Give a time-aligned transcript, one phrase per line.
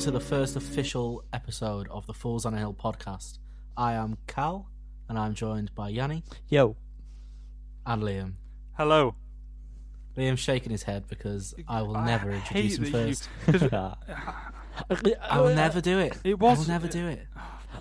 [0.00, 3.36] welcome to the first official episode of the Falls on a Hill podcast.
[3.76, 4.70] I am Cal,
[5.10, 6.74] and I'm joined by Yanni Yo,
[7.84, 8.32] and Liam.
[8.78, 9.14] Hello.
[10.16, 13.28] Liam's shaking his head because I will I never introduce him first.
[13.52, 13.68] you-
[15.20, 16.16] I will never do it.
[16.24, 17.26] It I was- will never do it.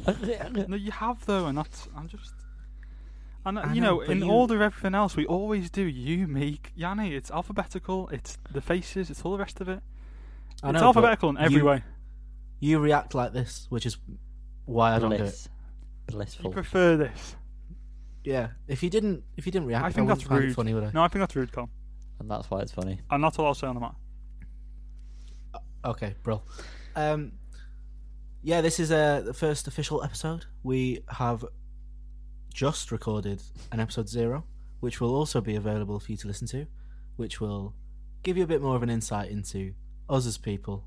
[0.68, 2.34] no, you have though, and that's I'm just.
[3.46, 5.84] And uh, I you know, know, in you- order of everything else, we always do
[5.84, 7.16] you, me, Yanni.
[7.16, 8.10] It's alphabetical.
[8.10, 9.10] It's the faces.
[9.10, 9.80] It's all the rest of it.
[10.62, 11.82] I it's know, alphabetical in every you- way.
[12.60, 13.98] You react like this, which is
[14.66, 15.20] why I don't do it.
[15.20, 15.50] bliss,
[16.08, 16.52] You blissful.
[16.52, 17.36] prefer this?
[18.24, 20.56] Yeah, if you didn't, if you didn't react, I think wouldn't that's find it rude.
[20.56, 20.92] funny, would I?
[20.94, 21.70] No, I think that's rude, Colin.
[22.20, 23.00] and that's why it's funny.
[23.10, 23.96] And that's all I'll say on the matter.
[25.86, 26.42] Okay, bro.
[26.96, 27.32] Um,
[28.42, 30.46] yeah, this is uh, the first official episode.
[30.64, 31.46] We have
[32.54, 34.44] just recorded an episode zero,
[34.82, 36.66] which will also be available for you to listen to,
[37.16, 37.74] which will
[38.24, 39.74] give you a bit more of an insight into
[40.10, 40.84] us as people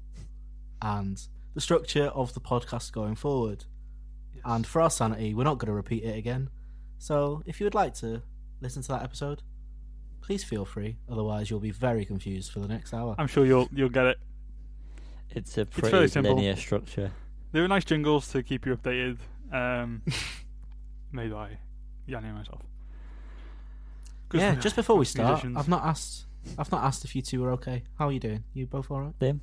[0.82, 3.64] and the structure of the podcast going forward.
[4.34, 4.42] Yes.
[4.46, 6.50] And for our sanity, we're not going to repeat it again.
[6.98, 8.22] So if you would like to
[8.60, 9.42] listen to that episode,
[10.20, 10.96] please feel free.
[11.10, 13.14] Otherwise, you'll be very confused for the next hour.
[13.18, 14.18] I'm sure you'll you'll get it.
[15.30, 16.34] It's a pretty simple.
[16.34, 17.10] linear structure.
[17.52, 19.18] There are nice jingles to keep you updated.
[19.52, 20.02] Um,
[21.12, 21.58] made by
[22.06, 22.62] Yanni and myself.
[24.28, 25.56] 'Cause yeah, just before we start, musicians.
[25.58, 26.24] I've not asked.
[26.58, 27.82] I've not asked if you two are okay.
[27.98, 28.44] How are you doing?
[28.54, 29.18] You both all right?
[29.20, 29.40] Liam?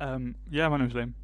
[0.00, 1.12] Um, yeah, my name's Liam.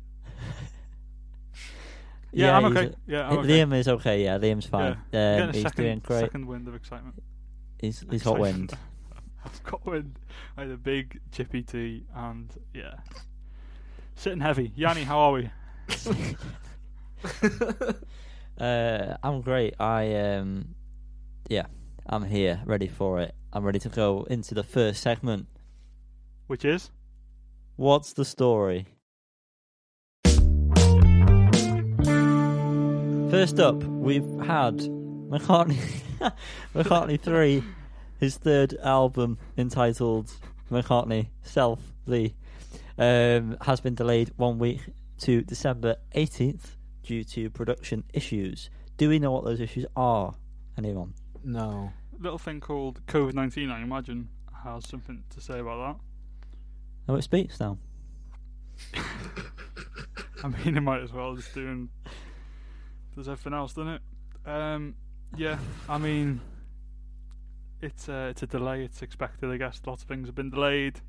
[2.37, 2.87] Yeah, Yeah, I'm okay.
[2.87, 3.49] a- Yeah, I'm okay.
[3.49, 4.25] Liam is okay.
[4.25, 4.99] Yeah, Liam's fine.
[5.13, 6.19] I'm Um, he's second, doing great.
[6.21, 7.23] second wind of excitement.
[7.79, 8.73] He's he's got wind.
[9.45, 10.19] I've got wind.
[10.57, 12.95] I had a big chippy tea and yeah,
[14.17, 14.73] sitting heavy.
[14.75, 15.51] Yanni, how are we?
[18.57, 19.75] Uh, I'm great.
[19.81, 20.75] I um,
[21.49, 21.67] yeah,
[22.07, 23.35] I'm here, ready for it.
[23.53, 25.47] I'm ready to go into the first segment.
[26.47, 26.91] Which is
[27.77, 28.87] What's the story?
[33.33, 35.81] First up, we've had McCartney,
[36.73, 37.65] McCartney Three,
[38.21, 40.31] his third album entitled
[40.71, 42.33] McCartney Self the,
[42.97, 44.83] um, has been delayed one week
[45.23, 48.71] to December 18th due to production issues.
[48.99, 50.33] Do we know what those issues are?
[50.79, 51.15] Anyone?
[51.43, 51.93] no.
[52.21, 53.69] little thing called COVID nineteen.
[53.71, 54.29] I imagine
[54.63, 55.99] has something to say about
[57.09, 57.79] Oh, it speaks now.
[60.45, 61.89] I mean, it might as well just doing.
[63.15, 64.03] There's everything else, doesn't it?
[64.47, 64.95] Um,
[65.37, 65.59] yeah.
[65.89, 66.41] I mean,
[67.81, 68.85] it's uh, it's a delay.
[68.85, 69.81] It's expected, I guess.
[69.87, 71.01] Lots of things have been delayed.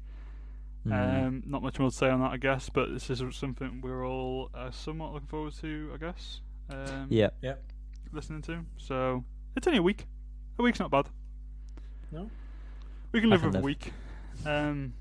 [0.85, 1.28] Mm.
[1.28, 2.69] Um, not much more to say on that, I guess.
[2.69, 6.41] But this is something we're all uh, somewhat looking forward to, I guess.
[6.69, 7.29] Um, yeah.
[8.11, 8.66] listening to.
[8.78, 9.23] So
[9.55, 10.05] it's only a week.
[10.59, 11.07] A week's not bad.
[12.11, 12.29] No.
[13.11, 13.63] We can live with a live.
[13.63, 13.91] week.
[14.45, 14.94] Um,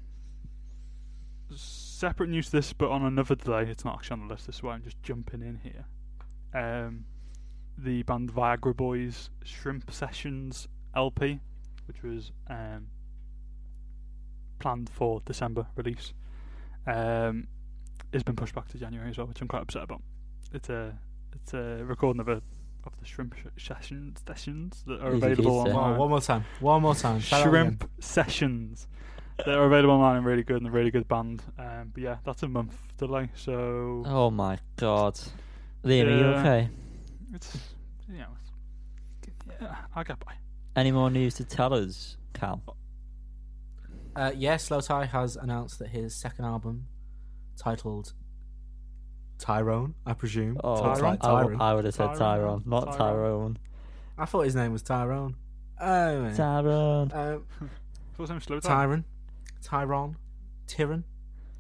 [1.61, 3.65] separate news to this, but on another delay.
[3.65, 4.47] It's not actually on the list.
[4.47, 5.85] This is why I'm just jumping in here.
[6.55, 7.05] Um,
[7.77, 11.41] the band Viagra Boys Shrimp Sessions LP,
[11.87, 12.89] which was um,
[14.59, 16.13] planned for December release,
[16.87, 17.49] um,
[18.13, 20.03] has been pushed back to January as well, which I'm quite upset about.
[20.53, 20.97] It's a
[21.35, 22.43] it's a recording of a
[22.87, 25.61] of the shrimp sh- sessions sessions that are available.
[25.61, 25.99] Oh, online.
[25.99, 26.45] one more time.
[26.61, 27.21] One more time.
[27.21, 27.43] Shout.
[27.43, 28.87] Shrimp sessions
[29.39, 31.43] that are available online and really good and a really good band.
[31.59, 35.15] Um, but yeah, that's a month delay, so Oh my god.
[35.85, 36.41] Liam, are you Yeah.
[36.41, 36.69] okay?
[37.35, 37.57] it's
[38.09, 38.27] you know,
[39.23, 40.35] it's, yeah, I'll get by.
[40.77, 42.63] Any more news to tell us, Cal?
[44.17, 46.87] Uh, yeah, Slowthai has announced that his second album,
[47.57, 48.13] titled
[49.39, 50.59] Tyrone, I presume.
[50.63, 51.61] Oh, Sounds like I, w- Tyrone.
[51.61, 52.97] I would have said Tyrone, Tyrone, not Tyrone.
[52.97, 53.59] Tyrone.
[54.17, 55.35] I thought his name was Tyrone.
[55.81, 56.37] Oh, man.
[56.37, 57.11] Tyrone.
[57.13, 57.45] um,
[58.17, 58.41] What's name?
[58.41, 58.71] Slow time.
[58.89, 59.05] Tyrone.
[59.65, 60.17] Tyrone.
[60.69, 61.03] Tyron.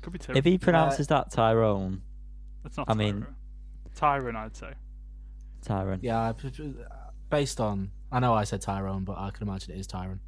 [0.02, 0.36] Could be Tyrone.
[0.38, 2.02] If he pronounces that Tyrone,
[2.64, 2.88] It's not.
[2.88, 3.34] I mean- Tyrone.
[3.94, 4.72] Tyrone, I'd say.
[5.62, 6.00] Tyrone.
[6.02, 6.74] Yeah, I pre- pre-
[7.30, 7.90] based on.
[8.12, 10.20] I know I said Tyrone, but I can imagine it is Tyrone.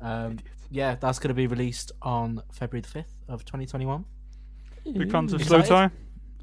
[0.00, 0.38] Um,
[0.70, 4.04] yeah, that's going to be released on February the 5th of 2021.
[4.84, 5.90] Big fans of Slowthai.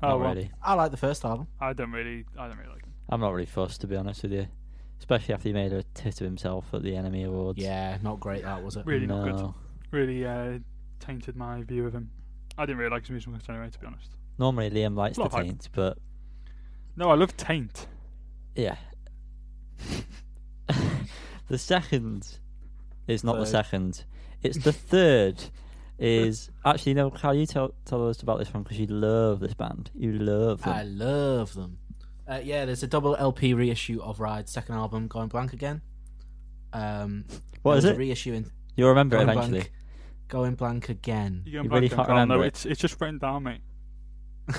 [0.02, 0.52] Oh well, really.
[0.62, 1.48] I like the first album.
[1.62, 2.92] I don't really, I don't really like him.
[3.10, 4.48] I'm not really fussed, to be honest with you.
[5.00, 7.60] Especially after he made a tit of himself at the NME Awards.
[7.60, 8.86] Yeah, not great that, was it?
[8.86, 9.54] Really not good.
[9.94, 10.00] No.
[10.00, 10.60] Really uh,
[11.00, 12.10] tainted my view of him.
[12.58, 14.10] I didn't really like his music much anyway, to be honest.
[14.38, 15.46] Normally Liam likes Lot the of hype.
[15.52, 15.98] taint, but
[16.96, 17.88] No, I love Taint.
[18.56, 18.76] yeah.
[21.48, 22.38] the second
[23.08, 23.52] is not the Third.
[23.52, 24.04] second.
[24.42, 25.44] It's the third.
[26.00, 27.10] Is actually no.
[27.12, 29.90] Cal, you tell tell us about this one because you love this band.
[29.94, 30.74] You love them.
[30.74, 31.78] I love them.
[32.28, 35.82] Uh, yeah, there's a double LP reissue of Ride's second album, Going Blank Again.
[36.72, 37.26] Um,
[37.62, 37.96] what there is was it?
[37.96, 39.60] A reissue in You'll remember it Going eventually.
[39.60, 39.72] Blank.
[40.28, 41.44] Going blank again.
[41.46, 42.48] You, You really can't No, remember it?
[42.48, 43.62] it's it's just written down, mate.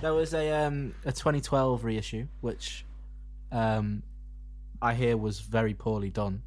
[0.00, 2.84] there was a um a 2012 reissue, which
[3.52, 4.02] um
[4.82, 6.42] I hear was very poorly done.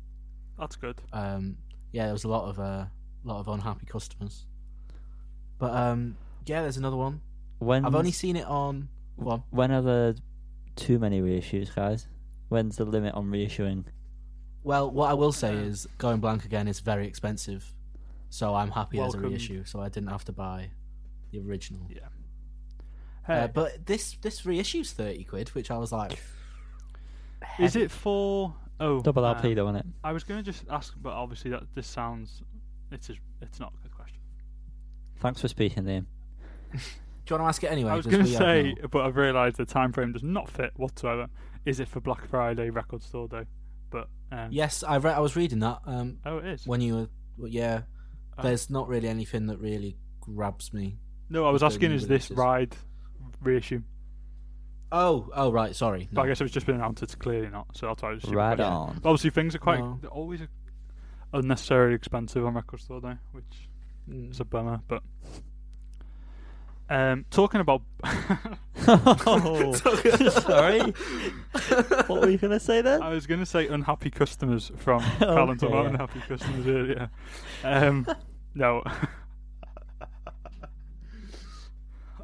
[0.59, 1.01] That's good.
[1.13, 1.57] Um,
[1.91, 2.85] yeah, there was a lot of uh,
[3.23, 4.45] lot of unhappy customers.
[5.59, 7.21] But um, yeah, there's another one.
[7.59, 8.89] When I've only seen it on.
[9.17, 10.15] Well, when are there
[10.75, 12.07] too many reissues, guys?
[12.49, 13.85] When's the limit on reissuing?
[14.67, 17.73] Well, what I will say Uh, is going blank again is very expensive,
[18.29, 19.63] so I'm happy as a reissue.
[19.65, 20.69] So I didn't have to buy
[21.31, 21.87] the original.
[21.89, 22.09] Yeah.
[23.27, 26.19] Uh, but this this reissue's thirty quid, which I was like,
[27.59, 28.53] is it for?
[28.79, 29.85] Oh, Double uh, LP though, isn't it?
[30.03, 32.43] I was going to just ask, but obviously that this sounds.
[32.91, 34.19] It's just, it's not a good question.
[35.19, 36.05] Thanks for speaking, Liam.
[36.71, 36.79] Do
[37.35, 37.91] you want to ask it anyway?
[37.91, 40.71] I was 'Cause going to say, but I've realised the time frame does not fit
[40.75, 41.27] whatsoever.
[41.65, 43.43] Is it for Black Friday Record Store Day?
[43.89, 45.79] But um, Yes, I re- I was reading that.
[45.85, 46.67] Um, Oh, it is.
[46.67, 47.07] when you were,
[47.37, 47.81] well, yeah.
[48.37, 48.43] Oh.
[48.43, 50.99] There's not really anything that really grabs me.
[51.29, 52.75] no, I was asking, is this ride
[53.41, 53.81] reissue?
[54.91, 55.75] Oh, oh, right.
[55.75, 56.07] Sorry.
[56.13, 57.03] But I guess it was just been announced.
[57.03, 57.67] It's clearly not.
[57.75, 58.23] So that's why I was.
[58.23, 58.37] assuming.
[58.37, 59.01] Right But on.
[59.03, 59.97] Obviously, things are quite No.
[60.01, 60.41] they're always
[61.33, 63.69] unnecessarily expensive on Record Store Day, which
[64.09, 64.31] Mm.
[64.31, 64.79] is a bummer.
[64.87, 65.03] But
[66.89, 67.81] um, talking about
[68.87, 69.73] oh,
[70.29, 70.79] sorry.
[72.07, 73.01] what were you gonna say then?
[73.01, 75.89] I was going to say unhappy customers from Okay, about yeah.
[75.89, 77.09] unhappy customers earlier.
[77.63, 78.07] Um,
[78.53, 78.83] no.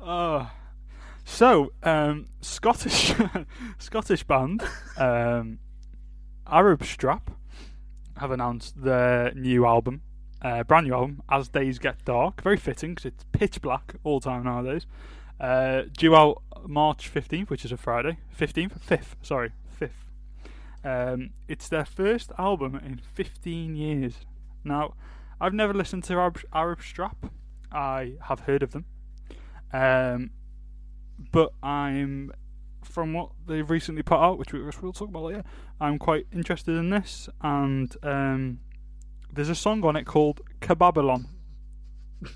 [0.02, 0.50] oh.
[1.26, 3.14] So, um, Scottish
[3.80, 4.64] Scottish band
[4.98, 5.60] um,
[6.46, 7.32] Arab Strap
[8.18, 10.02] have announced their new album,
[10.44, 12.42] uh, brand new album, As Days Get Dark.
[12.42, 14.86] Very fitting because it's pitch black all time nowadays.
[15.40, 18.18] Uh, due out March 15th, which is a Friday.
[18.38, 18.80] 15th?
[18.80, 19.52] 5th, sorry.
[19.80, 19.90] 5th.
[20.86, 24.16] Um, it's their first album in 15 years.
[24.64, 24.94] Now,
[25.40, 27.26] I've never listened to Arab, Arab Strap.
[27.72, 28.86] I have heard of them.
[29.72, 30.32] Um,
[31.32, 32.32] but I'm,
[32.84, 35.44] from what they've recently put out, which we- which we'll talk about later,
[35.80, 37.28] I'm quite interested in this.
[37.42, 38.60] And um,
[39.34, 41.26] there's a song on it called Kebabylon.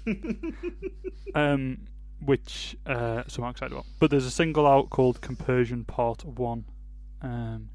[1.35, 1.77] um,
[2.19, 3.85] which uh, so I'm excited about.
[3.99, 6.65] But there's a single out called Compersion Part One,
[7.21, 7.69] um,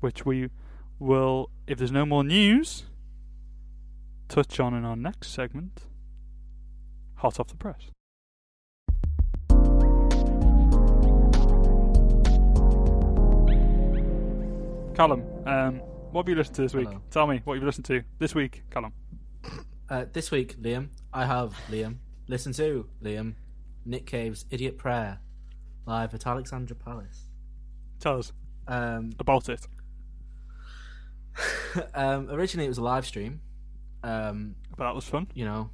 [0.00, 0.50] which we
[0.98, 2.84] will, if there's no more news,
[4.28, 5.82] touch on in our next segment.
[7.16, 7.90] Hot off the press.
[14.94, 15.80] Callum, um,
[16.12, 16.86] what have you listened to this week?
[16.88, 17.02] Hello.
[17.10, 18.92] Tell me what you've listened to this week, Callum.
[19.88, 21.96] Uh, this week, Liam, I have Liam.
[22.28, 23.34] Listen to Liam.
[23.84, 25.18] Nick Cave's Idiot Prayer,
[25.86, 27.26] live at Alexandra Palace.
[27.98, 28.32] Tell us
[28.68, 29.66] Um, about it.
[31.94, 33.40] um, originally, it was a live stream.
[34.04, 35.26] Um, But that was fun.
[35.34, 35.70] you know,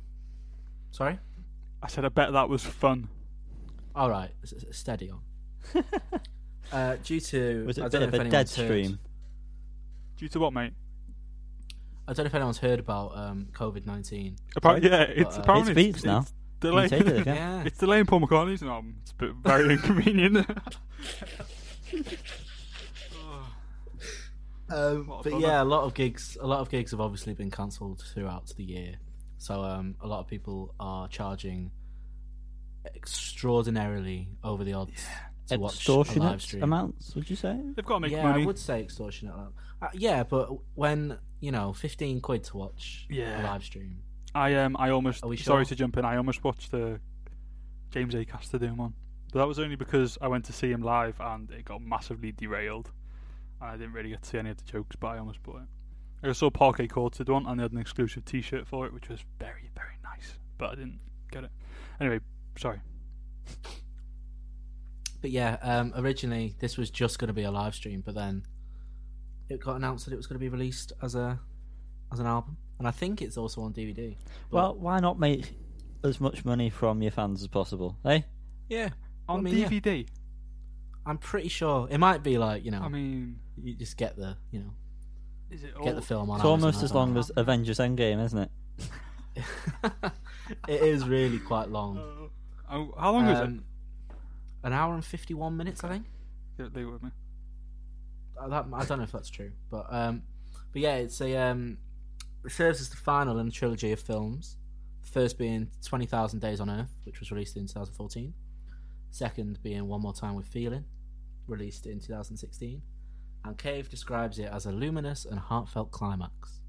[0.91, 1.19] sorry.
[1.83, 3.09] I said I bet that was fun.
[3.95, 5.21] All right, s- s- steady on.
[6.73, 8.99] uh, due to Was it I a don't bit of a dead heard- stream?
[10.19, 10.73] Due to what, mate?
[12.07, 14.37] I don't know if anyone's heard about um, COVID nineteen.
[14.57, 16.19] Appa- yeah, it's uh, apparently It speaks it's, now.
[16.21, 16.89] It's Can you delaying.
[16.91, 17.37] take it again?
[17.37, 17.63] Yeah.
[17.65, 18.97] it's delaying Paul McCartney's album.
[19.03, 20.47] It's a bit very inconvenient.
[24.71, 25.39] Um, but bummer.
[25.47, 26.37] yeah, a lot of gigs.
[26.43, 28.97] A lot of gigs have obviously been cancelled throughout the year.
[29.39, 31.71] So um, a lot of people are charging
[32.95, 35.07] extraordinarily over the odds
[35.49, 36.63] to watch a live Extortionate stream.
[36.63, 37.59] amounts, would you say?
[37.75, 38.43] They've got to make yeah, money.
[38.43, 39.35] I would say extortionate.
[39.81, 43.43] Uh, yeah, but when you know, fifteen quid to watch Yeah.
[43.43, 44.03] a live stream.
[44.35, 45.69] I um I almost Are we sorry sure?
[45.71, 46.05] to jump in.
[46.05, 47.01] I almost watched the
[47.91, 48.93] James Acaster doing one,
[49.33, 52.33] but that was only because I went to see him live and it got massively
[52.33, 52.91] derailed,
[53.61, 54.97] and I didn't really get to see any of the jokes.
[54.97, 56.29] But I almost bought it.
[56.29, 59.09] I saw Parquet Court did one, and they had an exclusive T-shirt for it, which
[59.09, 60.35] was very very nice.
[60.59, 60.99] But I didn't
[61.31, 61.51] get it.
[62.01, 62.19] Anyway,
[62.59, 62.81] sorry.
[65.21, 68.45] But yeah, um, originally this was just going to be a live stream, but then
[69.49, 71.39] it got announced that it was going to be released as a
[72.13, 74.17] as an album, and I think it's also on DVD.
[74.51, 75.53] But- Well, why not make
[76.05, 78.21] as much money from your fans as possible, eh?
[78.69, 78.91] yeah,
[79.29, 79.69] On I mean, yeah.
[79.69, 80.07] DVD.
[81.05, 84.37] I'm pretty sure it might be like you know, I mean, you just get the
[84.53, 84.73] you know
[85.51, 86.37] is it get the film on.
[86.37, 87.21] It's Amazon, almost as long know.
[87.21, 88.51] as Avengers Endgame, isn't it?
[90.69, 92.31] it is really quite long.
[92.71, 93.61] Oh, how long is it?
[94.65, 96.07] An hour and fifty-one minutes, I think.
[96.59, 97.11] Yeah, leave it with me.
[98.41, 100.23] Uh, that, I don't know if that's true, but um,
[100.73, 101.79] but yeah, it's a um,
[102.45, 104.57] it serves as the final in a trilogy of films.
[105.03, 108.35] The first being Twenty Thousand Days on Earth, which was released in 2014.
[109.11, 110.85] Second being One More Time with Feeling,
[111.47, 112.83] released in 2016.
[113.45, 116.61] And Cave describes it as a luminous and heartfelt climax,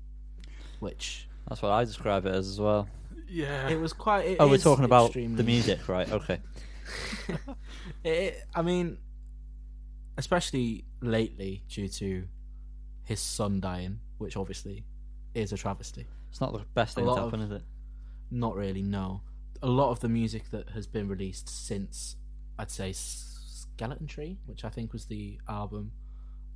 [0.79, 2.87] which That's what I describe it as as well.
[3.27, 3.67] Yeah.
[3.69, 4.25] It was quite.
[4.25, 6.09] it oh, we're talking about extremely- the music, right?
[6.11, 6.39] Okay.
[8.03, 8.97] It, I mean,
[10.17, 12.25] especially lately due to
[13.03, 14.85] his son dying, which obviously
[15.33, 16.05] is a travesty.
[16.29, 17.65] It's not the best thing A that's lot of- happened, is it?
[18.31, 19.21] Not really, no.
[19.61, 22.15] A lot of the music that has been released since,
[22.57, 25.91] I'd say, Skeleton Tree, which I think was the album.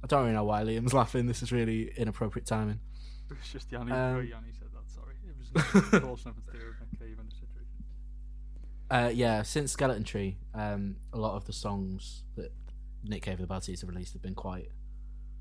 [0.04, 1.25] I don't really know why Liam's laughing.
[1.25, 2.80] This is really inappropriate timing.
[3.32, 3.92] It's just Yanni.
[3.92, 4.90] Um, oh, Yanni said that.
[4.92, 7.84] Sorry, it was nothing- of course nothing to do with Nick Cave and the situation.
[8.90, 12.52] Uh, yeah, since Skeleton Tree, um, a lot of the songs that
[13.04, 14.70] Nick Cave and the Bad Seeds have released have been quite,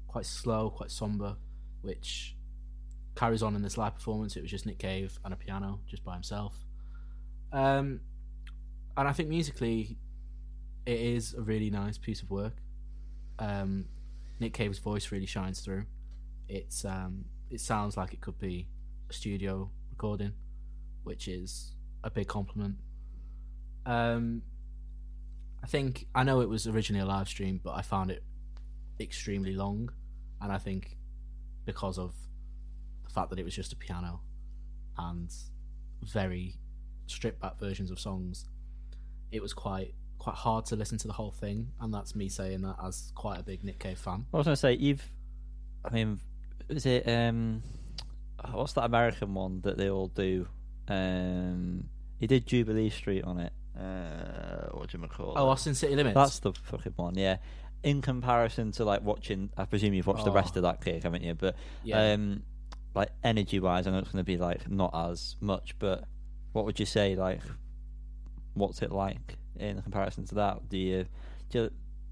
[0.08, 1.36] quite slow, quite somber,
[1.82, 2.34] which
[3.14, 4.36] carries on in this live performance.
[4.36, 6.54] It was just Nick Cave and a piano, just by himself.
[7.52, 8.00] Um,
[8.96, 9.96] and I think musically,
[10.86, 12.54] it is a really nice piece of work.
[13.38, 13.86] Um,
[14.40, 15.84] Nick Cave's voice really shines through.
[16.48, 18.66] It's um, it sounds like it could be
[19.10, 20.32] a studio recording,
[21.04, 22.76] which is a big compliment.
[23.86, 24.42] Um,
[25.62, 28.22] I think I know it was originally a live stream, but I found it
[29.00, 29.90] extremely long,
[30.40, 30.96] and I think
[31.64, 32.14] because of
[33.04, 34.20] the fact that it was just a piano
[34.98, 35.32] and
[36.02, 36.56] very
[37.06, 38.46] stripped back versions of songs,
[39.30, 42.62] it was quite quite hard to listen to the whole thing, and that's me saying
[42.62, 44.26] that as quite a big Nick Cave fan.
[44.32, 45.02] I was going to say, you've.
[45.84, 46.20] I mean,
[46.68, 47.08] is it.
[47.08, 47.62] um
[48.50, 50.48] What's that American one that they all do?
[50.88, 53.52] Um He did Jubilee Street on it.
[53.78, 55.52] Uh, what do you call Oh, it?
[55.52, 56.14] Austin City Limits.
[56.14, 57.38] That's the fucking one, yeah.
[57.82, 60.58] In comparison to like watching, I presume you've watched the rest Oh.
[60.58, 61.34] of that gig, haven't you?
[61.34, 62.12] But yeah.
[62.12, 62.42] um,
[62.94, 66.04] like energy wise, I know it's going to be like not as much, but
[66.52, 67.16] what would you say?
[67.16, 67.40] Like,
[68.54, 70.68] what's it like in comparison to that?
[70.68, 71.06] Do you
[71.50, 71.68] do you,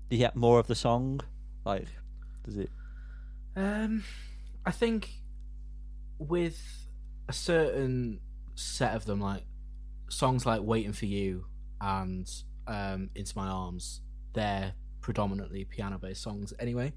[0.09, 1.21] do you get more of the song?
[1.64, 1.87] Like,
[2.45, 2.71] does it?
[3.55, 4.02] Um,
[4.64, 5.11] I think
[6.19, 6.61] with
[7.29, 8.21] a certain
[8.55, 9.45] set of them, like
[10.09, 11.47] songs like "Waiting for You"
[11.81, 12.31] and
[12.67, 16.93] um, "Into My Arms," they're predominantly piano-based songs anyway.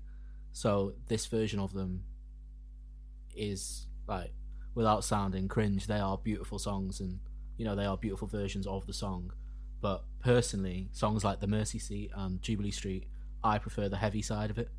[0.51, 2.03] So this version of them
[3.35, 4.33] is like,
[4.75, 7.19] without sounding cringe, they are beautiful songs, and
[7.57, 9.31] you know they are beautiful versions of the song.
[9.81, 13.07] But personally, songs like "The Mercy Seat" and "Jubilee Street,"
[13.43, 14.69] I prefer the heavy side of it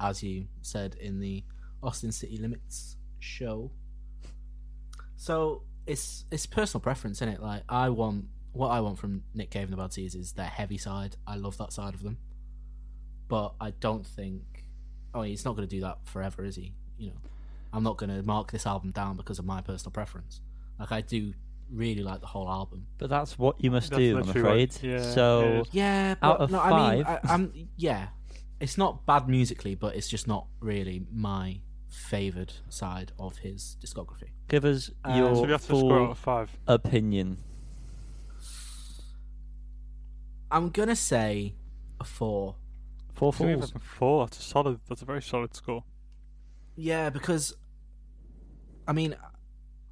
[0.00, 1.44] as you said in the
[1.82, 3.70] Austin City Limits show.
[5.16, 7.42] So it's it's personal preference, isn't it?
[7.42, 10.46] Like I want what I want from Nick Cave and the Bad Seeds is their
[10.46, 11.16] heavy side.
[11.26, 12.18] I love that side of them,
[13.28, 14.42] but I don't think.
[15.14, 16.74] Oh, he's not going to do that forever, is he?
[16.98, 17.16] You know,
[17.72, 20.40] I'm not going to mark this album down because of my personal preference.
[20.78, 21.32] Like I do
[21.72, 22.86] really like the whole album.
[22.98, 24.78] But that's what you must That's do, I'm literally what- afraid.
[24.82, 25.64] yeah, so.
[25.72, 27.20] Yeah, but Out of no, I mean, five?
[27.24, 28.08] I, I'm yeah.
[28.60, 34.30] It's not bad musically, but it's just not really my favored side of his discography.
[34.48, 36.50] give us Uh, your So we have to score out full of five.
[36.66, 37.38] opinion.
[40.50, 41.54] I'm gonna say
[42.00, 42.56] a four.
[43.14, 43.72] Four So we have fools.
[43.74, 44.26] a four.
[44.26, 44.80] That's a solid.
[44.88, 45.84] That's a very solid score.
[46.76, 47.54] Yeah, because
[48.86, 49.16] I mean,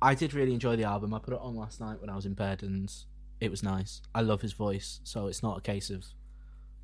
[0.02, 1.14] I did really enjoy the album.
[1.14, 2.92] I put it on last night when I was in bed, and
[3.40, 4.02] it was nice.
[4.14, 6.04] I love his voice, so it's not a case of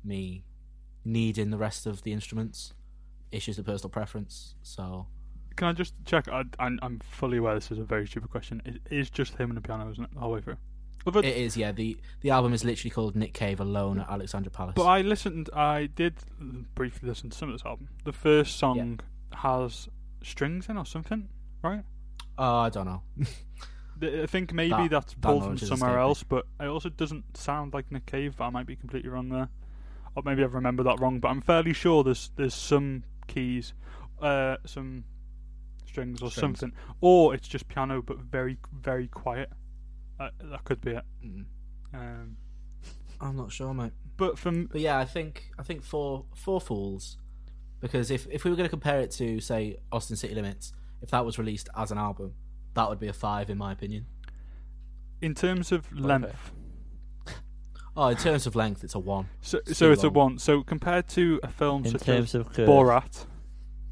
[0.03, 0.43] me
[1.05, 2.73] needing the rest of the instruments.
[3.31, 4.55] It's just a personal preference.
[4.61, 5.07] So
[5.55, 6.27] Can I just check?
[6.27, 8.61] I, I'm, I'm fully aware this is a very stupid question.
[8.65, 10.57] It is just him and the piano, isn't it, All the whole way through?
[11.05, 11.57] But, it is.
[11.57, 14.73] Yeah, the the album is literally called Nick Cave Alone at Alexandra Palace.
[14.75, 15.49] but I listened.
[15.55, 16.15] I did
[16.75, 17.87] briefly listen to some of this album.
[18.03, 18.99] The first song
[19.33, 19.89] has
[20.23, 21.29] strings in or something,
[21.63, 21.83] right?
[22.37, 23.01] oh, I don't know.
[24.23, 27.73] I think maybe That- that's that pulled from somewhere else, but it also doesn't sound
[27.73, 28.35] like Nick Cave.
[28.37, 29.49] But I might be completely wrong there,
[30.15, 31.19] or maybe I've remembered that wrong.
[31.19, 33.73] But I'm fairly sure there's there's some keys,
[34.21, 35.03] uh, some
[35.85, 36.59] strings or Strings.
[36.59, 39.51] something, or it's just piano but very very quiet.
[40.21, 41.03] Uh, that could be it.
[41.25, 41.45] Mm,
[41.93, 42.37] Um,
[43.19, 43.93] I'm not sure, mate.
[44.17, 47.17] but from But yeah, I think I think four four fools,
[47.79, 51.09] because if if we were going to compare it to say Austin City Limits, if
[51.11, 52.33] that was released as an album,
[52.75, 54.05] that would be a five in my opinion.
[55.21, 56.51] in terms of length,
[57.95, 59.27] Oh, in terms of length, it's a one.
[59.41, 60.37] so It's so too it's a one.
[60.39, 62.53] So compared to a film In such terms as of.
[62.53, 63.25] Borat,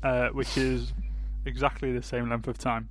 [0.03, 0.93] uh, which is
[1.45, 2.87] exactly the same length of time.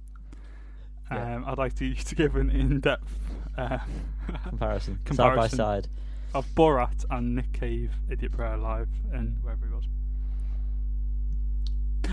[1.11, 1.37] Yeah.
[1.37, 3.28] Um, I'd like to, to give an in-depth
[3.59, 3.79] uh,
[4.49, 5.89] comparison, side by side.
[6.35, 9.85] of Borat and Nick Cave, Idiot Prayer Live, and wherever he was.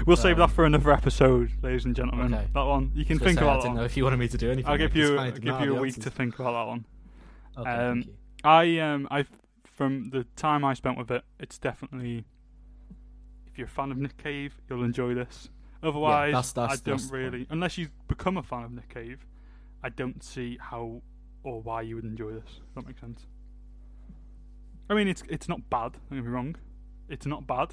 [0.06, 2.34] We'll save Um, that for another episode, ladies and gentlemen.
[2.34, 2.48] Okay.
[2.54, 3.62] That one you can I think gonna I about.
[3.62, 4.70] That didn't know if you wanted me to do anything.
[4.70, 6.68] I'll give because you I I'll give you a the week to think about that
[6.68, 6.86] one.
[7.58, 8.14] Okay, um, thank you.
[8.44, 9.26] I um I
[9.64, 12.26] from the time I spent with it, it's definitely
[13.48, 15.50] if you're a fan of Nick Cave, you'll enjoy this.
[15.82, 19.26] Otherwise, that's- that's- I don't that's really unless you become a fan of Nick Cave,
[19.82, 21.02] I don't see how
[21.46, 22.60] or why you would enjoy this.
[22.68, 23.26] If that makes sense.
[24.90, 25.94] I mean, it's it's not bad.
[26.10, 26.56] Don't get me wrong.
[27.08, 27.70] It's not bad.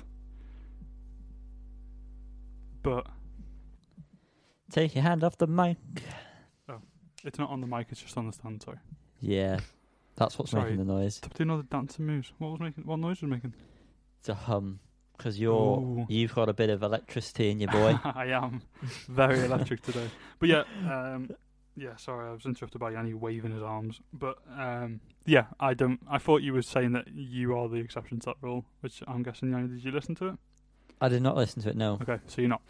[2.82, 3.06] But
[4.70, 5.76] Take your hand off the mic.
[6.68, 6.78] Oh,
[7.24, 7.88] it's not on the mic.
[7.90, 8.62] It's just on the stand.
[8.62, 8.78] Sorry.
[9.20, 9.60] Yeah,
[10.16, 10.70] that's what's Sorry.
[10.70, 11.16] making the noise.
[11.16, 12.32] Stop doing all the dancing moves.
[12.38, 12.84] What was making?
[12.84, 13.54] What noise was making?
[14.20, 14.80] It's a hum
[15.16, 16.06] because you're Ooh.
[16.08, 17.98] you've got a bit of electricity in your boy.
[18.04, 18.62] I am
[19.08, 20.08] very electric today.
[20.38, 21.30] But yeah, um,
[21.76, 21.96] yeah.
[21.96, 24.00] Sorry, I was interrupted by Yanni waving his arms.
[24.12, 26.00] But um, yeah, I don't.
[26.10, 29.22] I thought you were saying that you are the exception to that rule, which I'm
[29.22, 29.68] guessing Yanni.
[29.68, 30.34] Did you listen to it?
[31.00, 31.76] I did not listen to it.
[31.76, 31.98] No.
[32.02, 32.62] Okay, so you're not.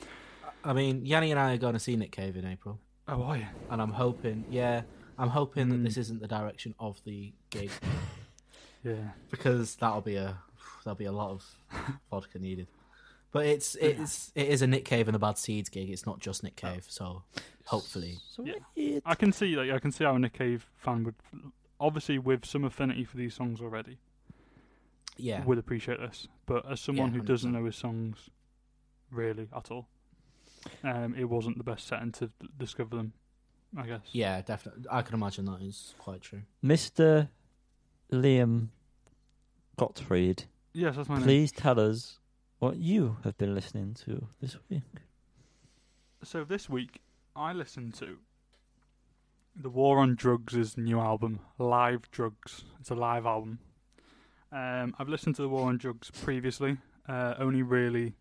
[0.64, 2.78] I mean, Yanni and I are going to see Nick Cave in April,
[3.09, 3.47] Oh, are you?
[3.71, 4.82] and I'm hoping, yeah,
[5.18, 5.85] I'm hoping that Hmm.
[5.85, 7.71] this isn't the direction of the gig
[8.85, 9.11] Yeah.
[9.30, 10.38] because that'll be a
[10.85, 11.44] that'll be a lot of
[12.11, 12.68] vodka needed.
[13.33, 15.89] But it's it's it is a Nick Cave and the Bad Seeds gig.
[15.91, 17.23] It's not just Nick Cave, so
[17.65, 19.03] hopefully, Sweet.
[19.07, 21.15] I can see like I can see how a Nick Cave fan would,
[21.81, 23.97] obviously with some affinity for these songs already,
[25.17, 26.29] yeah, would appreciate this.
[26.45, 28.29] But as someone Yeah, who doesn't know his songs,
[29.11, 29.89] really at all,
[30.85, 33.15] um, it wasn't the best setting to d- discover them.
[33.75, 34.01] I guess.
[34.12, 34.85] yeah, definitely.
[34.91, 36.43] I can imagine that is quite true.
[36.62, 37.29] Mr.
[38.12, 38.69] Liam
[39.79, 41.25] Gottfried, Yes, that's my name.
[41.25, 42.19] please tell us
[42.62, 44.83] what you have been listening to this week.
[46.23, 47.00] So this week,
[47.35, 48.19] I listened to
[49.57, 52.62] the War on Drugs' new album, Live Drugs.
[52.78, 53.59] It's a live album.
[54.52, 56.76] Um, I've listened to the War on Drugs previously,
[57.09, 58.14] uh, only really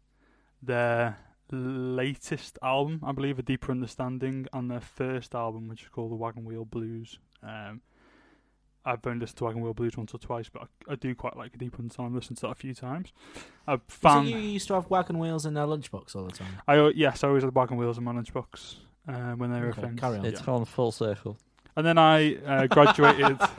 [0.63, 1.19] their
[1.51, 6.15] latest album, I believe, A Deeper Understanding, and their first album, which is called The
[6.15, 7.19] Wagon Wheel Blues.
[7.43, 7.81] Um,
[8.86, 11.38] I've only listened to Wagon Wheel Blues once or twice, but I, I do quite
[11.38, 12.13] like A Deeper Understanding.
[12.13, 13.13] I've listened to that a few times.
[13.67, 14.28] I've So found.
[14.28, 16.54] you used to have wagon wheels in their lunchbox all the time.
[16.67, 18.76] I al- yes, I always had wagon wheels in my lunchbox
[19.08, 19.98] uh, when they were Okay, a thing.
[19.98, 20.26] carry on.
[20.26, 20.46] It's Yeah.
[20.48, 21.38] gone full circle.
[21.76, 23.38] And then I uh, graduated.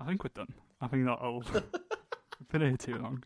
[0.00, 0.52] I think we're done.
[0.80, 1.42] I think that'll.
[1.42, 3.24] We've been here too long.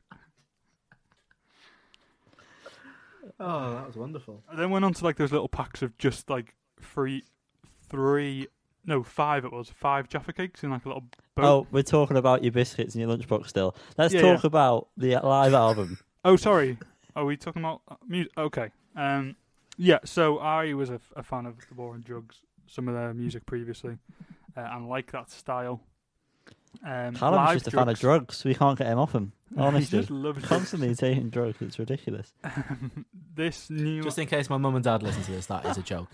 [3.39, 4.43] Oh, that was wonderful.
[4.51, 7.25] I then went on to like those little packs of just like three,
[7.90, 8.46] three,
[8.87, 11.44] no five it was five Jaffa cakes in like a little boat.
[11.44, 13.76] Oh, we're talking about your biscuits in your lunchbox still.
[13.98, 14.46] Let's Yeah, talk yeah.
[14.46, 15.98] about the live album.
[16.22, 16.76] Oh, sorry.
[17.16, 18.31] Are we talking about music?
[18.37, 18.68] Okay.
[18.94, 19.37] Um,
[19.79, 20.00] yeah.
[20.05, 23.14] So I was a, f- a fan of the War on Drugs, some of their
[23.14, 23.96] music previously,
[24.55, 25.81] uh, and like that style.
[26.85, 28.44] Um, Callum's live just a fan of drugs.
[28.44, 29.33] We can't get him off him.
[29.55, 30.48] he Honestly, just loves drugs.
[30.48, 31.57] constantly taking drugs.
[31.62, 32.35] It's ridiculous.
[33.35, 35.83] this new Just in case my mum and dad listen to this, that is a
[35.83, 36.09] joke.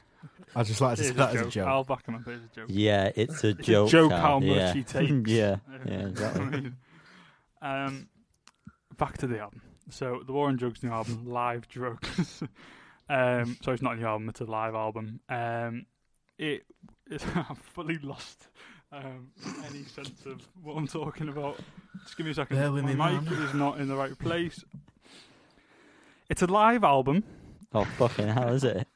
[0.54, 1.52] I just like to It say is that a is a joke.
[1.52, 1.66] joke.
[1.68, 2.22] I'll back him up.
[2.26, 2.66] It's a joke.
[2.68, 3.88] Yeah, it's a It's joke.
[3.88, 4.72] a joke how much yeah.
[4.74, 5.30] he takes.
[5.30, 6.72] yeah, yeah, exactly.
[7.62, 8.08] Um,
[8.96, 9.62] back to the album.
[9.90, 12.42] So the War on Drugs new album, Live Drugs.
[13.08, 15.20] um, so it's not a new album; it's a live album.
[15.28, 15.86] Um,
[16.38, 16.64] it,
[17.10, 18.48] it I've fully lost
[18.92, 19.28] um,
[19.68, 21.58] any sense of what I'm talking about.
[22.04, 22.56] Just give me a second.
[22.56, 23.42] Bear with My me, mic man.
[23.42, 24.62] is not in the right place.
[26.28, 27.22] It's a live album.
[27.72, 28.86] Oh fucking hell, is it?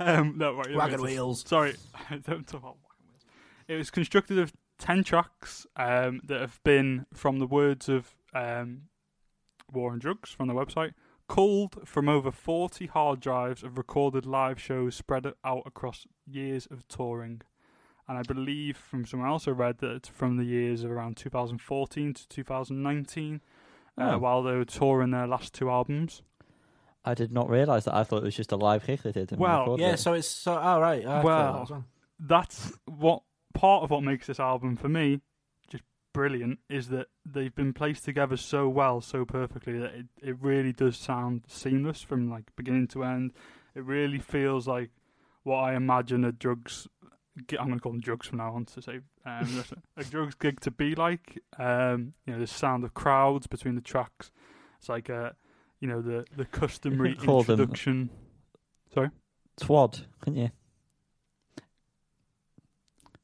[0.00, 1.44] Um, no, right, Wagon wheels.
[1.46, 1.74] Sorry,
[2.10, 3.24] don't talk about wagon wheels.
[3.66, 8.82] It was constructed of ten tracks um, that have been, from the words of um,
[9.72, 10.92] War on Drugs from the website,
[11.28, 16.86] culled from over forty hard drives of recorded live shows spread out across years of
[16.88, 17.42] touring.
[18.06, 22.14] And I believe from somewhere else I read that from the years of around 2014
[22.14, 23.42] to 2019,
[23.98, 24.18] uh, Oh.
[24.18, 26.22] while they were touring their last two albums.
[27.10, 27.94] I did not realise that.
[27.94, 29.32] I thought it was just a live gig they did.
[29.32, 29.98] and Well, recorded Yeah, it.
[29.98, 30.58] so it's so.
[30.60, 31.04] Oh right.
[31.06, 31.84] I Well, thought that as well.
[32.20, 33.22] that's what
[33.54, 35.20] part of what makes this album for me
[35.70, 40.36] just brilliant is that they've been placed together so well, so perfectly that it, it
[40.40, 43.32] really does sound seamless from like beginning to end.
[43.74, 44.90] It really feels like
[45.44, 46.88] what I imagine a drugs.
[47.48, 49.76] gi- I'm going to call them drugs from now on to say um, that's a,
[49.96, 51.38] a drugs gig to be like.
[51.58, 54.30] Um, you know, the sound of crowds between the tracks.
[54.78, 55.34] It's like a,
[55.80, 58.10] you know, the the customary call them- introduction.
[59.60, 60.50] Twad, couldn't you?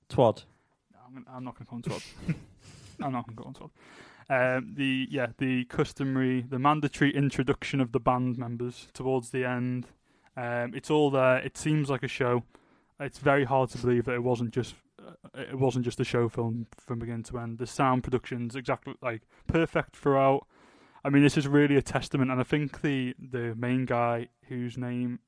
[0.09, 0.45] Twad.
[0.93, 2.35] No, I'm, gonna, I'm not going to call him twat.
[3.05, 4.57] I'm not going to call him twat.
[4.59, 9.87] Um, the yeah, the customary, the mandatory introduction of the band members towards the end.
[10.37, 11.39] Um, it's all there.
[11.39, 12.43] It seems like a show.
[12.99, 14.75] It's very hard to believe that it wasn't just
[15.07, 17.59] uh, it wasn't just a show film from beginning to end.
[17.59, 20.47] The sound production's exactly like perfect throughout.
[21.05, 24.79] I mean, this is really a testament, and I think the the main guy whose
[24.79, 25.21] name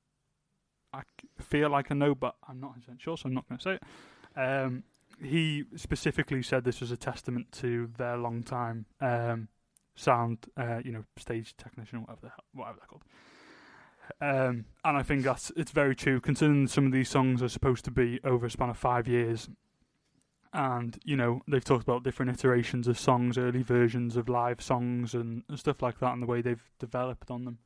[0.93, 1.03] I
[1.43, 3.75] feel like I know, but I'm not 100% sure, so I'm not going to say
[3.75, 4.41] it.
[4.41, 4.85] Um,
[5.23, 9.49] he specifically said this was a testament to their long time um,
[9.95, 13.05] sound, uh, you know, stage technician, whatever the hell, whatever they're called.
[14.21, 17.85] Um, and I think that's it's very true, considering some of these songs are supposed
[17.87, 19.49] to be over a span of five years.
[20.53, 25.15] And you know they've talked about different iterations of songs, early versions of live songs,
[25.15, 27.59] and, stuff like that, and the way they've developed on them.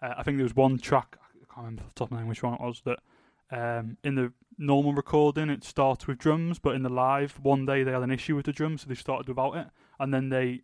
[0.00, 2.18] Uh, I think there was one track I can't remember off the top of my
[2.18, 2.98] head which one it was that
[3.50, 7.84] um, in the normal recording it starts with drums, but in the live one day
[7.84, 9.66] they had an issue with the drums, so they started without it,
[10.00, 10.62] and then they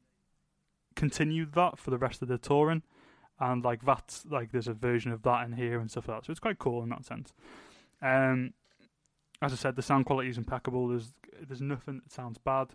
[0.97, 2.83] continued that for the rest of the touring
[3.41, 6.27] and like that's like there's a version of that in here and stuff like that.
[6.27, 7.33] So it's quite cool in that sense.
[8.03, 8.55] Um,
[9.43, 10.89] as I said, the sound quality is impeccable.
[10.89, 11.13] There's
[11.47, 12.69] there's nothing that sounds bad.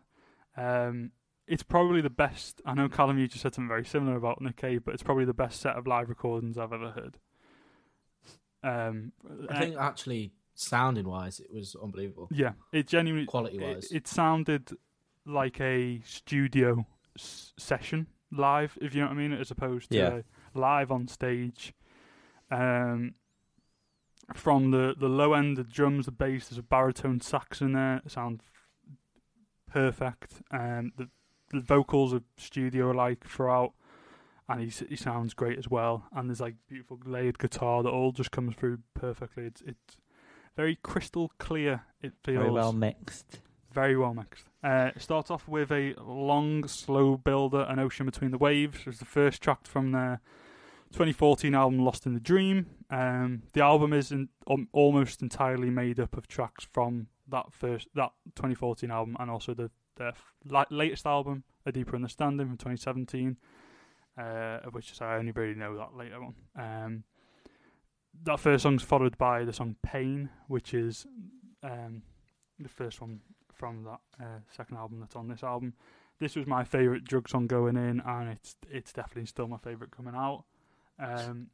[0.56, 1.12] Um,
[1.48, 2.62] it's probably the best.
[2.66, 5.26] I know Callum, you just said something very similar about Nick Cave, but it's probably
[5.26, 7.18] the best set of live recordings I've ever heard.
[8.64, 9.12] Um,
[9.50, 12.30] I think actually, sounding wise, it was unbelievable.
[12.32, 14.70] yeah, it genuinely Quality it, wise, it sounded
[15.26, 16.86] like a studio
[17.18, 20.22] s- session live, if you know what I mean, as opposed to Yeah.
[20.54, 21.74] live on stage.
[22.50, 23.16] Um,
[24.34, 28.02] from the, the low end, the drums, the bass, there's a baritone sax in there.
[28.06, 28.44] It sounds
[29.72, 30.42] perfect.
[30.52, 31.10] Um, the
[31.52, 33.74] the vocals are studio like throughout,
[34.50, 36.06] and he he sounds great as well.
[36.16, 39.46] And there's like beautiful layered guitar that all just comes through perfectly.
[39.46, 39.98] It's it's
[40.56, 41.84] very crystal clear.
[42.02, 43.40] It feels Very well mixed.
[43.72, 44.46] very well mixed.
[44.64, 48.80] Uh, it starts off with a long, slow builder, An Ocean Between the Waves.
[48.86, 50.22] It's the first track from their
[50.94, 52.68] 2014 album, Lost in the Dream.
[52.90, 57.88] Um, the album is in, um, almost entirely made up of tracks from that first
[57.96, 60.14] that 2014 album, and also the their
[60.70, 63.38] latest album, A Deeper Understanding, from 2017.
[64.16, 66.36] Uh, which I only really know that later one.
[66.56, 67.04] Um,
[68.26, 71.08] that first song's followed by the song Pain, which is
[71.64, 72.04] um,
[72.60, 75.74] the first one from that uh, second album that's on this album.
[76.20, 79.92] This was my favourite drug song going in, and it's it's definitely still my favourite
[79.92, 80.44] coming out.
[81.00, 81.48] Um,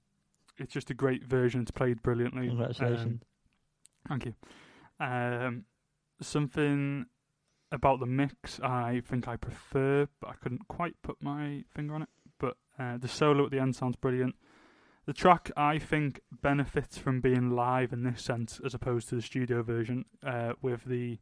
[0.58, 1.62] it's just a great version.
[1.62, 2.48] It's played brilliantly.
[2.48, 3.22] Congratulations.
[3.22, 3.22] Um,
[4.08, 4.34] thank you.
[5.00, 5.66] Um,
[6.22, 7.06] something
[7.72, 12.02] about the mix I think I prefer, but I couldn't quite put my finger on
[12.04, 12.10] it.
[12.40, 14.36] But uh, the solo at the end sounds brilliant.
[15.06, 19.22] The track I think benefits from being live in this sense, as opposed to the
[19.22, 21.20] studio version, uh, with the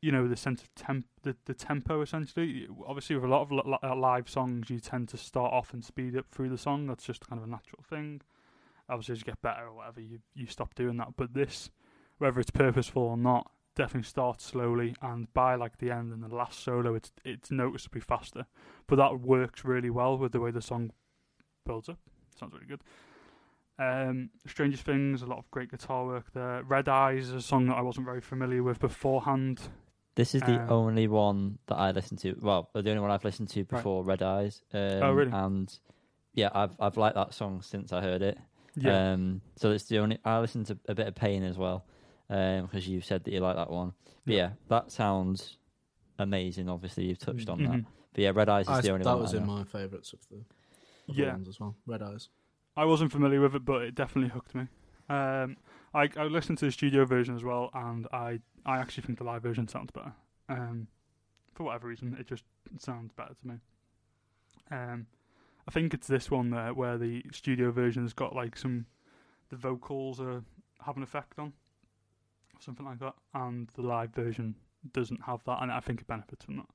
[0.00, 2.66] you know the sense of temp, the, the tempo essentially.
[2.86, 5.84] Obviously, with a lot of li- li- live songs, you tend to start off and
[5.84, 6.86] speed up through the song.
[6.86, 8.22] That's just kind of a natural thing.
[8.88, 11.16] Obviously, as you get better or whatever, you you stop doing that.
[11.16, 11.70] But this,
[12.18, 16.34] whether it's purposeful or not, definitely starts slowly, and by like the end and the
[16.34, 18.46] last solo, it's it's noticeably faster.
[18.86, 20.92] But that works really well with the way the song
[21.66, 21.98] builds up.
[22.38, 22.82] Sounds really good.
[23.78, 26.62] Um, Strangest Things, a lot of great guitar work there.
[26.64, 29.60] Red Eyes is a song that I wasn't very familiar with beforehand.
[30.20, 32.36] This is the Um, only one that I listened to.
[32.42, 34.60] Well, the only one I've listened to before Red Eyes.
[34.70, 35.32] Um, Oh, really?
[35.32, 35.78] And
[36.34, 38.36] yeah, I've I've liked that song since I heard it.
[38.76, 41.86] Yeah, Um, so it's the only I listened to a bit of Pain as well,
[42.28, 43.94] because you said that you like that one.
[44.26, 44.36] But Yeah.
[44.36, 45.56] yeah, that sounds
[46.18, 46.68] amazing.
[46.68, 47.70] Obviously, you've touched on that.
[47.70, 47.86] Mhm.
[48.12, 49.22] But yeah, Red Eyes is I, the only that one.
[49.22, 49.54] was I in know.
[49.54, 50.44] my favourites of the
[51.08, 51.32] other Yeah.
[51.32, 51.76] ones as well.
[51.86, 52.28] Red Eyes.
[52.76, 54.66] I wasn't familiar with it, but it definitely hooked me.
[55.08, 55.56] Um,
[55.94, 59.24] I I listened to the studio version as well, and I I actually think the
[59.24, 60.12] live version sounds better.
[60.48, 60.88] Um,
[61.54, 62.44] for whatever reason, it just
[62.78, 63.54] sounds better to me.
[64.70, 65.06] Um,
[65.66, 68.86] I think it's this one there where the studio version's got like some
[69.50, 70.42] the vocals are
[70.84, 71.52] have an effect on,
[72.60, 74.54] something like that, and the live version
[74.92, 76.66] doesn't have that, and I think it benefits from that.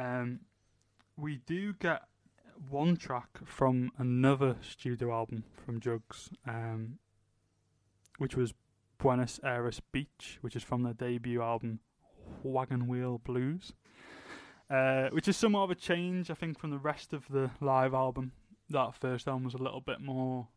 [0.00, 0.40] Um,
[1.16, 2.02] we do get
[2.70, 6.98] one track from another studio album from Jugs, um,
[8.18, 8.54] which was
[8.98, 11.80] Buenos Aires Beach, which is from their debut album
[12.42, 13.72] Wagon Wheel Blues,
[14.70, 17.94] uh, which is somewhat of a change, I think, from the rest of the live
[17.94, 18.32] album.
[18.70, 20.48] That first album was a little bit more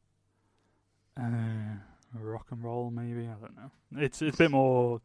[1.20, 1.78] uh,
[2.13, 3.28] rock and roll, maybe.
[3.28, 3.72] I don't know.
[3.98, 5.02] It's it's a bit more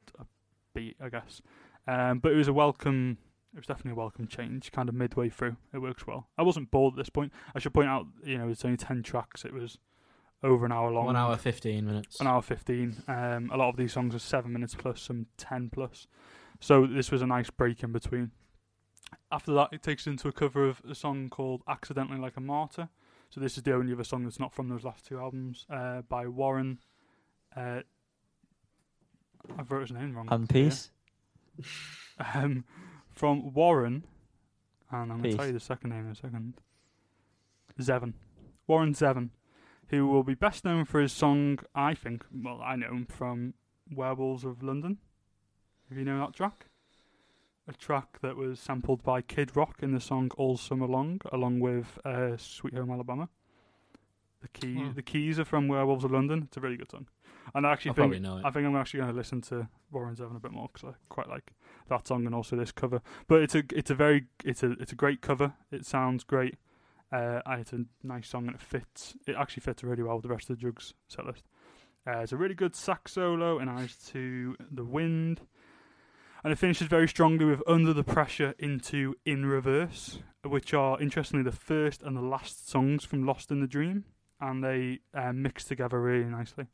[0.74, 1.42] beat, I guess.
[1.88, 3.18] Um, but it was a welcome
[3.54, 5.56] it was definitely a welcome change, kind of midway through.
[5.74, 6.28] It works well.
[6.38, 7.32] I wasn't bored at this point.
[7.54, 9.44] I should point out, you know, it's only 10 tracks.
[9.44, 9.78] It was
[10.42, 11.06] over an hour long.
[11.06, 12.20] One hour fifteen minutes.
[12.20, 13.04] An hour 15.
[13.08, 16.06] Um, a lot of these songs are 7 minutes plus, some 10 plus.
[16.60, 18.30] So this was a nice break in between.
[19.30, 22.88] After that, it takes into a cover of a song called Accidentally Like a Martyr.
[23.30, 26.02] So this is the only other song that's not from those last two albums uh,
[26.02, 26.78] by Warren.
[27.56, 27.80] Uh,
[29.58, 30.28] I wrote his name wrong.
[30.30, 30.90] And Peace.
[32.34, 32.64] um,
[33.10, 34.04] from Warren,
[34.90, 36.54] and I'm going to tell you the second name in a second.
[37.80, 38.12] Zevon.
[38.66, 39.30] Warren Zevon,
[39.88, 43.54] who will be best known for his song, I think, well, I know him from
[43.94, 44.98] Werewolves of London.
[45.88, 46.66] Have you know that track?
[47.68, 51.60] A track that was sampled by Kid Rock in the song All Summer Long, along
[51.60, 53.28] with uh, Sweet Home Alabama.
[54.40, 54.92] The key, Hmm.
[54.94, 56.42] the keys are from Werewolves of London.
[56.44, 57.06] It's a really good song,
[57.54, 58.14] and I actually I'll think.
[58.44, 60.94] I think I'm actually going to listen to Warren Zevon a bit more because I
[61.08, 61.52] quite like
[61.88, 63.00] that song and also this cover.
[63.28, 65.52] But it's a it's a very it's a it's a great cover.
[65.70, 66.56] It sounds great.
[67.12, 69.14] Uh, and it's a nice song and it fits.
[69.26, 71.44] It actually fits really well with the rest of the Jugs set list.
[72.06, 75.42] Uh, it's a really good sax solo in Eyes to the Wind.
[76.42, 81.44] And it finishes very strongly with Under the Pressure into In Reverse, which are interestingly
[81.44, 84.04] the first and the last songs from Lost in the Dream.
[84.40, 86.66] And they uh, mix together really nicely.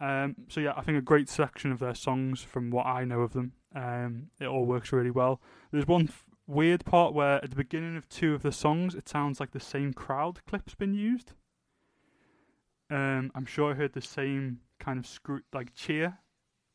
[0.00, 3.20] Um, so, yeah, I think a great selection of their songs from what I know
[3.20, 3.52] of them.
[3.74, 5.40] Um, it all works really well.
[5.70, 9.08] There's one f- weird part where at the beginning of two of the songs, it
[9.08, 11.32] sounds like the same crowd clip's been used.
[12.90, 16.18] Um, I'm sure I heard the same kind of screw like cheer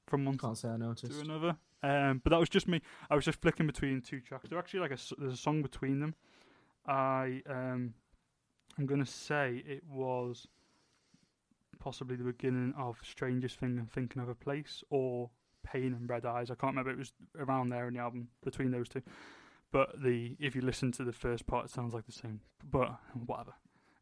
[0.08, 1.22] from one Can't say I to noticed.
[1.22, 1.56] another.
[1.84, 2.82] Um, but that was just me.
[3.10, 4.50] I was just flicking between two tracks.
[4.50, 6.16] They're actually like a there's a song between them.
[6.86, 7.94] I um,
[8.78, 10.48] I'm gonna say it was
[11.80, 15.30] possibly the beginning of Strangest Thing and Thinking of a Place or
[15.64, 16.52] Pain and Red Eyes.
[16.52, 16.92] I can't remember.
[16.92, 19.02] It was around there in the album between those two.
[19.72, 22.42] But the if you listen to the first part, it sounds like the same.
[22.70, 23.54] But whatever.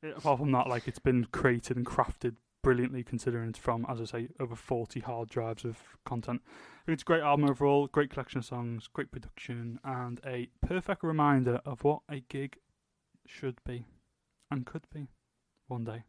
[0.01, 4.01] It, apart from that, like it's been created and crafted brilliantly, considering it's from, as
[4.01, 6.41] I say, over forty hard drives of content.
[6.87, 11.61] It's a great album overall, great collection of songs, great production, and a perfect reminder
[11.65, 12.57] of what a gig
[13.27, 13.85] should be
[14.49, 15.07] and could be
[15.67, 16.03] one day.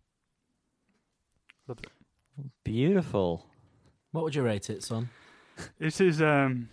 [1.69, 2.47] Loved it.
[2.65, 3.47] Beautiful.
[4.13, 5.11] What would you rate it, son?
[5.79, 6.71] This is um,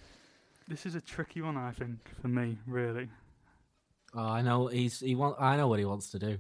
[0.68, 2.58] this is a tricky one, I think, for me.
[2.68, 3.10] Really,
[4.14, 5.36] Oh, I know he's he want.
[5.40, 6.38] I know what he wants to do.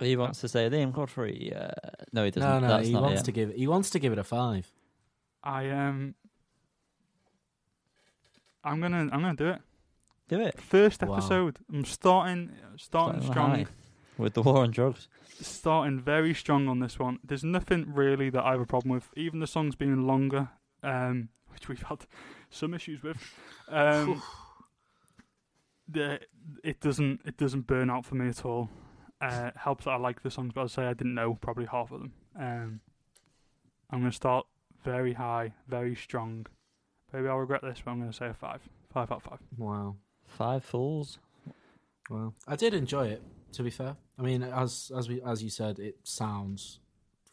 [0.00, 1.52] He wants to say Liam Godfrey.
[1.54, 1.68] Uh,
[2.12, 2.48] no, he doesn't.
[2.48, 3.24] No, no, That's he not wants it.
[3.26, 3.52] to give.
[3.54, 4.70] He wants to give it a five.
[5.44, 6.14] I um,
[8.64, 9.60] I'm gonna I'm gonna do it.
[10.28, 10.60] Do it.
[10.60, 11.14] First Wow.
[11.14, 11.58] episode.
[11.72, 13.50] I'm starting starting Starting strong.
[13.50, 13.66] high.
[14.18, 15.08] With the war on drugs.
[15.40, 17.18] starting very strong on this one.
[17.24, 19.08] There's nothing really that I have a problem with.
[19.16, 20.48] Even the songs being longer,
[20.82, 22.04] um, which we've had
[22.52, 23.16] some issues with.
[23.68, 24.22] Um,
[25.88, 26.20] the
[26.62, 28.68] it doesn't it doesn't burn out for me at all.
[29.20, 31.66] Uh, it helps that I like the songs, but I'd say I didn't know probably
[31.66, 32.12] half of them.
[32.38, 32.80] Um,
[33.90, 34.46] I'm gonna start
[34.84, 36.46] very high, very strong.
[37.12, 38.60] Maybe I'll regret this, but I'm gonna say a five,
[38.92, 39.38] five out of five.
[39.56, 39.96] Wow.
[40.26, 41.18] Five fools.
[42.10, 43.22] Well, I did enjoy it.
[43.52, 46.80] To be fair, I mean, as as we as you said, it sounds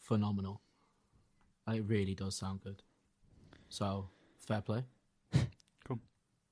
[0.02, 0.60] phenomenal.
[1.66, 2.82] It really does sound good.
[3.68, 4.84] So fair play.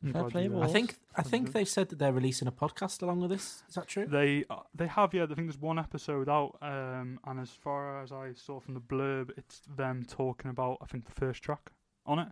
[0.03, 0.69] I'm Fair play, you, boys.
[0.69, 3.65] I think I think they've said that they're releasing a podcast along with this.
[3.69, 4.07] Is that true?
[4.07, 5.25] They uh, they have yeah.
[5.25, 8.81] I think there's one episode out, um, and as far as I saw from the
[8.81, 11.73] blurb, it's them talking about I think the first track
[12.07, 12.29] on it.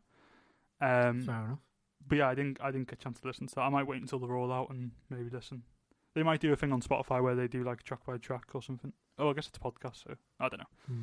[0.80, 1.58] Um, Fair enough.
[2.06, 3.62] but yeah, I didn't I didn't get a chance to listen to that.
[3.62, 5.62] I might wait until they're all out and maybe listen.
[6.14, 8.62] They might do a thing on Spotify where they do like track by track or
[8.62, 8.92] something.
[9.18, 10.94] Oh, I guess it's a podcast, so I don't know.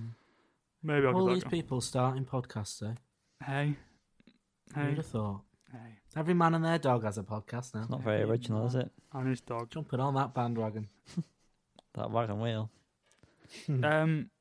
[0.81, 1.55] Maybe I'll All give these that a go.
[1.57, 2.93] people starting podcasts, eh?
[3.45, 3.75] Hey,
[4.73, 5.41] hey, Who'd have thought?
[5.73, 5.79] Hey,
[6.15, 7.81] Every man and their dog has a podcast now.
[7.81, 8.91] It's not very original, is it?
[9.13, 9.69] and his dog.
[9.71, 10.87] Jumping on that bandwagon.
[11.95, 12.71] That wagon wheel.
[13.69, 14.31] Um,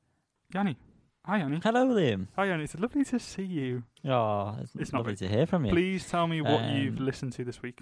[0.53, 0.75] Yanni,
[1.23, 2.27] hi Yanni, Hello, Liam.
[2.35, 2.63] hi Yanni.
[2.63, 3.83] It's lovely to see you.
[4.05, 5.71] Oh, it's, It's lovely very- to hear from you.
[5.71, 7.81] Please tell me what you've Um, listened to this week.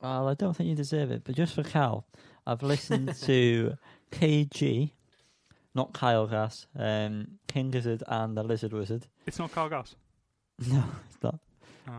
[0.00, 2.06] Well, I don't think you deserve it, but just for Cal,
[2.46, 3.76] I've listened to
[4.12, 4.92] KG,
[5.74, 9.08] not Kyle Gass, um, King Gizzard and the Lizard Wizard.
[9.26, 9.96] It's not Carl Gas.
[10.68, 11.40] No, it's not.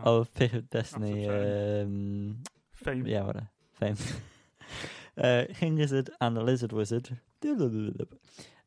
[0.04, 1.28] Oh, of Destiny.
[1.28, 2.38] Um,
[2.74, 3.06] fame.
[3.06, 3.96] yeah, what a fame.
[5.18, 7.10] uh, King Lizard and the Lizard Wizard.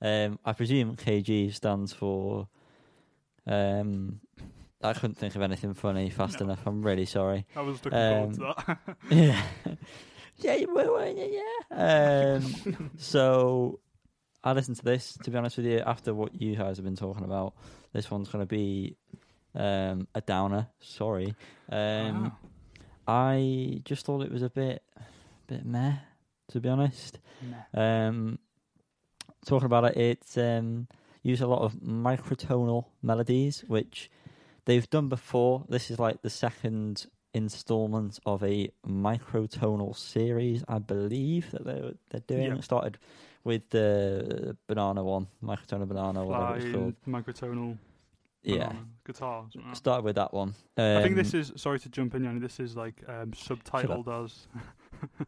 [0.01, 2.47] Um, I presume KG stands for.
[3.47, 4.19] Um,
[4.83, 6.45] I couldn't think of anything funny fast No.
[6.47, 6.65] enough.
[6.67, 7.45] I'm really sorry.
[7.55, 8.97] I was looking forward to that.
[9.09, 9.41] yeah.
[10.37, 11.41] Yeah, you were, weren't you?
[11.71, 12.39] Yeah.
[12.41, 13.79] Um, so
[14.43, 15.17] I listened to this.
[15.23, 17.53] To be honest with you, after what you guys have been talking about,
[17.93, 18.97] this one's going to be
[19.55, 20.67] um, a downer.
[20.79, 21.33] Sorry.
[21.69, 22.37] Um, Wow.
[23.07, 24.81] I just thought it was a bit,
[25.47, 25.93] bit meh.
[26.49, 27.19] To be honest,
[27.73, 28.39] um,
[29.45, 30.87] talking about it, it's um,
[31.23, 34.09] used a lot of microtonal melodies, which
[34.65, 35.65] they've done before.
[35.69, 42.21] This is like the second installment of a microtonal series, I believe that they're they're
[42.27, 42.51] doing.
[42.57, 42.97] It started
[43.43, 46.93] with the banana one, microtonal banana, whatever it's called.
[47.07, 47.77] Microtonal,
[48.45, 49.41] Yeah, banana, guitar.
[49.43, 49.77] something like that.
[49.77, 50.53] started with that one.
[50.77, 52.39] I think Um, this is sorry to jump in, Yanni.
[52.39, 54.47] This is like um, subtitled as.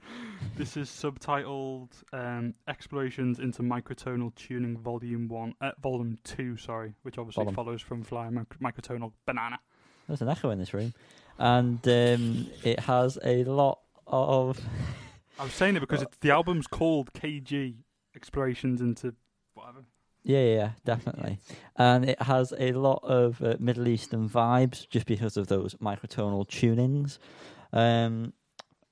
[0.55, 6.57] this is subtitled um, "Explorations into Microtonal Tuning, Volume One, uh, Volume Two.
[6.57, 7.55] Sorry, which obviously Volume.
[7.55, 9.59] follows from "Flying Mic- Microtonal Banana."
[10.07, 10.93] There's an echo in this room,
[11.37, 14.59] and um, it has a lot of.
[15.39, 17.75] I was saying it because it's, the album's called KG
[18.15, 19.13] Explorations into whatever.
[20.27, 21.39] Yeah, yeah, definitely.
[21.77, 26.45] And it has a lot of uh, Middle Eastern vibes just because of those microtonal
[26.45, 27.17] tunings.
[27.71, 28.33] Um,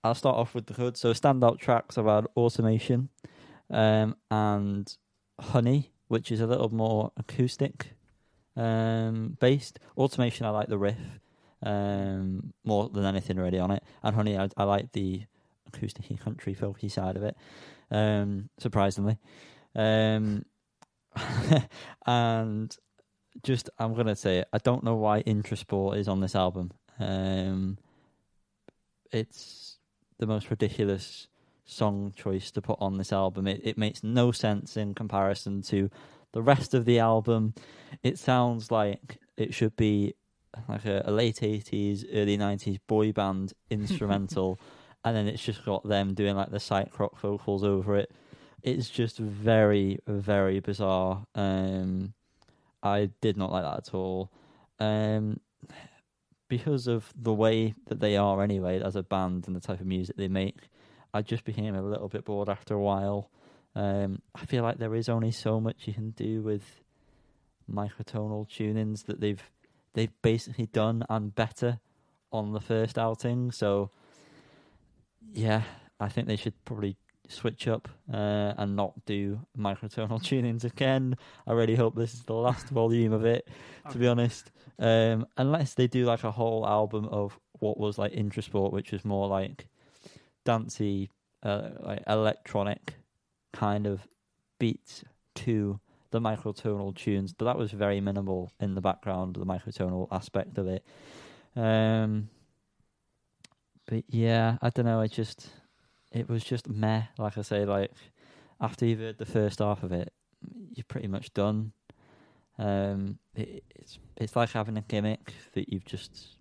[0.02, 0.95] I'll start off with the hood.
[0.95, 3.10] So standout tracks have had Automation
[3.69, 4.95] um, and
[5.38, 7.88] Honey, which is a little more acoustic
[8.56, 9.78] um, based.
[9.98, 11.19] Automation, I like the riff
[11.63, 13.84] um, more than anything really on it.
[14.04, 15.24] And Honey, I, I like the
[15.67, 17.36] acoustic country folky side of it,
[17.91, 19.17] um, surprisingly.
[19.76, 20.45] Um,
[22.06, 22.75] and
[23.43, 26.71] just, I'm going to say it, I don't know why Intrasport is on this album.
[26.99, 27.78] Um,
[29.12, 29.78] it's
[30.19, 31.28] the most ridiculous
[31.65, 33.47] song choice to put on this album.
[33.47, 35.89] It, it makes no sense in comparison to
[36.34, 37.54] the rest of the album.
[38.04, 40.13] It sounds like it should be
[40.69, 44.60] like a, a late 80s, early 90s boy band instrumental,
[45.04, 48.12] and then it's just got them doing like the psych rock vocals over it.
[48.65, 51.28] It's just very, very bizarre.
[51.36, 52.15] Um,
[52.82, 54.32] I did not like that at all.
[54.80, 55.39] Um,
[56.47, 59.86] because of the way that they are anyway as a band and the type of
[59.86, 60.69] music they make,
[61.13, 63.30] I just became a little bit bored after a while.
[63.75, 66.82] Um, I feel like there is only so much you can do with
[67.71, 69.43] microtonal tunings that they've
[69.93, 71.80] they've basically done and better
[72.32, 73.51] on the first outing.
[73.51, 73.91] So
[75.34, 75.62] yeah,
[75.99, 76.97] I think they should probably
[77.28, 81.18] switch up uh, and not do microtonal tunings again.
[81.48, 83.48] I really hope this is the last volume of it,
[83.92, 84.52] to be honest.
[84.78, 89.06] Um, unless they do like a whole album of what was like Intrasport, which was
[89.06, 89.68] more like
[90.44, 91.10] dancey,
[91.44, 92.96] uh, like electronic
[93.54, 94.08] kind of
[94.60, 95.04] beats
[95.36, 95.80] to
[96.12, 100.68] the microtonal tunes, but that was very minimal in the background, the microtonal aspect of
[100.68, 100.86] it.
[101.56, 102.30] Um,
[103.88, 105.00] but yeah, I don't know.
[105.00, 105.50] I just
[106.15, 107.04] it was just meh.
[107.17, 107.91] Like I say, like
[108.60, 110.13] after you've heard the first half of it,
[110.73, 111.73] you're pretty much done.
[112.58, 116.38] Um, it, it's it's like having a gimmick that you've just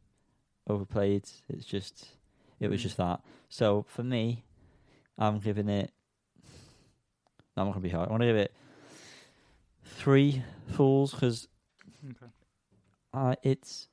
[0.69, 1.29] overplayed.
[1.49, 2.07] It's just
[2.61, 3.21] it was just that.
[3.49, 4.45] So for me,
[5.19, 5.91] I'm giving it.
[7.57, 8.09] I'm not gonna be hard.
[8.09, 8.55] I want to give it
[9.85, 11.49] three fools because
[12.11, 12.33] Okay.
[13.13, 13.89] uh, it's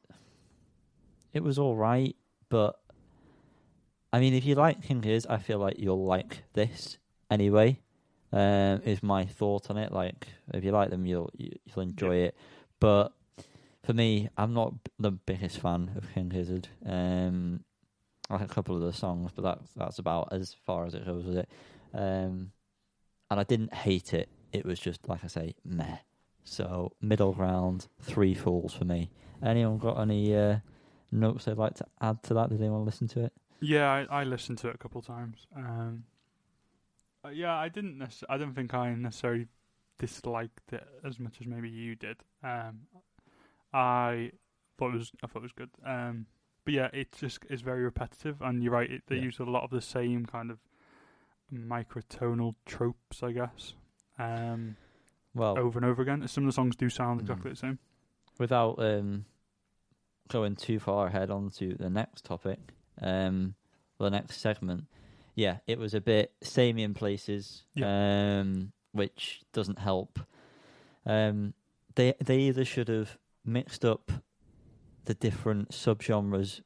[1.33, 2.15] it was all right,
[2.49, 2.79] but
[4.13, 6.97] I mean, if you like King Giz, I feel like you'll like this
[7.29, 7.79] anyway.
[8.33, 9.91] Um, is my thought on it.
[9.91, 12.35] Like, if you like them, you'll you, you'll enjoy it.
[12.79, 13.13] But
[13.83, 16.67] for me, I'm not the biggest fan of King Gizzard.
[16.85, 17.63] Um,
[18.29, 21.05] I like a couple of the songs, but that's that's about as far as it
[21.05, 21.49] goes with it.
[21.93, 22.51] Um,
[23.29, 24.29] and I didn't hate it.
[24.53, 25.97] It was just like I say, meh.
[26.43, 29.11] So middle ground, three fools for me.
[29.43, 30.57] Anyone got any uh,
[31.11, 32.49] notes they'd like to add to that?
[32.49, 33.33] Did anyone listen to it?
[33.61, 35.45] Yeah, I, I listened to it a couple times.
[35.55, 36.03] Um,
[37.23, 37.99] uh, yeah, I didn't.
[37.99, 39.47] Necess- I don't think I necessarily
[39.99, 42.17] disliked it as much as maybe you did.
[42.43, 42.81] Um,
[43.73, 44.31] I
[44.77, 45.11] thought it was.
[45.23, 45.69] I thought it was good.
[45.85, 46.25] Um,
[46.65, 48.89] but yeah, it just is very repetitive, and you're right.
[48.89, 49.23] It, they Yeah.
[49.23, 50.57] use a lot of the same kind of
[51.53, 53.73] microtonal tropes, I guess.
[54.17, 54.75] Um,
[55.35, 56.27] Well, over and over again.
[56.27, 57.23] Some of the songs do sound Mm.
[57.23, 57.79] exactly the same.
[58.39, 59.25] without um,
[60.29, 63.55] going too far ahead onto the next topic, um,
[63.99, 64.85] the next segment,
[65.35, 70.19] yeah, it was a bit samey in places, um, which doesn't help.
[71.05, 71.53] Um,
[71.95, 74.11] they they either should have mixed up
[75.05, 76.61] the different subgenres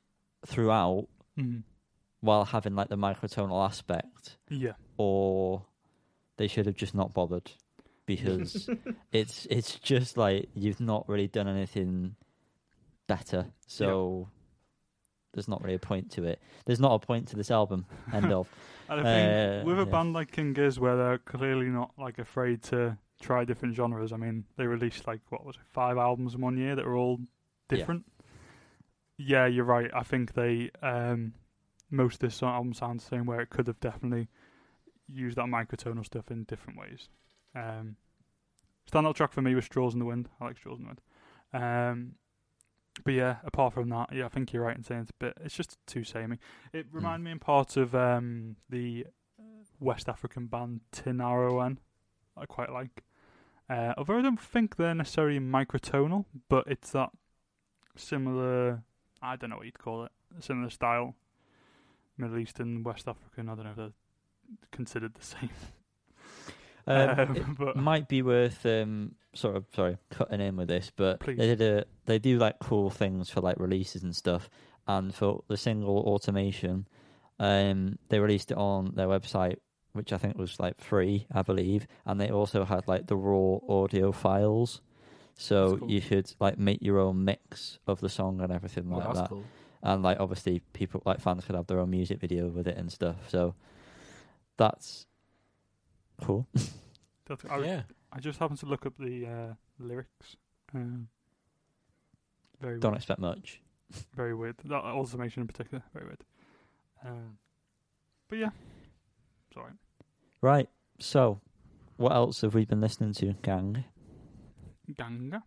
[0.46, 1.08] throughout
[1.38, 1.64] Mm.
[2.22, 4.74] while having like the microtonal aspect, Yeah.
[4.98, 5.66] or
[6.38, 7.52] they should have just not bothered
[8.06, 8.70] because
[9.12, 12.16] it's it's just like you've not really done anything
[13.08, 13.48] better.
[13.68, 14.30] So
[15.36, 16.41] there's not really a point to it.
[16.65, 17.86] There's not a point to this album.
[18.13, 18.48] End of.
[18.88, 19.92] And I think Uh, with a yeah.
[19.92, 24.13] band like King Giz, where they're clearly not like afraid to try different genres.
[24.13, 26.96] I mean, they released like what was it, five albums in one year that were
[26.96, 27.77] all Yeah.
[27.77, 28.06] different.
[29.17, 29.90] Yeah, you're right.
[29.94, 31.33] I think they um,
[31.90, 33.25] most of this album sounds the same.
[33.25, 34.27] Where it could have definitely
[35.08, 37.10] used that microtonal stuff in different ways.
[37.56, 37.96] Um,
[38.92, 41.02] standout track for me was "Straws in the Wind." I like "Straws in the Wind."
[41.54, 42.15] Um,
[43.04, 45.37] but yeah, apart from that, yeah, I think you're right in saying it's a bit.
[45.43, 46.39] It's just too samey.
[46.73, 49.08] It reminded me in part of um, the
[49.79, 51.77] West African band Tinariwen.
[52.37, 53.04] I quite like.
[53.69, 57.10] Uh, although I don't think they're necessarily microtonal, but it's that
[57.96, 58.83] similar.
[59.21, 60.12] I don't know what you'd call it.
[60.39, 61.15] Similar style.
[62.17, 63.50] Middle Eastern, West African.
[63.50, 63.91] I don't know if they're
[64.71, 65.50] considered the same.
[66.88, 71.19] Um, it but might be worth um, sort of sorry cutting in with this, but
[71.19, 71.38] Please.
[71.38, 74.50] they did a they do like cool things for like releases and stuff.
[74.88, 76.88] And for the single automation,
[77.40, 79.58] um, they released it on their website
[79.96, 83.60] which I think was like free, I believe, and they also had like the raw
[83.67, 84.81] audio files,
[85.36, 85.90] so cool.
[85.90, 89.29] you could like make your own mix of the song and everything like that's that.
[89.29, 89.46] cool.
[89.81, 92.92] And like obviously, people like fans could have their own music video with it and
[92.92, 93.29] stuff.
[93.29, 93.56] So
[94.58, 95.06] that's
[96.22, 96.48] cool.
[97.28, 97.82] That's, I, Yeah.
[98.12, 100.36] I just happened to look up the uh, lyrics.
[100.74, 101.08] Um,
[102.62, 103.00] very Don't weird.
[103.02, 103.62] expect much.
[104.16, 104.56] very weird.
[104.66, 106.24] That automation in particular, very weird.
[107.06, 107.38] Um,
[108.30, 108.50] but yeah,
[109.54, 109.72] sorry.
[110.42, 110.70] Right.
[111.00, 111.42] So,
[111.98, 113.84] what else have we been listening to, gang?
[114.98, 115.44] Ganga.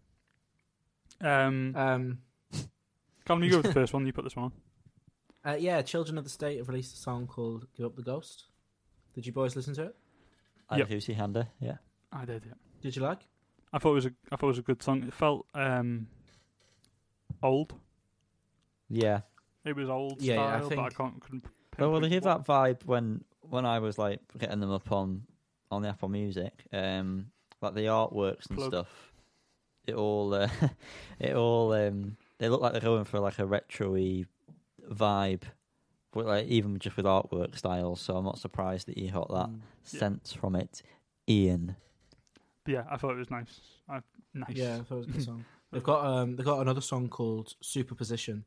[1.20, 2.18] Um, Um,
[3.24, 4.06] Callum, you go with the first one.
[4.06, 4.52] You put this one
[5.44, 5.52] on.
[5.52, 8.44] uh, yeah, Children of the State have released a song called "Give Up the Ghost."
[9.14, 9.96] Did you boys listen to it?
[10.70, 10.90] And Yep.
[10.90, 11.76] Lucy Hander, yeah.
[12.12, 12.44] I did.
[12.46, 12.54] Yeah.
[12.82, 13.20] Did you like?
[13.72, 14.12] I thought it was a.
[14.32, 15.02] I thought it was a good song.
[15.02, 16.06] It felt um,
[17.42, 17.74] old.
[18.88, 19.20] Yeah.
[19.64, 21.20] It was old Yeah, yeah, I style, but I can't.
[21.20, 21.44] Couldn't
[21.80, 22.46] Oh, well, they pinpoint give what.
[22.46, 25.24] that vibe when when I was like getting them up on
[25.70, 27.26] on the Apple Music, um,
[27.60, 28.70] like the artworks and Plug.
[28.72, 29.12] stuff.
[29.86, 30.48] It all uh,
[31.20, 34.24] it all um, they look like they're going for like a retro-y
[34.90, 35.42] vibe,
[36.18, 38.00] but like even just with artwork styles.
[38.00, 39.60] So I'm not surprised that you got that Mm.
[39.92, 40.00] Yeah.
[40.00, 40.82] sense from it,
[41.28, 41.76] Ian.
[42.64, 43.60] But yeah, I thought it was nice.
[43.88, 44.00] I,
[44.34, 44.50] nice.
[44.56, 45.44] Yeah, I thought it was a good song.
[45.72, 48.44] They've got um, they've got another song called "Superposition,"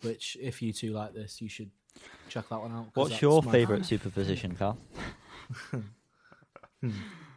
[0.00, 1.70] which if you two like this, you should
[2.30, 2.86] check that one out.
[2.94, 4.78] What's your favourite superposition, Carl?
[5.70, 6.90] Hmm.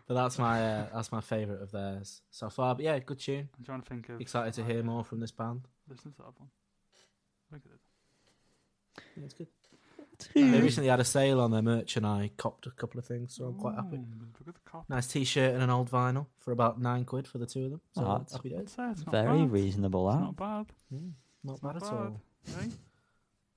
[0.08, 2.74] But that's my uh, that's my favourite of theirs so far.
[2.74, 3.50] But yeah, good tune.
[3.60, 4.22] I'm trying to think of.
[4.22, 5.68] Excited to hear more from this band.
[5.90, 6.50] Listen to that one.
[7.52, 7.80] I think I did.
[9.18, 9.48] Yeah, it's good.
[10.34, 13.36] They recently had a sale on their merch, and I copped a couple of things,
[13.36, 13.98] so I'm quite happy.
[13.98, 14.84] Look at the.
[14.90, 17.82] Nice T-shirt and an old vinyl for about nine quid for the two of them.
[17.94, 18.72] So Oh, that's happy days.
[18.72, 19.52] Say it's not Very bad.
[19.52, 20.24] reasonable, It's that.
[20.24, 20.66] not bad.
[20.94, 21.12] Mm,
[21.44, 21.94] not It's bad not at bad.
[21.94, 22.22] all.
[22.46, 22.70] Hey?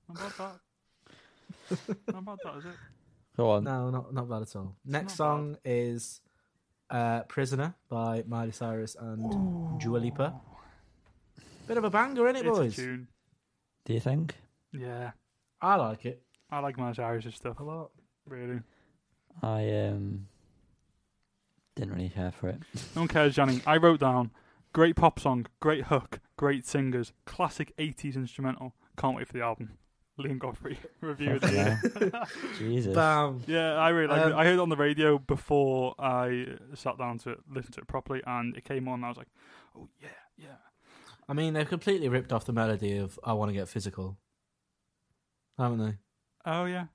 [0.09, 1.97] Not bad that.
[2.13, 2.71] not bad that, is it?
[3.37, 3.63] Go on.
[3.63, 4.75] No, not not bad at all.
[4.85, 5.15] Next not bad.
[5.17, 6.21] song is
[6.89, 10.39] uh, "Prisoner" by Miley Cyrus and Dua Lipa.
[11.67, 12.75] Bit of a banger, isn't it, It's a boys?
[12.75, 13.07] tune.
[13.85, 14.35] Do you think?
[14.73, 15.11] Yeah.
[15.61, 16.21] I like it
[16.51, 17.91] I like Miley Cyrus stuff, a lot.
[18.27, 18.59] really.
[19.41, 20.27] I um
[21.75, 22.59] didn't really care for it.
[22.95, 23.61] No one cares, Johnny.
[23.65, 24.31] I wrote down
[24.73, 28.73] great pop song, great hook, great singers, classic 80s instrumental.
[28.97, 29.77] Can't wait for the album.
[30.19, 32.23] Liam Godfrey review of the year.
[32.57, 32.93] Jesus.
[32.93, 33.41] Bam.
[33.47, 34.33] Yeah, I really liked it.
[34.33, 37.87] Um, I heard it on the radio before I sat down to listen to it
[37.87, 39.29] properly, and it came on, and I was like,
[39.75, 40.47] oh, yeah, yeah.
[41.29, 44.17] I mean, they've completely ripped off the melody of "I Want to Get Physical,"
[45.57, 45.97] haven't they?
[46.45, 46.85] Oh, yeah.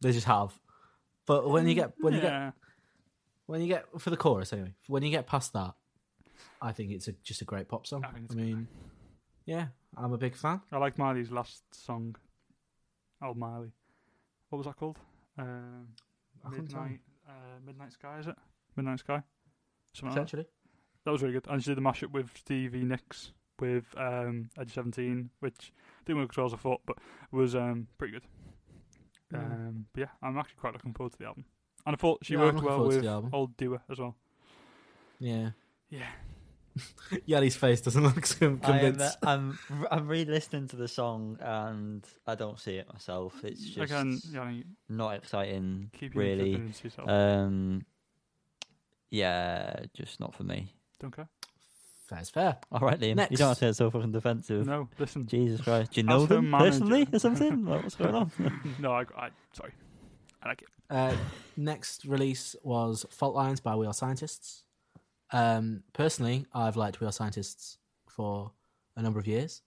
[0.00, 0.58] They just have.
[1.26, 2.54] But when you get when you get
[3.46, 5.74] when you get for the chorus anyway, when you get past that,
[6.62, 8.04] I think it's a, just a great pop song.
[8.04, 8.66] I I mean,
[9.44, 9.66] yeah,
[9.96, 10.60] I'm a big fan.
[10.72, 12.16] I liked Miley's last song.
[13.22, 13.72] Old Miley.
[14.48, 14.98] What was that called?
[15.38, 15.88] Um,
[16.44, 16.98] I couldn't tell you.
[16.98, 18.36] Midnight, uh, Midnight Sky, is it?
[18.76, 19.22] Midnight Sky?
[19.92, 20.46] Something like that.
[21.04, 21.46] That was really good.
[21.48, 25.72] And she did the mashup with Stevie Nicks with um, Edge 17, which
[26.06, 26.98] didn't work as well as I thought, but
[27.32, 28.22] was um, pretty good.
[29.32, 29.38] Mm.
[29.38, 31.44] Um, but yeah, I'm actually quite looking forward to the album.
[31.86, 33.04] And I thought she Yeah, worked well with.
[33.32, 34.16] Old Dua as well.
[35.18, 35.50] yeah.
[35.88, 36.06] Yeah.
[37.28, 39.18] Yali's face doesn't look so I am, convinced.
[39.24, 39.58] I'm
[39.90, 43.34] I'm re-listening to the song and I don't see it myself.
[43.42, 44.52] It's just Again, yeah,
[44.88, 46.50] not exciting, keep really.
[46.54, 47.08] opinions to yourself.
[47.08, 47.84] Um,
[49.10, 50.72] yeah, just not for me.
[51.00, 51.28] Don't care.
[52.10, 52.58] Fair's fair.
[52.72, 54.66] All right, Liam, you don't have to get so fucking defensive.
[54.66, 55.26] No, listen.
[55.26, 56.70] Jesus Christ, do you know As them manager.
[56.70, 57.64] personally or something?
[57.70, 58.30] Like, what's going on?
[58.78, 59.72] no, I, I, sorry.
[60.42, 60.68] I like it.
[60.90, 61.14] Uh,
[61.56, 64.64] next release was Fault Lines by We Are Scientists.
[65.32, 68.50] Um, personally, I've liked We Are Scientists for
[68.96, 69.62] a number of years.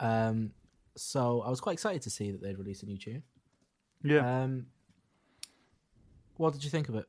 [0.00, 0.52] Um,
[0.96, 3.22] so I was quite excited to see that they'd released a new tune.
[4.02, 4.42] Yeah.
[4.44, 4.66] Um,
[6.38, 7.06] what did you think of it?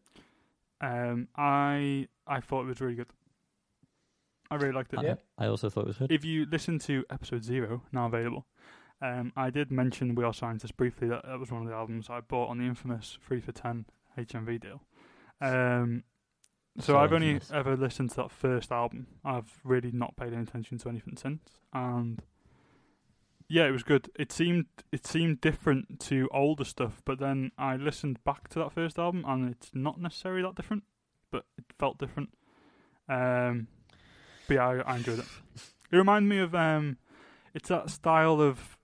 [0.82, 3.08] Um, I I thought it was really good.
[4.52, 5.00] I really liked it.
[5.04, 5.16] Yeah.
[5.38, 6.12] I also thought it was good.
[6.12, 8.46] If you listen to episode zero, now available,
[9.02, 11.08] um, I did mention We Are Scientists briefly.
[11.08, 13.86] That that was one of the albums I bought on the infamous three for ten
[14.18, 14.82] HMV deal.
[15.42, 16.04] Um,
[16.80, 17.52] so So I've only infamous.
[17.52, 19.08] ever listened to that first album.
[19.24, 22.22] I've really not paid any attention to anything since, and
[23.48, 24.10] yeah, it was good.
[24.18, 28.72] It seemed it seemed different to older stuff, but then I listened back to that
[28.74, 30.84] first album, and it's not necessarily that different,
[31.32, 32.30] but it felt different.
[33.08, 33.68] Um,
[34.50, 35.26] but yeah, I, I enjoyed it.
[35.92, 36.98] It reminded me of um,
[37.54, 38.78] it's that style of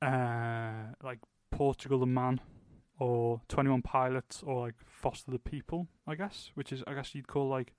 [0.00, 1.18] uh, like
[1.50, 2.40] Portugal the Man,
[2.98, 7.14] or Twenty One Pilots, or like Foster the People, I guess, which is I guess
[7.14, 7.74] you'd call like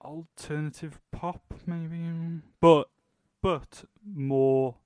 [0.00, 2.88] alternative pop, maybe, but
[3.42, 4.76] but more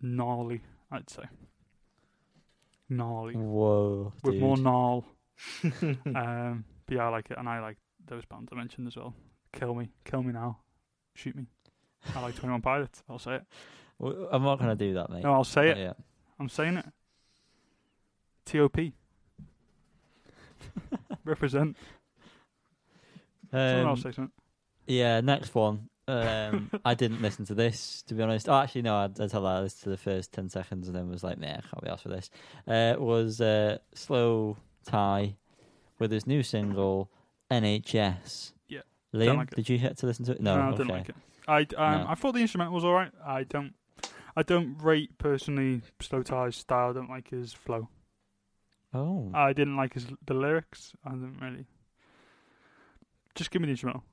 [0.00, 0.62] gnarly,
[0.92, 1.24] I'd say.
[2.90, 4.42] gnarly Whoa, with dude.
[4.42, 5.04] more gnarl.
[5.82, 9.14] um, but yeah, I like it, and I like those bands I mentioned as well.
[9.58, 10.58] Kill me, kill me now,
[11.14, 11.46] shoot me.
[12.14, 13.02] I like Twenty One Pilots.
[13.08, 13.42] I'll say it.
[14.00, 15.24] I'm not gonna do that, mate.
[15.24, 15.76] No, I'll say it.
[15.78, 15.96] yet.
[16.38, 16.86] I'm saying it.
[18.44, 18.92] T.O.P.
[21.24, 21.76] Represent.
[23.50, 24.30] Someone Um, else say something.
[24.86, 25.88] Yeah, next one.
[26.06, 28.48] Um, I didn't listen to this to be honest.
[28.48, 30.96] Oh, actually, no, I, I tell that I listened to the first ten seconds and
[30.96, 32.30] then was like, "Nah, I can't be asked for this."
[32.66, 34.56] Uh, it was uh, Slow
[34.86, 35.34] Tie
[35.98, 37.10] with his new single
[37.50, 38.52] NHS.
[39.14, 40.40] Liam, like did you get to listen to it?
[40.40, 41.16] No, I didn't like it.
[41.46, 42.06] I um, No.
[42.08, 43.12] I thought the instrumental was alright.
[43.24, 43.74] I don't,
[44.36, 46.90] I don't rate personally Slowthai's style.
[46.90, 47.88] I don't like his flow.
[48.92, 50.92] Oh, I didn't like his the lyrics.
[51.04, 51.66] I didn't really.
[53.34, 54.04] Just give me the instrumental.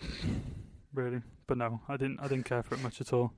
[0.94, 2.20] really, but no, I didn't.
[2.20, 3.32] I didn't care for it much at all.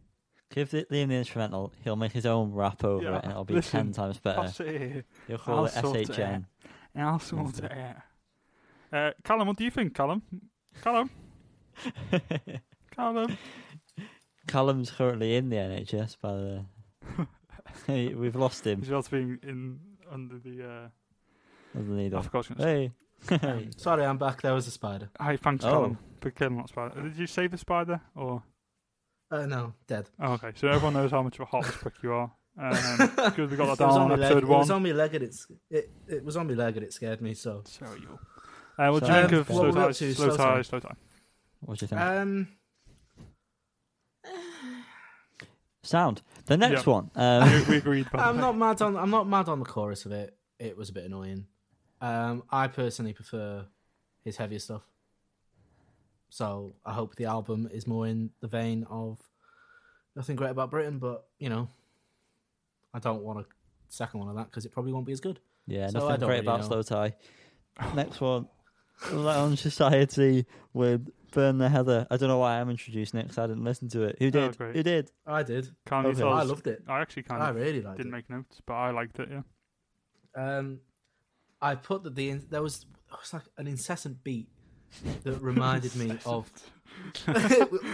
[0.51, 1.73] give it Liam the instrumental.
[1.85, 4.65] He'll make his own rap over Yeah, it, and it'll be listen, ten times better.
[4.65, 5.07] It.
[5.27, 6.45] He'll call I'll it sort it
[6.97, 7.97] I'll sort That's it.
[8.93, 10.23] Uh, Callum, what do you think, Callum?
[10.81, 11.11] Callum,
[12.95, 13.37] Callum.
[14.47, 16.17] Callum's currently in the NHS.
[16.21, 16.65] By the
[17.87, 18.81] Hey, we've lost him.
[18.81, 19.79] He's also being in
[20.11, 20.63] under the.
[20.65, 20.89] Uh,
[21.79, 22.23] Doesn't need I him.
[22.25, 22.35] forgot.
[22.35, 22.93] what I was gonna say.
[23.41, 24.43] Hey, Sorry, I'm back.
[24.43, 25.09] There was a spider.
[25.21, 25.71] Hi, thanks, Oh.
[25.71, 27.01] Callum, for killing that spider.
[27.03, 28.43] Did you save the spider or?
[29.31, 30.09] Uh, no, dead.
[30.21, 32.33] Oh, okay, so everyone knows how much of a heartless prick you are.
[32.61, 32.75] Um,
[33.17, 34.25] because we got that It was down on my leg.
[34.33, 36.85] episode It was on my leg and it's it, it was on my leg and
[36.85, 37.33] it scared me.
[37.33, 38.19] So So you.
[38.79, 39.99] Uh, what do you So- think of Um, Slowthai, we're up ties?
[39.99, 40.67] to, Slow slow ties, ties.
[40.69, 40.95] slow tie.
[41.61, 42.01] what do you think?
[42.01, 42.49] um,
[45.83, 46.23] Sound.
[46.47, 46.93] The next Yeah.
[46.93, 47.11] one.
[47.17, 48.07] Um, we, we agreed.
[48.15, 50.37] I'm not mad on I'm not mad on the chorus of it.
[50.59, 51.47] It was a bit annoying.
[52.01, 53.67] Um, I personally prefer
[54.25, 54.83] his heavier stuff.
[56.31, 59.19] So I hope the album is more in the vein of
[60.17, 61.69] nothing great about Britain, but you know,
[62.95, 63.45] I don't want a
[63.89, 65.41] second one of that because it probably won't be as good.
[65.67, 66.67] yeah, So nothing great really about know.
[66.69, 67.15] Slow Tie.
[67.95, 68.49] Next one.
[69.11, 72.07] Lounge Society with Burn the Heather.
[72.11, 74.17] I don't know why I'm introducing it because I didn't listen to it.
[74.19, 74.57] Who did?
[74.59, 74.77] great.
[74.77, 75.11] Who did?
[75.27, 75.69] I did.
[75.87, 76.21] Can't you Okay.
[76.21, 76.83] tell I us- loved it.
[76.89, 78.17] I actually kind I of really liked didn't it.
[78.17, 79.29] make notes, but I liked it.
[79.31, 79.43] Yeah.
[80.59, 80.81] Um,
[81.61, 84.49] I put that the there was it was like an incessant beat
[85.25, 86.51] that reminded me of.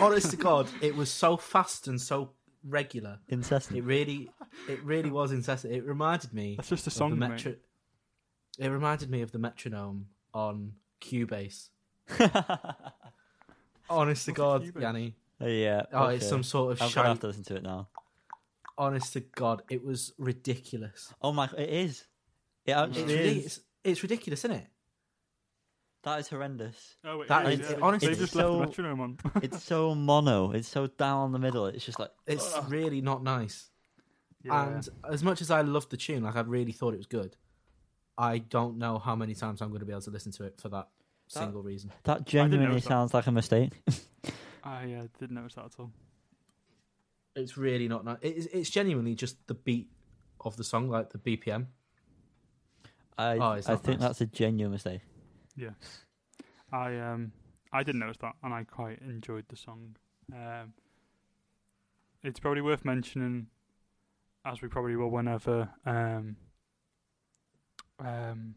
[0.00, 2.32] honest to God, it was so fast and so
[2.64, 3.18] regular.
[3.28, 3.76] Incessant.
[3.78, 4.30] It really,
[4.68, 5.72] it really was incessant.
[5.72, 7.28] It reminded me That's just a of the song, mate.
[7.30, 7.54] metro.
[8.58, 11.68] It reminded me of the metronome on Cubase.
[13.90, 14.80] Honest to God, Cubase?
[14.82, 15.14] Yanni.
[15.40, 15.82] Oh, yeah.
[15.92, 16.16] Oh, okay.
[16.16, 17.88] it's some sort of I'm gonna have to listen to it now.
[18.76, 21.12] Honest to God, it was ridiculous.
[21.22, 21.48] Oh my!
[21.56, 22.04] It is.
[22.66, 23.36] It It's, actually ridiculous.
[23.36, 23.44] is.
[23.46, 24.66] it's, it's ridiculous, isn't it?
[26.04, 26.96] That is horrendous.
[27.04, 29.18] Oh, it That is, is- it- honestly, they it's just left the metronome on.
[29.42, 30.52] It's so mono.
[30.52, 31.66] It's so down the middle.
[31.66, 32.70] It's just like It's ugh.
[32.70, 33.70] really not nice.
[34.44, 34.66] yeah.
[34.76, 37.36] And as much as I loved the tune, like I really thought it was good,
[38.18, 40.60] I don't know how many times I'm going to be able to listen to it
[40.60, 40.88] for that,
[41.32, 41.92] That- single reason.
[42.02, 42.88] that genuinely notice that.
[42.88, 43.72] sounds like a mistake.
[44.64, 45.92] I uh, didn't notice that at all.
[47.36, 48.18] It's really not nice.
[48.22, 49.88] It's, it's genuinely just the beat
[50.40, 51.66] of the song, like the BPM.
[53.16, 54.08] I Oh, it's I not think nice.
[54.08, 55.00] that's a genuine mistake.
[55.56, 55.70] Yeah.
[56.72, 57.32] I um
[57.72, 59.96] I didn't notice that, and I quite enjoyed the song.
[60.32, 60.72] Um,
[62.22, 63.46] it's probably worth mentioning,
[64.44, 65.68] as we probably will whenever.
[65.86, 66.36] Um,
[67.98, 68.54] um,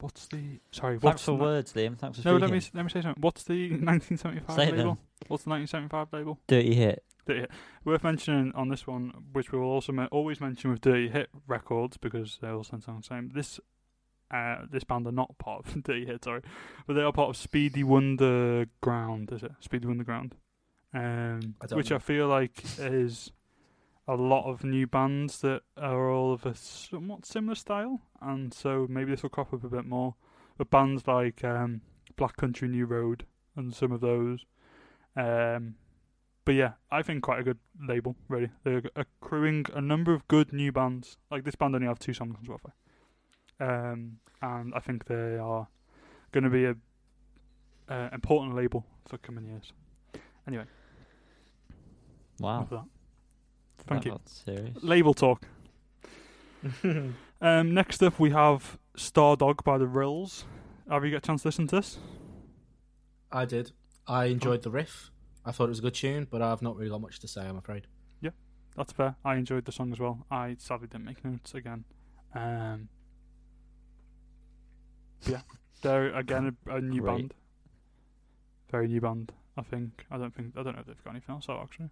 [0.00, 0.94] what's the sorry?
[0.94, 1.98] Thanks What's for the, words, Liam.
[1.98, 2.40] Thanks for No, speaking.
[2.40, 3.22] let me let me say something.
[3.22, 4.76] What's the 1975 Say label?
[4.76, 4.98] them.
[5.28, 6.38] What's the 1975 label?
[6.46, 7.02] Dirty hit.
[7.26, 7.50] Dirty Hit.
[7.84, 11.28] Worth mentioning on this one, which we will also me- always mention with Dirty Hit
[11.48, 13.30] records because they all sound the same.
[13.34, 13.58] This
[14.30, 16.42] uh, this band are not part of Dirty Hit, sorry,
[16.86, 19.30] but they are part of Speedy Wonder Ground.
[19.32, 20.32] Is it Speedy Wunderground?
[20.94, 21.96] Um, I which know.
[21.96, 23.30] I feel like is
[24.08, 28.86] a lot of new bands that are all of a somewhat similar style, and so
[28.88, 30.14] maybe this will crop up a bit more.
[30.58, 31.82] But bands like um,
[32.16, 33.24] Black Country New Road
[33.56, 34.44] and some of those.
[35.16, 35.74] Um,
[36.44, 38.50] but yeah, I think quite a good label, really.
[38.62, 41.18] They're accruing a number of good new bands.
[41.30, 42.72] Like this band only have two songs on Spotify.
[43.58, 45.66] Um, and I think they are
[46.30, 46.76] going to be a
[47.88, 49.72] uh, important label for coming years.
[50.46, 50.64] Anyway,
[52.38, 52.86] Wow.
[53.78, 53.94] Enough of that.
[53.94, 54.10] Thank you.
[54.12, 54.76] got serious.
[54.82, 55.42] Label talk.
[57.38, 60.46] Um, next up, we have Star Dog by the Rills.
[60.90, 61.98] Have you got a chance to listen to this?
[63.30, 63.72] I did.
[64.06, 65.10] I enjoyed the riff.
[65.44, 67.42] I thought it was a good tune, but I've not really got much to say,
[67.42, 67.88] I'm afraid.
[68.22, 68.30] Yeah,
[68.74, 69.16] that's fair.
[69.22, 70.24] I enjoyed the song as well.
[70.30, 71.84] I sadly didn't make notes again.
[72.34, 72.88] Um,
[75.26, 75.42] yeah,
[75.82, 77.16] they're again a, a new Great.
[77.18, 77.34] band.
[78.70, 79.32] Very new band.
[79.58, 80.06] I think.
[80.10, 80.54] I don't think.
[80.56, 81.90] I don't know if they've got anything else out actually.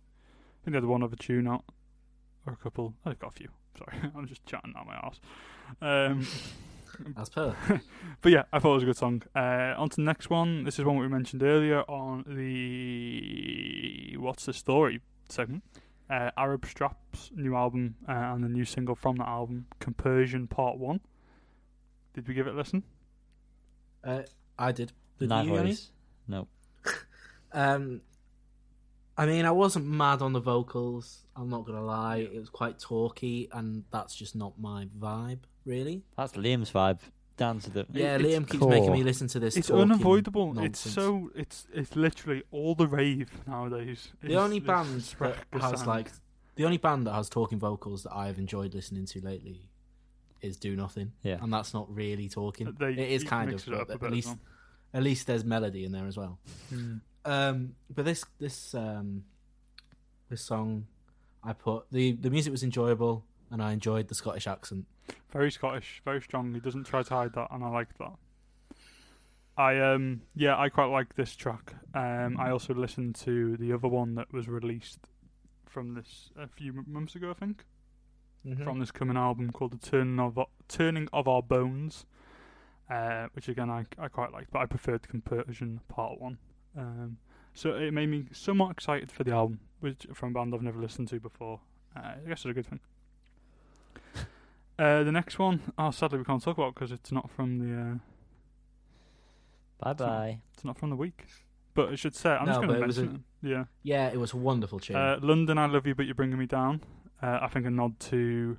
[0.65, 1.63] I think they had one other tune out
[2.47, 2.95] or a couple.
[3.05, 3.49] I've got a few.
[3.79, 5.21] Sorry, I'm just chatting out my ass.
[5.83, 6.27] Um,
[7.19, 7.55] As per.
[8.23, 9.23] but yeah, I thought it was a good song.
[9.37, 10.65] Uh, on to the next one.
[10.65, 15.65] This is one we mentioned earlier on the What's the Story segment.
[16.09, 20.79] Uh, Arab Strap's new album uh, and the new single from that album, Compersion Part
[20.79, 21.01] 1.
[22.15, 22.85] Did we give it a listen?
[24.03, 24.23] Uh,
[24.59, 24.93] I did.
[25.19, 25.91] Did Night you, Voice.
[26.27, 26.49] No.
[27.53, 28.01] Um,
[29.17, 31.25] I mean, I wasn't mad on the vocals.
[31.37, 32.19] I'm not gonna lie.
[32.19, 36.03] It was quite talky, and that's just not my vibe, really.
[36.17, 37.01] That's Liam's vibe.
[37.37, 37.87] Down to the.
[37.93, 39.57] Yeah, it's Liam keeps making me listen to this.
[39.57, 40.53] It's unavoidable.
[40.55, 40.87] nonsense.
[40.87, 44.09] It's so it's it's literally all the rave nowadays.
[44.23, 45.87] the only band that has Gesang.
[45.87, 46.13] like
[46.57, 49.69] the only band that has talking vocals that I've enjoyed listening to lately
[50.43, 51.39] is Do Nothing, Yeah.
[51.43, 52.73] and that's not really talking.
[52.79, 54.39] They- it is kind of, it but at least well.
[54.95, 56.39] At least there's melody in there as well.
[56.73, 57.01] Mm.
[57.25, 59.25] Um, but this this um
[60.31, 60.87] this song,
[61.43, 64.87] I put the the music was enjoyable, and I enjoyed the Scottish accent.
[65.31, 66.55] Very Scottish, very strong.
[66.55, 68.13] He doesn't try to hide that, and I like that.
[69.57, 71.75] I um yeah, I quite like this track.
[71.95, 75.01] Um, I also listened to the other one that was released
[75.67, 77.65] from this a few m- months ago, I think,
[78.65, 80.39] from this coming album called "The Turning of
[80.69, 82.05] Turning of Our Bones,"
[82.91, 86.39] uh, which again I I quite liked, but I preferred the Compersion Part One.
[86.77, 87.19] Um,
[87.53, 90.81] so it made me somewhat excited for the album, which from a band I've never
[90.81, 91.61] listened to before.
[91.97, 92.81] Uh, I guess it's a good thing.
[94.77, 97.81] Uh, the next one, oh, sadly we can't talk about because it's not from the
[97.81, 97.95] uh,
[99.79, 100.39] Bye bye.
[100.53, 101.27] it's not from the week.
[101.75, 103.25] But I should say, I'm just going to but it was mention.
[103.41, 104.97] Yeah, Yeah, it was a wonderful tune.
[104.97, 106.81] uh, London, I love you, but you're bringing me down.
[107.23, 108.59] Uh, I think a nod to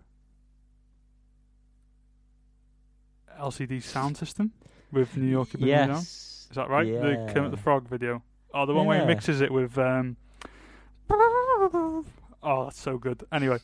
[3.40, 4.52] LCD sound system
[4.92, 5.90] with New York, you're bringing down.
[5.98, 6.48] Yes.
[6.50, 6.86] Is that right?
[6.88, 8.22] The Kermit the Frog video.
[8.54, 9.78] Oh, the one where he mixes it with.
[9.78, 10.16] Um,
[11.10, 12.06] oh,
[12.66, 13.24] that's so good.
[13.32, 13.60] Anyway,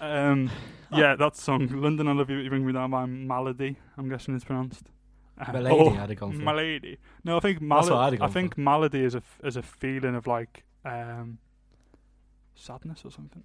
[0.00, 0.50] um,
[0.92, 3.76] yeah, that song, "London I Love You, You Bring Me Down" by Malady.
[3.96, 4.84] I'm guessing it's pronounced.
[5.38, 6.38] Uh, Milady, oh, I'd have gone for.
[6.38, 6.98] Malady.
[7.24, 7.90] No, I think That's Malady.
[7.90, 10.64] what I'd have I gone think Malady is a f- is a feeling of like
[10.84, 11.38] um,
[12.54, 13.44] sadness or something.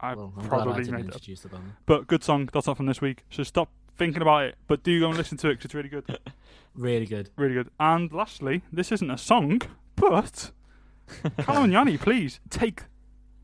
[0.00, 1.14] I well, I'm glad probably I didn't made it up.
[1.16, 1.72] introduce the band.
[1.84, 2.48] But good song.
[2.52, 3.24] That's not from this week.
[3.30, 4.56] So stop thinking about it.
[4.66, 6.04] But do go and listen to it 'cause it's really good.
[6.76, 7.30] Really good.
[7.36, 7.70] Really good.
[7.78, 9.60] And lastly, this isn't a song,
[9.94, 10.50] but
[11.38, 12.82] Callum and Yanni, please take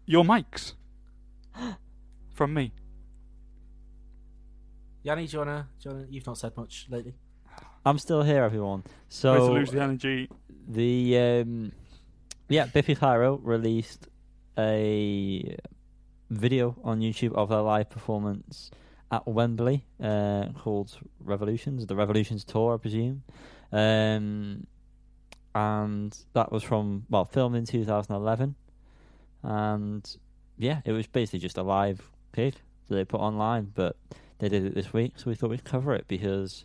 [0.05, 0.73] your mics
[2.35, 2.73] from me.
[5.05, 6.07] Yanni, do you wanna, do you wanna?
[6.11, 7.15] You've not said much lately.
[7.87, 8.81] I'm still here, everyone.
[8.81, 10.29] Way to So lose the energy.
[10.69, 11.73] the um,
[12.49, 14.09] yeah, Biffy Clyro released
[14.59, 15.57] a
[16.31, 18.71] video on YouTube of their live performance
[19.11, 23.23] at Wembley uh, called Revolutions, the Revolutions tour, I presume.
[23.73, 24.67] Um,
[25.55, 28.55] and that was from well, filmed in 2011,
[29.43, 30.17] and
[30.59, 32.55] yeah, it was basically just a live gig
[32.89, 33.97] that they put online, but
[34.39, 36.65] they did it this week, so we thought we'd cover it because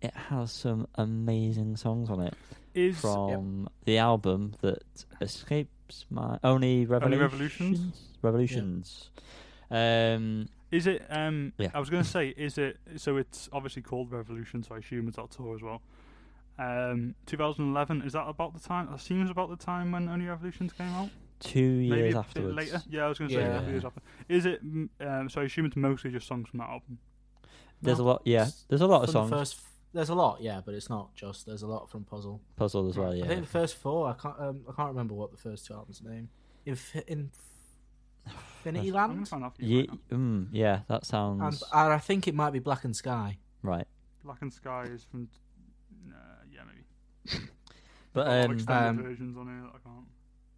[0.00, 2.34] it has some amazing songs on it
[2.74, 4.82] Is from the album that
[5.20, 7.20] escapes my only revolutions.
[7.20, 8.00] Revolutions?
[8.22, 9.10] Revolutions.
[9.70, 11.06] Um, is it?
[11.10, 11.68] Um, Yeah.
[11.74, 12.78] I was going to say, is it?
[12.96, 15.82] So it's obviously called Revolution, so I assume it's that tour as well.
[16.58, 18.88] Um, 2011 is that about the time?
[18.90, 21.10] That seems about the time when Only Revolutions came out.
[21.40, 22.54] two Maybe years a afterwards.
[22.56, 22.82] bit later.
[22.88, 23.66] Yeah, I was going to say a Yeah.
[23.68, 24.00] years after.
[24.28, 24.60] Is it?
[24.62, 26.98] Um, so I assume it's mostly just songs from that album.
[27.82, 28.22] There's No, a lot.
[28.24, 29.52] Yeah, there's a lot of From the songs.
[29.52, 29.60] first,
[29.92, 31.44] there's a lot, yeah, but it's not just.
[31.44, 32.40] There's a lot from Puzzle.
[32.56, 33.14] Puzzle as well.
[33.14, 33.24] yeah.
[33.24, 33.34] I Yeah.
[33.34, 34.08] think the first four.
[34.08, 34.38] I can't.
[34.40, 36.30] Um, I can't remember what the first two albums name.
[36.66, 37.30] Inf- Infinity
[38.66, 39.24] I'm Land.
[39.26, 42.50] to find out for you Ye- mm, yeah, that sounds and I think it might
[42.52, 43.38] be Blackened Sky.
[43.62, 43.86] right.
[44.24, 45.28] Blackened Sky is from.
[46.08, 46.14] Uh,
[46.50, 47.44] yeah, maybe.
[48.14, 50.06] But Got a lot of um, extended Um, versions on here that I can't.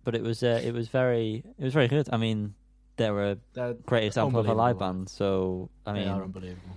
[0.05, 2.09] but it was uh, it was very it was very good.
[2.12, 2.55] I mean,
[2.97, 5.09] they're a They're, great example of a live band.
[5.09, 6.77] So I they mean, are unbelievable.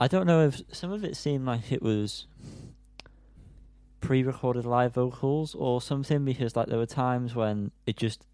[0.00, 2.26] I don't know if some of it seemed like it was
[4.00, 8.26] pre-recorded live vocals or something because like there were times when it just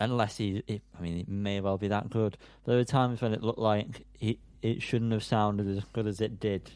[0.00, 3.32] unless he it, I mean it may well be that good there were times when
[3.32, 6.70] it looked like he, it shouldn't have sounded as good as it did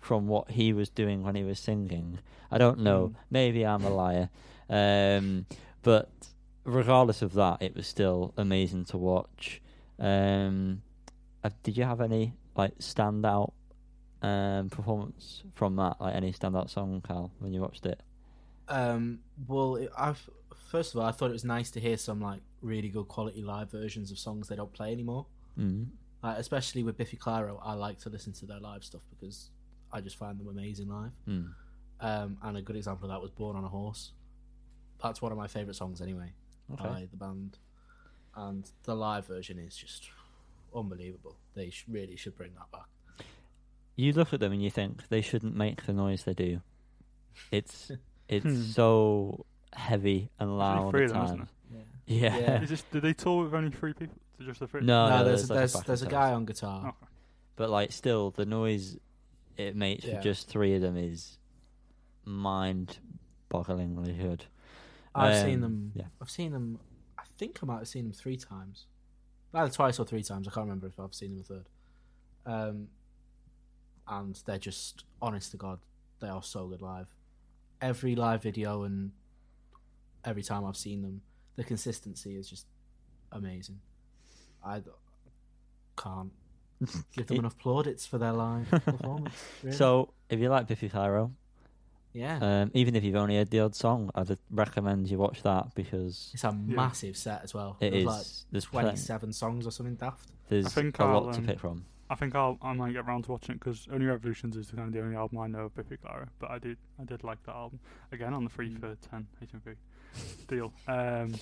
[0.00, 2.18] from what he was doing when he was singing
[2.50, 3.14] I don't know Mm.
[3.30, 4.30] maybe I'm a liar
[4.70, 5.46] um,
[5.82, 6.10] but
[6.64, 9.60] regardless of that it was still amazing to watch
[9.98, 10.82] um,
[11.42, 13.52] uh, did you have any like standout
[14.22, 16.00] um, performance from that?
[16.00, 18.00] Like any standout song, Cal, when you watched it?
[18.68, 20.28] Um, well, I've
[20.70, 23.42] first of all, I thought it was nice to hear some like really good quality
[23.42, 25.26] live versions of songs they don't play anymore.
[25.58, 25.86] Mm.
[26.22, 29.50] Like, especially with Biffy Clyro, I like to listen to their live stuff because
[29.92, 31.12] I just find them amazing live.
[31.28, 31.52] Mm.
[32.00, 34.12] Um, and a good example of that was "Born on a Horse."
[35.02, 36.32] That's one of my favorite songs, anyway,
[36.72, 36.84] Okay.
[36.84, 37.58] by the band.
[38.36, 40.10] and the live version is just
[40.74, 41.36] unbelievable.
[41.54, 42.86] They sh- really should bring that back.
[43.96, 46.60] You look at them and you think they shouldn't make the noise they do.
[47.50, 47.90] It's
[48.28, 48.62] it's Hmm.
[48.62, 51.50] so heavy and only loud three at of them, isn't times.
[52.08, 52.36] Yeah.
[52.36, 52.40] Yeah.
[52.40, 52.62] Yeah.
[52.62, 54.16] Is this, did they tour with only three people?
[54.40, 54.80] Just the three?
[54.82, 56.94] No, no, no, there's like there's backing there's a guy on guitar.
[56.94, 57.06] Oh.
[57.56, 58.96] But like, still, the noise
[59.56, 60.16] it makes Yeah.
[60.16, 61.38] for just three of them is
[62.24, 64.44] mind-bogglingly good.
[65.14, 65.92] I've seen Um, them.
[65.94, 66.04] yeah.
[66.20, 66.78] I've seen them.
[67.18, 68.86] I think I might have seen them three times,
[69.52, 70.46] either twice or three times.
[70.46, 71.68] I can't remember if I've seen them a third.
[72.46, 72.88] Um,
[74.06, 75.80] and they're just honest to God,
[76.20, 77.08] they are so good live.
[77.80, 79.12] Every live video and
[80.24, 81.22] every time I've seen them,
[81.58, 82.66] the consistency is just
[83.32, 83.80] amazing.
[84.64, 84.80] I
[85.96, 86.32] can't
[87.16, 89.34] give them enough plaudits for their live performance.
[89.62, 89.76] really.
[89.76, 91.32] So, if you like Biffy Clyro,
[92.12, 95.74] yeah, um, even if you've only heard the odd song, I'd recommend you watch that
[95.74, 97.76] because it's a massive set as well.
[97.80, 98.06] it There's is.
[98.06, 100.30] like there's plenty, twenty-seven songs or something daft.
[100.48, 101.84] there's I think a I'll, lot to um, pick from.
[102.10, 104.86] I think I'll I might get around to watching it because Only Revolutions is kind
[104.88, 106.26] of the only album I know of Biffy Clyro.
[106.38, 107.80] But I did I did like that album
[108.12, 108.80] again on the free Mm.
[108.80, 109.74] for ten HMV
[110.48, 110.72] deal.
[110.86, 111.34] Um,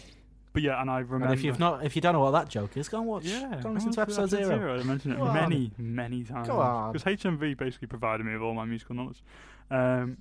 [0.53, 2.49] but yeah, and I remember And if you've not, if you don't know what that
[2.49, 3.25] joke is, go and watch.
[3.25, 4.79] yeah, go and listen to episode zero.
[4.79, 5.35] I mentioned it Go on.
[5.35, 6.93] many many times Go on.
[6.93, 9.23] because HMV basically provided me with all my musical knowledge,
[9.71, 10.17] um,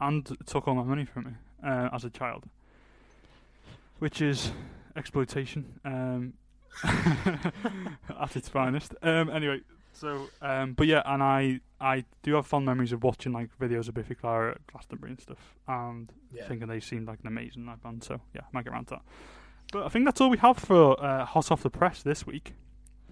[0.00, 1.30] and took all my money from me
[1.62, 2.44] uh, as a child,
[3.98, 4.52] which is
[4.96, 5.80] exploitation.
[5.84, 6.32] Um,
[8.20, 8.94] at its finest.
[9.02, 9.60] Um, anyway,
[9.96, 13.88] so um, but yeah, and I I do have fond memories of watching like videos
[13.88, 16.12] of Biffy Clyro at Glastonbury and stuff, and
[16.46, 18.04] thinking they seemed like an amazing live band.
[18.04, 19.02] So yeah, might get around to that.
[19.72, 22.54] But I think that's all we have for uh, hot off the press this week,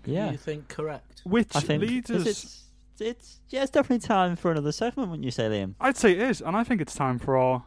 [0.05, 1.22] Yeah, You think correct?
[1.24, 2.26] which I think leads us.
[2.26, 2.64] it's
[3.01, 5.11] it's yeah, it's definitely time for another segment.
[5.11, 5.74] Wouldn't you say, Liam?
[5.80, 7.64] I'd say it is, and I think it's time for our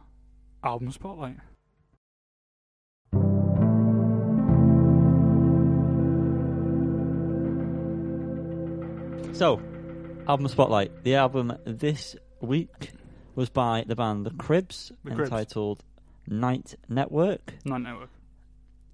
[0.64, 1.36] album spotlight.
[9.38, 9.60] So,
[10.26, 11.04] album spotlight.
[11.04, 12.90] The album this week
[13.36, 15.30] was by the band The Cribs, The Cribs.
[15.30, 15.84] entitled
[16.26, 17.54] Night Network.
[17.64, 18.10] Night Network.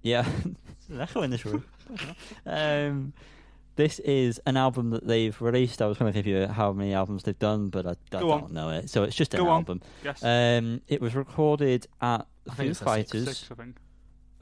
[0.03, 0.55] Yeah, There's
[0.91, 1.65] an echo in this room.
[2.45, 3.13] um,
[3.75, 5.81] this is an album that they've released.
[5.81, 8.43] I was going to give you how many albums they've done, but I, I don't
[8.43, 8.53] on.
[8.53, 8.91] know it.
[8.91, 9.55] So it's just an Go on.
[9.61, 9.81] album.
[10.03, 10.23] Yes.
[10.23, 13.25] Um, it was recorded at Foo think it's six- Fighters.
[13.39, 13.49] Six.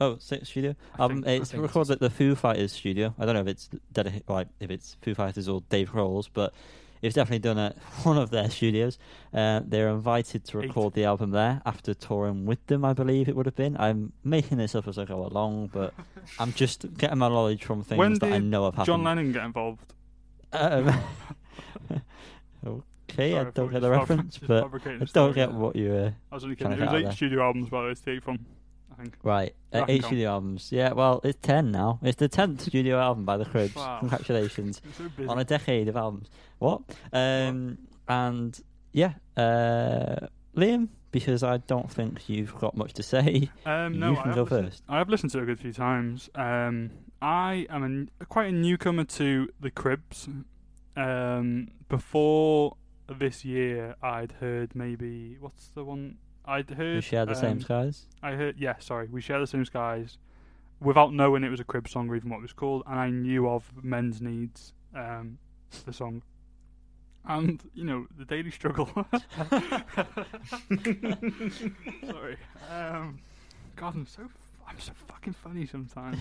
[0.00, 0.74] Oh, six studio.
[0.98, 3.14] I Um, think- it's recorded at the Foo Fighters studio.
[3.18, 6.52] I don't know if it's dedicated, like if it's Foo Fighters or Dave Grohl's, but
[7.00, 8.98] it's definitely done at one of their studios.
[9.32, 10.68] Uh, they're invited to Eight.
[10.68, 12.84] record the album there after touring with them.
[12.84, 13.76] I believe it would have been.
[13.78, 15.94] I'm making this up as I go along, but
[16.40, 18.86] I'm just getting my knowledge from things When that I know have happened.
[18.86, 19.92] John Lennon get involved.
[20.52, 20.88] Um,
[22.66, 25.92] okay, Sorry, I don't get the reference, but I don't story get what you.
[25.92, 26.72] Uh, I was only kidding.
[26.72, 28.38] It was eight studio albums by the way, eight from.
[28.96, 29.16] I think.
[29.22, 30.70] Right, uh, eight studio albums.
[30.70, 31.98] Yeah, well, it's ten now.
[32.02, 33.74] It's the tenth studio album by the Cribs.
[33.74, 33.98] Wow.
[34.00, 36.28] Congratulations so on a decade of albums.
[36.58, 36.82] What?
[37.12, 37.78] Um,
[38.08, 38.58] and
[38.92, 40.26] yeah, uh,
[40.56, 43.50] Liam, because I don't think you've got much to say.
[43.66, 44.82] Um, You no, can I go listened- first.
[44.88, 46.30] I have listened to it a good few times.
[46.34, 46.90] Um,
[47.20, 50.28] I am a quite a newcomer to the Cribs.
[50.96, 52.76] Um, before
[53.08, 56.96] this year, I'd heard maybe what's the one I'd heard.
[56.96, 58.06] We share the same um, skies.
[58.22, 60.18] I heard, yeah, sorry, we share the same skies,
[60.80, 63.10] without knowing it was a Crib song or even what it was called, and I
[63.10, 65.38] knew of Men's Needs, um,
[65.86, 66.22] the song,
[67.26, 68.86] and you know the Daily Struggle.
[72.06, 72.36] sorry,
[72.70, 73.20] um,
[73.76, 74.28] God, I'm so
[74.66, 76.18] I'm so fucking funny sometimes.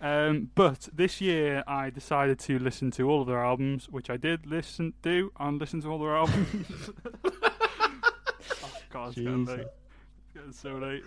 [0.00, 4.16] Um, but this year I decided to listen to all of their albums, which I
[4.16, 6.90] did listen to and listen to all their albums.
[8.94, 9.60] oh, God, it's getting late.
[9.60, 11.02] It's getting so late.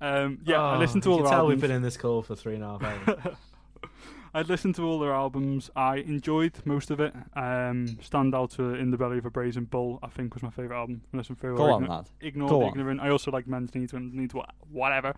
[0.00, 1.54] Um, yeah, I Oh, listened to you all can their tell albums.
[1.54, 3.36] we've been in this call for three and a half hours.
[4.36, 5.70] I listened to all their albums.
[5.76, 7.14] I enjoyed most of it.
[7.36, 10.50] Um, Stand Out to In the Belly of a Brazen Bull, I think, was my
[10.50, 11.02] favourite album.
[11.12, 11.56] Listen through.
[11.56, 12.10] Go on, Igno- lad.
[12.20, 12.70] Ignore Go the on.
[12.72, 13.00] Ignorant.
[13.00, 15.14] I also like Men's Needs, Men's Needs, wha- whatever.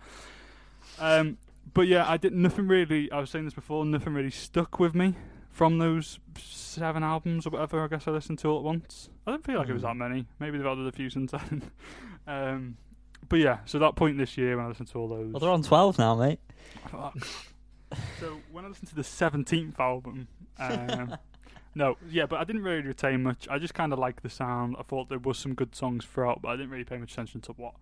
[0.99, 1.37] Um,
[1.73, 3.11] but yeah, I did nothing really.
[3.11, 3.85] I was saying this before.
[3.85, 5.15] Nothing really stuck with me
[5.57, 7.83] from those seven albums or whatever.
[7.83, 9.09] I guess I listened to all at once.
[9.25, 9.87] I don't feel like it was Hmm.
[9.87, 10.27] that many.
[10.39, 11.63] Maybe they've added a few since then.
[12.27, 12.77] um,
[13.27, 15.31] but yeah, so that point this year when I listened to all those.
[15.33, 16.39] Well, they're on twelve now, mate.
[16.91, 17.17] Fuck.
[18.19, 20.27] so when I listened to the seventeenth album,
[20.59, 21.15] um,
[21.75, 23.47] no, yeah, but I didn't really retain much.
[23.49, 24.75] I just kind of liked the sound.
[24.77, 27.41] I thought there was some good songs throughout, but I didn't really pay much attention
[27.41, 27.73] to what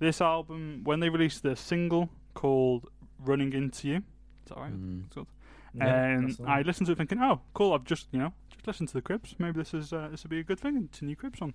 [0.00, 0.82] this album.
[0.84, 4.02] When they released their single called "Running Into You," is
[4.50, 4.70] that right?
[4.70, 5.14] Mm.
[5.16, 5.26] and
[5.74, 7.72] that's the I listened to it thinking, "Oh, cool!
[7.72, 9.34] I've just you know just listened to the Cribs.
[9.38, 10.88] Maybe this is uh, this would be a good thing.
[10.90, 11.54] It's a new Cribs song."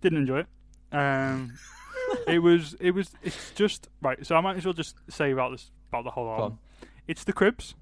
[0.00, 0.96] Didn't enjoy it.
[0.96, 1.54] Um,
[2.26, 4.24] it was it was it's just right.
[4.26, 6.58] So I might as well just say about this about the whole Go album.
[7.06, 7.74] It's the Cribs,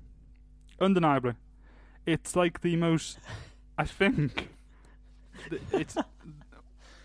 [0.81, 1.35] undeniably.
[2.07, 3.19] It's like the most.
[3.79, 4.51] I think
[5.73, 5.97] it's.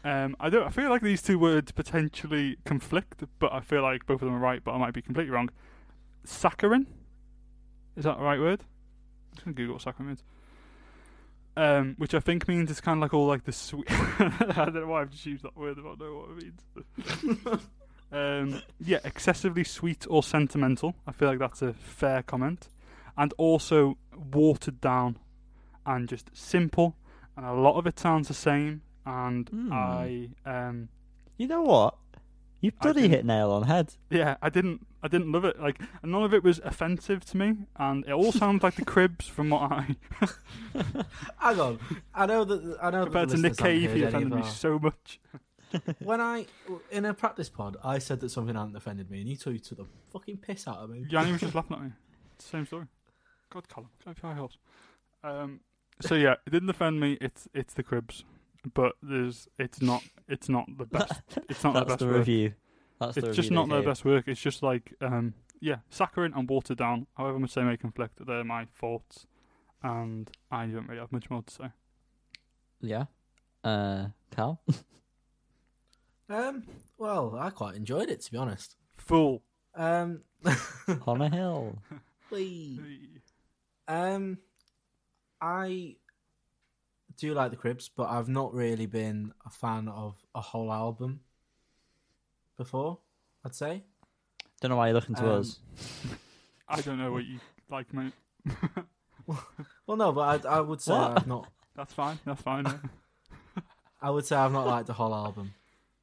[0.03, 0.67] Um, I don't.
[0.67, 4.35] I feel like these two words potentially conflict, but I feel like both of them
[4.35, 4.63] are right.
[4.63, 5.49] But I might be completely wrong.
[6.25, 6.85] Saccharin,
[7.95, 8.61] is that the right word?
[8.61, 10.17] I'm just gonna Google what saccharin.
[11.57, 13.85] Um, which I think means it's kind of like all like the sweet.
[13.89, 15.77] I don't know why I've just used that word.
[15.79, 17.61] I don't know what it means.
[18.11, 20.95] um, yeah, excessively sweet or sentimental.
[21.07, 22.67] I feel like that's a fair comment,
[23.17, 23.97] and also
[24.33, 25.17] watered down
[25.85, 26.95] and just simple.
[27.37, 28.81] And a lot of it sounds the same.
[29.05, 29.71] And Hmm.
[29.73, 30.89] I, um,
[31.37, 31.95] You know what?
[32.65, 33.93] You bloody hit nail on head.
[34.09, 35.61] yeah, I didn't, I didn't love it.
[35.61, 39.27] Like none of it was offensive to me, and it all sounds like the Cribs
[39.27, 39.95] from what I
[41.37, 41.79] Hang on.
[42.15, 43.93] I know that I know compared that to Nick Cave.
[43.93, 45.19] He heard offended me so much.
[45.99, 46.47] When I
[46.89, 49.77] in a practice pod, I said that something hadn't offended me, and you two took
[49.77, 51.05] the fucking piss out of me.
[51.09, 51.91] Yanni was just laughing at me.
[52.39, 52.85] Same story.
[53.51, 54.57] God, Callum, hope I helps.
[55.23, 55.59] Um,
[56.01, 57.17] so yeah, it didn't offend me.
[57.21, 58.23] It's it's the Cribs,
[58.73, 61.21] but there's it's not it's not the best.
[61.49, 62.15] It's not That's the best the work.
[62.17, 62.53] review.
[62.99, 63.87] That's the It's just review not they their gave.
[63.89, 64.27] best work.
[64.27, 67.07] It's just like um, yeah, saccharin and watered down.
[67.17, 69.25] However much they may conflict, they're my thoughts,
[69.83, 71.65] and I don't really have much more to say.
[72.81, 73.05] Yeah.
[73.63, 74.61] Uh, Cal.
[76.27, 76.63] Um,
[76.97, 78.75] well, I quite enjoyed it to be honest.
[78.97, 79.43] Full.
[79.75, 80.21] Um,
[81.05, 81.77] on a hill.
[82.31, 83.19] whee.
[83.87, 84.39] um,
[85.39, 85.97] I
[87.17, 91.21] do like the Cribs, but I've not really been a fan of a whole album
[92.57, 92.99] before.
[93.43, 93.83] I'd say.
[94.61, 95.59] Don't know why you're looking to Um, us.
[96.67, 97.39] I don't know what you
[97.69, 98.13] like, mate.
[99.87, 101.17] Well, no, but I, I would say What?
[101.17, 101.47] I've not.
[101.75, 102.19] That's fine.
[102.25, 102.63] That's fine.
[102.63, 103.63] mate.
[103.99, 105.51] I would say I've not liked the whole album.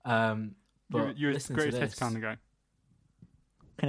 [0.04, 0.56] Um,
[0.90, 2.36] you're but you're a listen to greatest hits kind of guy.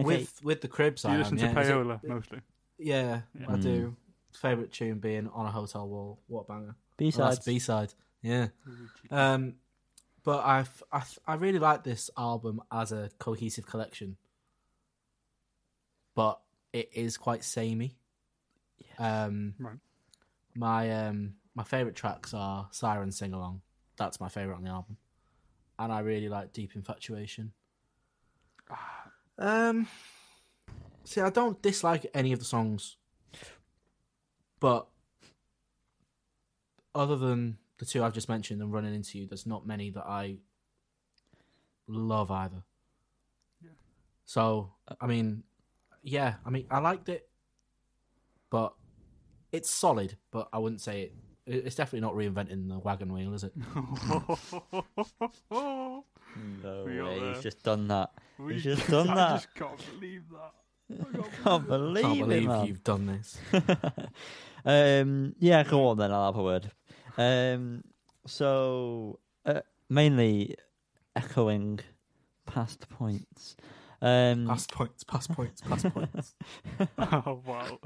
[0.04, 1.04] With with the Cribs.
[1.04, 1.62] You I listen am, to yeah.
[1.62, 2.40] Is it- Paola mostly.
[2.78, 3.46] Yeah, Yeah.
[3.50, 3.62] I Mm.
[3.64, 3.96] do.
[4.34, 6.76] Favorite tune being "On a Hotel Wall." What a banger!
[6.98, 7.46] B Well, that's sides?
[7.46, 7.94] B side.
[8.22, 8.48] Yeah.
[9.12, 9.56] Um,
[10.24, 14.18] but I've, I I really like this album as a cohesive collection.
[16.16, 16.40] But
[16.72, 17.98] it is quite samey.
[19.00, 19.80] Um, Right.
[20.56, 23.62] My um my favorite tracks are "Siren Sing Along."
[23.98, 24.98] That's my favorite on the album,
[25.80, 27.54] and I really like "Deep Infatuation."
[29.38, 29.88] Um,
[31.04, 32.98] see, I don't dislike any of the songs,
[34.60, 34.88] but
[36.96, 40.06] other than the two I've just mentioned and running into you, there's not many that
[40.06, 40.38] I
[41.88, 42.64] love either.
[43.62, 43.70] Yeah.
[44.26, 44.72] So,
[45.02, 45.44] I mean,
[46.04, 47.28] yeah, I mean, I liked it,
[48.50, 48.74] but
[49.52, 50.18] it's solid.
[50.32, 51.14] But I wouldn't say it.
[51.46, 53.54] it- It's definitely not reinventing the wagon wheel, is it?
[55.52, 56.06] No
[56.86, 57.34] We way.
[57.34, 58.12] He's just done that.
[58.40, 59.34] We- He's just done I that.
[59.36, 60.54] just can't believe that.
[61.44, 62.66] Can't believe, Can't it, believe man.
[62.68, 63.38] you've done this.
[64.66, 66.12] um, yeah, go on then.
[66.12, 66.70] I'll have a word.
[67.18, 67.84] Um,
[68.26, 70.56] so uh, mainly
[71.16, 71.80] echoing
[72.46, 73.56] past points.
[74.02, 76.36] Um, Past points, past points, past points.
[76.98, 77.80] oh wow.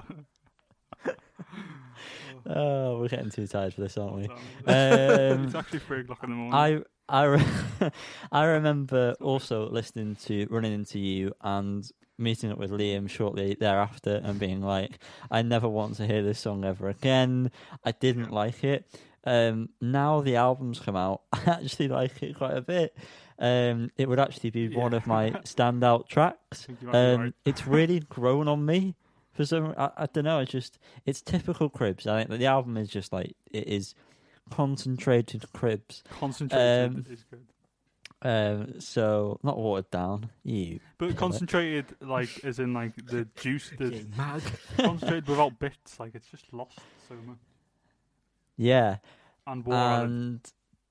[2.47, 4.27] oh, we're getting too tired for this, aren't we?
[4.67, 6.83] Um, it's actually three o'clock in the morning.
[7.09, 7.91] I I re-
[8.31, 14.19] I remember also listening to running into you and meeting up with Liam shortly thereafter
[14.23, 14.99] and being like,
[15.29, 17.51] I never want to hear this song ever again.
[17.85, 18.85] I didn't like it.
[19.27, 22.95] Um, now the album's come out, I actually like it quite a bit.
[23.39, 26.63] Um, it would actually be one of my standout tracks.
[26.65, 27.33] think you might be Um, right.
[27.45, 28.95] it's really grown on me
[29.33, 29.75] for some.
[29.77, 30.39] I, I don't know.
[30.39, 32.07] It's just it's typical Cribs.
[32.07, 33.93] I think that the album is just like it is
[34.49, 36.03] concentrated Cribs.
[36.09, 37.45] Concentrated um, is good.
[38.23, 40.31] Um, so not watered down.
[40.43, 40.79] You.
[40.97, 44.41] But concentrated, like, as in, like, the juice, the mag.
[44.77, 47.37] concentrated without bits, like, it's just lost so much.
[48.57, 48.97] Yeah.
[49.47, 50.39] And war and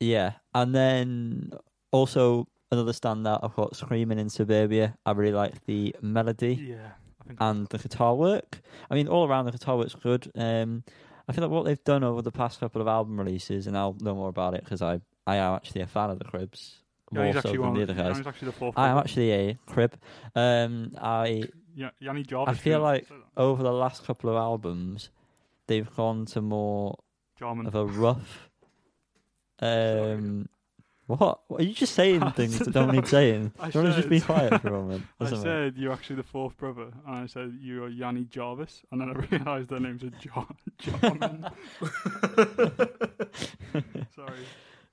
[0.01, 1.53] yeah, and then
[1.93, 3.41] also another standout.
[3.43, 6.93] I've got "Screaming in Suburbia." I really like the melody Yeah,
[7.23, 8.61] I think and the guitar work.
[8.91, 10.31] I mean, all around the guitar work's good.
[10.35, 10.83] Um,
[11.29, 13.97] I feel like what they've done over the past couple of album releases, and I'll
[14.01, 16.83] know more about it because I I am actually a fan of the Cribs
[17.13, 17.75] yeah, more he's so actually than one.
[17.75, 18.17] the other guys.
[18.17, 18.75] He's actually the fourth.
[18.77, 19.97] I am actually a Crib.
[20.35, 21.45] Um, I
[21.75, 22.57] Yeah, Yanni Jarvis.
[22.57, 25.11] I feel like over the last couple of albums,
[25.67, 26.99] they've gone to more
[27.39, 27.67] Jarman.
[27.67, 28.46] of a rough.
[29.61, 30.49] Um,
[31.07, 31.41] what?
[31.49, 31.61] what?
[31.61, 33.53] Are you just saying I things that don't need saying?
[33.61, 35.05] I Do you want to just be quiet for a moment?
[35.21, 35.43] I something?
[35.43, 39.11] said you're actually the fourth brother, and I said you are Yanni Jarvis, and then
[39.11, 40.47] I realised their names are Jar-
[40.79, 41.47] Jarman.
[44.15, 44.47] Sorry.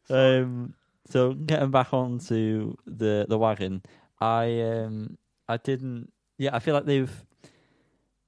[0.10, 0.74] Um,
[1.10, 3.82] so getting back onto the the wagon,
[4.20, 6.12] I um I didn't.
[6.38, 7.12] Yeah, I feel like they've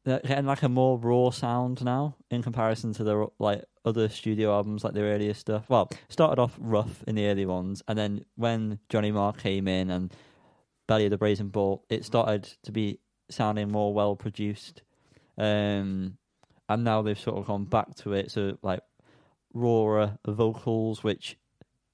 [0.04, 4.54] they're getting like a more raw sound now in comparison to the like other studio
[4.54, 5.70] albums, like their earlier stuff.
[5.70, 9.90] Well, started off rough in the early ones, and then when Johnny Marr came in
[9.90, 10.14] and
[10.88, 14.82] Belly of the Brazen Bull, it started to be sounding more well produced.
[15.38, 16.18] Um,
[16.68, 18.82] and now they've sort of gone back to it, so like
[19.54, 21.38] rawer vocals, which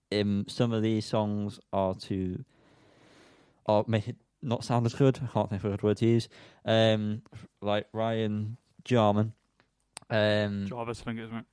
[0.09, 2.43] in some of these songs are to
[3.65, 5.19] or make it not sound as good.
[5.23, 6.27] I can't think of a good word to use.
[6.65, 7.21] Um,
[7.61, 9.33] like Ryan Jarman.
[10.09, 11.45] Um, Jarvis, I think it is, mate.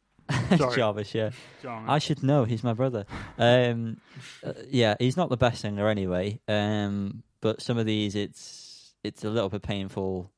[0.74, 1.30] Jarvis, yeah.
[1.64, 2.44] I should know.
[2.44, 3.06] He's my brother.
[3.38, 4.00] Um,
[4.44, 6.40] uh, yeah, he's not the best singer anyway.
[6.48, 10.30] Um, but some of these, it's it's a little bit painful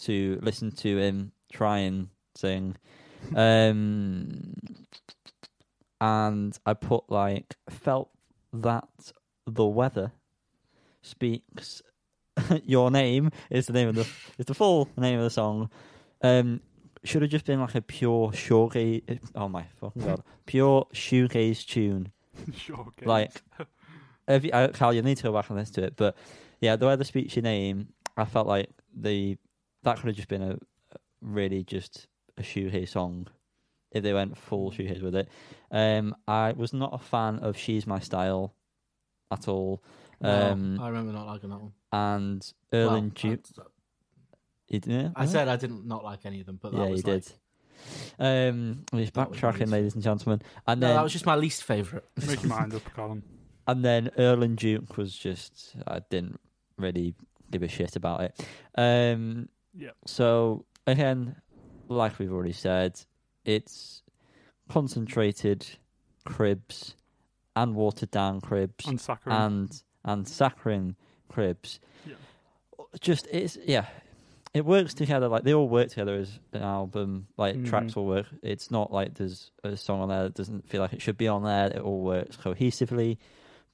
[0.00, 2.76] to listen to him try and sing.
[3.34, 4.54] Um,
[6.00, 8.10] and I put like felt
[8.52, 8.88] that
[9.46, 10.12] the weather
[11.02, 11.82] speaks
[12.64, 14.06] your name is the name of the
[14.38, 15.70] is the full name of the song.
[16.22, 16.60] Um,
[17.04, 19.18] should have just been like a pure shoegaze.
[19.34, 22.12] Oh my fucking god, pure shoegaze tune.
[22.70, 23.06] okay.
[23.06, 23.42] Like,
[24.28, 25.96] if you, uh, Cal, you need to go back and listen to it.
[25.96, 26.16] But
[26.60, 29.36] yeah, the way the speaks your name, I felt like the
[29.82, 30.58] that could have just been a
[31.20, 32.06] really just
[32.38, 33.26] a shoegaze song
[33.92, 35.28] if they went full shoegaze with it.
[35.70, 38.54] Um, I was not a fan of "She's My Style"
[39.30, 39.82] at all.
[40.20, 41.72] No, Um, I remember not liking that one.
[41.92, 42.90] and Well,
[44.72, 45.12] Earl & Duke.
[45.16, 47.12] I, I said I didn't not like any of them, but that yeah, was you
[47.12, 47.32] like, did.
[48.18, 51.36] Um, he's That was backtracking, ladies and gentlemen, and No, then that was just my
[51.36, 52.04] least favourite.
[52.26, 53.22] Make your mind up, Colin.
[53.66, 56.40] and then Earl & Duke was just I didn't
[56.76, 57.14] really
[57.50, 58.40] give a shit about it.
[58.76, 59.94] Um, Yep.
[60.06, 61.36] So again,
[61.88, 63.00] like we've already said,
[63.44, 64.02] it's
[64.68, 65.66] concentrated
[66.24, 66.94] cribs
[67.56, 69.34] and watered down cribs And Sakura.
[69.34, 70.96] and and saccharine
[71.28, 71.78] cribs.
[72.06, 72.14] Yeah.
[73.00, 73.86] Just it's yeah,
[74.52, 75.28] it works together.
[75.28, 77.26] Like they all work together as an album.
[77.36, 77.68] Like Mhm.
[77.68, 78.26] tracks all work.
[78.42, 81.28] It's not like there's a song on there that doesn't feel like it should be
[81.28, 81.66] on there.
[81.68, 83.18] It all works cohesively,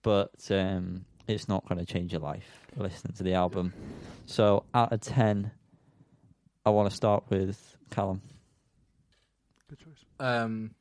[0.03, 3.73] but um, it's not going to change your life listening to the album.
[4.27, 5.51] So out of ten,
[6.67, 8.21] I want to start with Callum.
[9.69, 10.05] Good choice.
[10.21, 10.75] Um,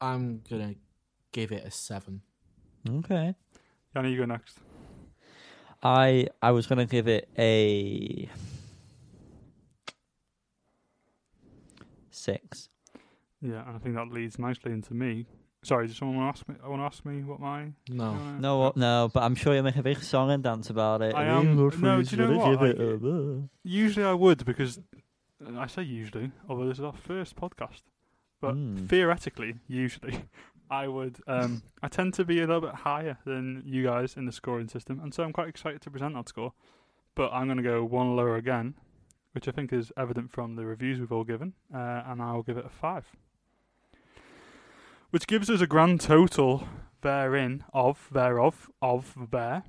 [0.00, 0.74] I'm gonna
[1.32, 2.22] give it a seven.
[2.88, 3.34] Okay.
[3.94, 4.58] Yanni, you go next.
[5.82, 8.28] I I was going to give it a
[12.32, 12.68] six.
[13.40, 15.26] Yeah, and I think that leads nicely into me.
[15.62, 16.54] Sorry, does someone want to ask me?
[16.64, 17.72] I want to ask me what my.
[17.88, 21.02] No, uh, No, no, but I'm sure you'll make a big song and dance about
[21.02, 21.14] it.
[21.14, 21.70] I am- no,
[22.02, 22.62] do you know what?
[22.62, 24.80] I- Usually I would because
[25.56, 27.82] I say usually, although this is our first podcast.
[28.40, 28.88] But Mm.
[28.88, 30.16] theoretically, usually,
[30.70, 31.18] I would.
[31.26, 34.68] Um, I tend to be a little bit higher than you guys in the scoring
[34.68, 36.52] system, and so I'm quite excited to present that score.
[37.16, 38.74] But I'm going to go one lower again,
[39.38, 42.56] which I think is evident from the reviews we've all given, uh, and I'll give
[42.56, 43.04] it a five,
[45.10, 46.66] which gives us a grand total
[47.02, 49.62] therein of thereof of the bear,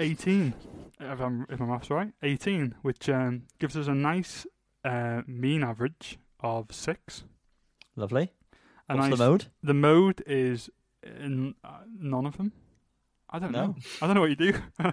[0.00, 0.54] eighteen.
[0.98, 4.44] If I'm if my maths right, eighteen, which um, gives us a nice
[4.84, 7.22] uh, mean average of six.
[7.94, 8.32] Lovely.
[8.88, 9.46] A What's nice the mode?
[9.62, 10.68] the mode is
[11.04, 12.50] in, uh, none of them.
[13.36, 13.66] I don't No.
[13.66, 13.76] know.
[14.00, 14.52] I don't know what you do.
[14.80, 14.92] wow.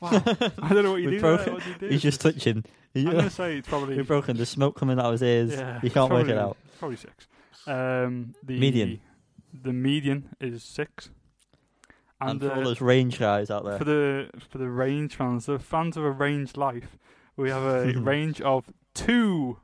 [0.02, 1.20] I don't know what you do.
[1.20, 1.86] broken- What do you do?
[1.88, 2.64] He's just touching.
[2.94, 3.96] I'm going to say it's probably.
[3.96, 4.36] You're broken.
[4.36, 5.52] There's smoke coming out of his ears.
[5.52, 6.56] Yeah, you can't work it probably- out.
[6.78, 7.26] Probably six.
[7.66, 9.00] Um, the Median.
[9.62, 11.10] The median is six.
[12.20, 15.16] And, And, for all uh, those range guys out there, for the for the range
[15.16, 16.98] fans, the fans of a range life,
[17.36, 19.58] we have a range of two,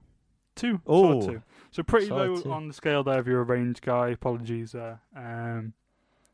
[0.54, 1.42] two, Oh, solid two.
[1.70, 2.50] So pretty low two.
[2.50, 3.20] on the scale there.
[3.20, 5.00] If you're a range guy, apologies there.
[5.14, 5.74] Um,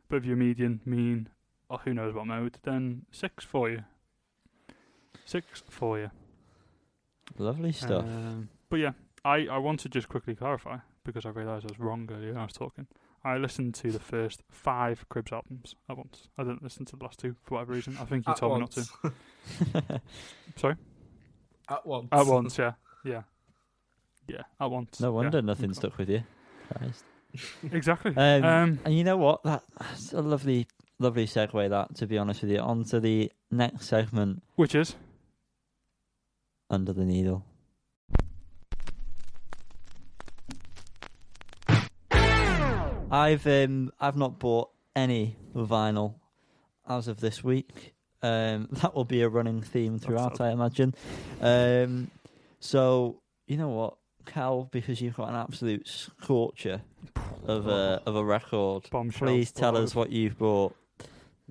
[0.08, 1.28] but if you're median, mean,
[1.72, 3.82] or who knows what mode, then six for you.
[5.24, 6.10] Six for you.
[7.38, 8.04] lovely stuff.
[8.04, 8.92] Um, but yeah,
[9.24, 12.40] I, I want to just quickly clarify because I realised I was wrong earlier when
[12.40, 12.86] I was talking.
[13.24, 16.28] I listened to the first five Cribs albums at once.
[16.36, 17.96] I didn't listen to the last two for whatever reason.
[18.00, 20.00] I think you At told me not to.
[20.56, 20.74] Sorry?
[21.70, 22.08] At once.
[22.12, 22.72] At once, yeah.
[23.04, 23.22] Yeah.
[24.28, 25.00] Yeah, at once.
[25.00, 25.14] no yeah.
[25.14, 26.22] wonder nothing stuck with you.
[26.76, 27.04] Christ.
[27.72, 28.12] Exactly.
[28.16, 29.42] Um, Um, And you know what?
[29.44, 30.66] That, that's a lovely,
[31.02, 31.68] lovely segue.
[31.68, 34.94] That, to be honest with you, onto the next segment, which is?
[36.70, 37.44] under the needle.
[43.10, 46.14] I've um I've not bought any vinyl
[46.88, 47.94] as of this week.
[48.22, 50.40] Um, that will be a running theme throughout.
[50.40, 50.94] I imagine.
[51.40, 52.10] Um,
[52.58, 56.80] so you know what, Cal, because you've got an absolute scorcher
[57.46, 58.88] of a of a record.
[58.90, 59.28] Bombshell.
[59.28, 60.74] Please tell us what you've bought.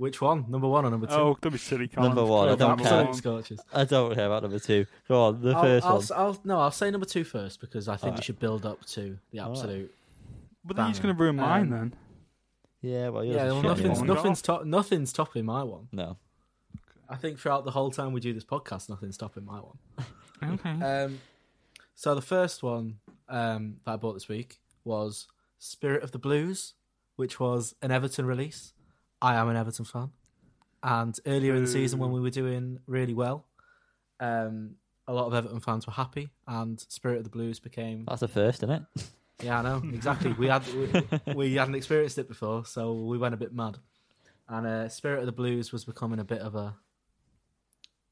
[0.02, 0.46] Which one?
[0.50, 1.14] Number one or number two?
[1.14, 2.10] Oh, don't be silly, Colin.
[2.16, 2.92] Number one, I don't for care.
[2.92, 3.44] number Absolute one.
[3.44, 3.60] scorches.
[3.72, 4.88] I don't care about number two.
[5.08, 6.02] Go on, the I'll, 1st I'll, one.
[6.02, 8.24] s- I'll- no, I'll say number two first because I think we Alright.
[8.24, 9.58] should build up to the Alright.
[9.60, 9.94] absolute.
[10.66, 11.94] But then you're just going to ruin mine Um, then.
[12.82, 14.16] Yeah, well, yours Yeah, is well, shit nothing's anyway.
[14.16, 15.88] nothing's top, nothing's topping my one.
[15.92, 16.18] No.
[17.08, 19.78] I think throughout the whole time we do this podcast, nothing's topping my one.
[20.44, 20.72] Okay.
[20.72, 21.20] Um,
[21.94, 22.96] so the first one
[23.30, 25.28] um, that I bought this week was
[25.60, 26.74] Spirit of the Blues,
[27.18, 28.74] which was an Everton release.
[29.22, 30.12] I am an Everton fan,
[30.84, 33.46] and earlier in the season when we were doing really well,
[34.20, 34.76] um,
[35.08, 38.06] a lot of Everton fans were happy, and Spirit of the Blues became.
[38.08, 38.84] That's the first, isn't it?
[39.44, 40.34] Yeah, I know exactly.
[40.34, 40.62] We had
[41.26, 43.80] we, we hadn't experienced it before, so we went a bit mad.
[44.48, 46.76] And uh, Spirit of the Blues was becoming a bit of a,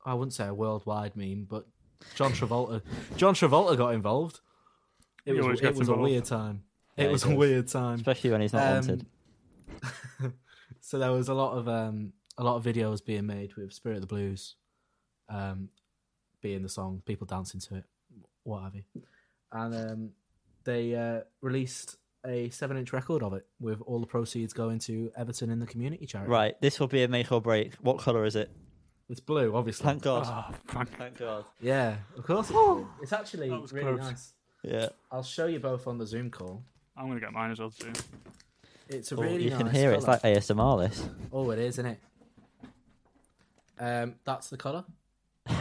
[0.03, 1.67] I wouldn't say a worldwide meme, but
[2.15, 2.81] John Travolta,
[3.15, 4.39] John Travolta got involved.
[5.23, 6.63] It He was it gets was a weird time.
[6.97, 7.95] Yeah, it he was a weird time.
[7.97, 9.05] Especially when he's not Um, wanted.
[10.81, 13.95] So there was a lot of um, a lot of videos being made with Spirit
[13.95, 14.55] of the Blues,
[15.29, 15.69] um,
[16.41, 17.83] being the song, people dancing to it,
[18.43, 18.83] what have you,
[19.51, 20.09] and um,
[20.63, 25.49] they uh, released a seven-inch record of it with all the proceeds going to Everton
[25.49, 26.29] in the community charity.
[26.29, 27.75] Right, this will be a make or break.
[27.75, 28.49] What colour is it?
[29.09, 29.85] it's blue, obviously.
[29.85, 30.23] Thank God.
[30.27, 30.95] Oh, Frank.
[30.97, 31.45] Thank God.
[31.59, 32.51] Yeah, of course.
[32.51, 33.99] It's, it's actually really close.
[33.99, 34.33] nice.
[34.63, 34.89] Yeah.
[35.11, 36.63] I'll show you both on the Zoom call.
[36.95, 37.91] I'm going to get mine as well, too.
[38.89, 39.97] It's a Oh, really you nice can hear it.
[39.97, 40.89] It's like ASMR.
[40.89, 41.07] This.
[41.31, 41.99] Oh, it is, isn't it?
[43.79, 44.83] Um, that's the color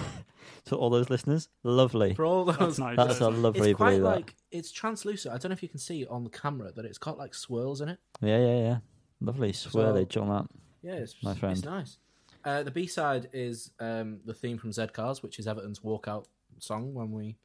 [0.64, 2.14] To all those listeners, lovely.
[2.14, 2.58] for all those.
[2.58, 2.96] That's nice.
[2.96, 4.02] That's a isn't lovely it's quite blue.
[4.02, 4.16] That.
[4.16, 5.34] like it's translucent.
[5.34, 7.80] I don't know if you can see on the camera that it's got like swirls
[7.80, 7.98] in it.
[8.20, 8.76] Yeah, yeah, yeah.
[9.20, 10.46] Lovely swirlage on that.
[10.82, 11.98] Yeah, it's My it's nice.
[12.44, 16.26] Uh, the B side is um, the theme from Z Cars, which is Everton's walkout
[16.58, 17.36] song when we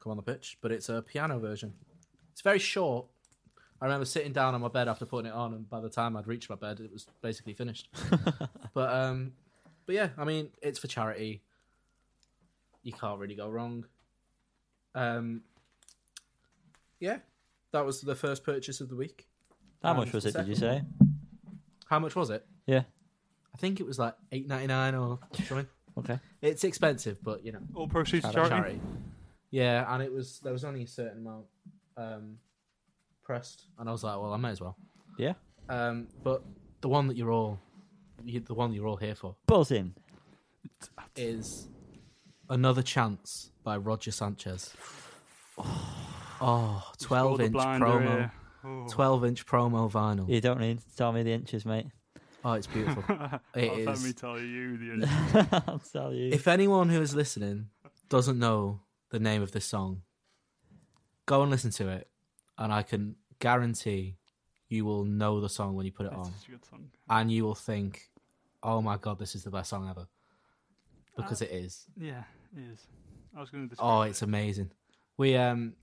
[0.00, 1.74] come on the pitch, but it's a piano version.
[2.32, 3.06] It's very short.
[3.80, 6.16] I remember sitting down on my bed after putting it on, and by the time
[6.16, 7.88] I'd reached my bed, it was basically finished.
[8.74, 9.32] but um,
[9.86, 11.42] but yeah, I mean, it's for charity.
[12.82, 13.84] You can't really go wrong.
[14.94, 15.42] Um,
[17.00, 17.18] yeah,
[17.72, 19.26] that was the first purchase of the week.
[19.82, 20.36] How And much was the it?
[20.36, 20.82] Did you say?
[21.86, 22.46] How much was it?
[22.66, 22.82] Yeah.
[23.52, 25.66] I think it was like eight ninety nine or something.
[25.98, 26.18] Okay.
[26.42, 28.50] It's expensive, but you know, All proceeds to Charity.
[28.50, 28.70] charity.
[28.78, 28.80] charity.
[29.50, 31.44] Yeah, and it was there was only a certain amount
[31.96, 32.38] um,
[33.24, 34.76] pressed, and I was like, well, I may as well.
[35.18, 35.34] Yeah.
[35.68, 36.42] Um, but
[36.82, 37.58] the one that you're all,
[38.24, 39.94] you, the one you're all here for, Buzzing.
[41.16, 41.68] is
[42.50, 44.74] another chance by Roger Sanchez.
[46.40, 48.02] Oh, 12 inch blinder promo.
[48.08, 48.32] here.
[48.64, 48.86] Oh.
[48.90, 50.28] 12 inch promo vinyl.
[50.28, 51.86] You don't need to tell me the inches, mate.
[52.44, 53.02] Oh, it's beautiful.
[53.54, 54.04] It Oh, Let is.
[54.04, 55.48] me tell you the inches.
[55.68, 56.32] I'll tell you.
[56.32, 57.68] If anyone who is listening
[58.10, 60.02] doesn't know the name of this song,
[61.24, 62.08] go and listen to it,
[62.58, 64.16] and I can guarantee
[64.68, 66.90] you will know the song when you put it It's on, such a good song.
[67.08, 68.10] and you will think,
[68.62, 70.06] "Oh my god, this is the best song ever,"
[71.16, 71.86] because it is.
[71.96, 72.24] Yeah,
[72.56, 72.86] it is.
[73.36, 73.76] I was going to.
[73.78, 74.70] Oh, it's amazing.
[75.16, 75.74] We um,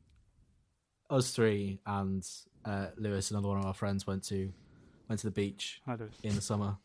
[1.09, 2.28] us three and
[2.65, 4.51] uh, Lewis, another one of our friends, went to
[5.07, 6.78] went to the beach I in the summer,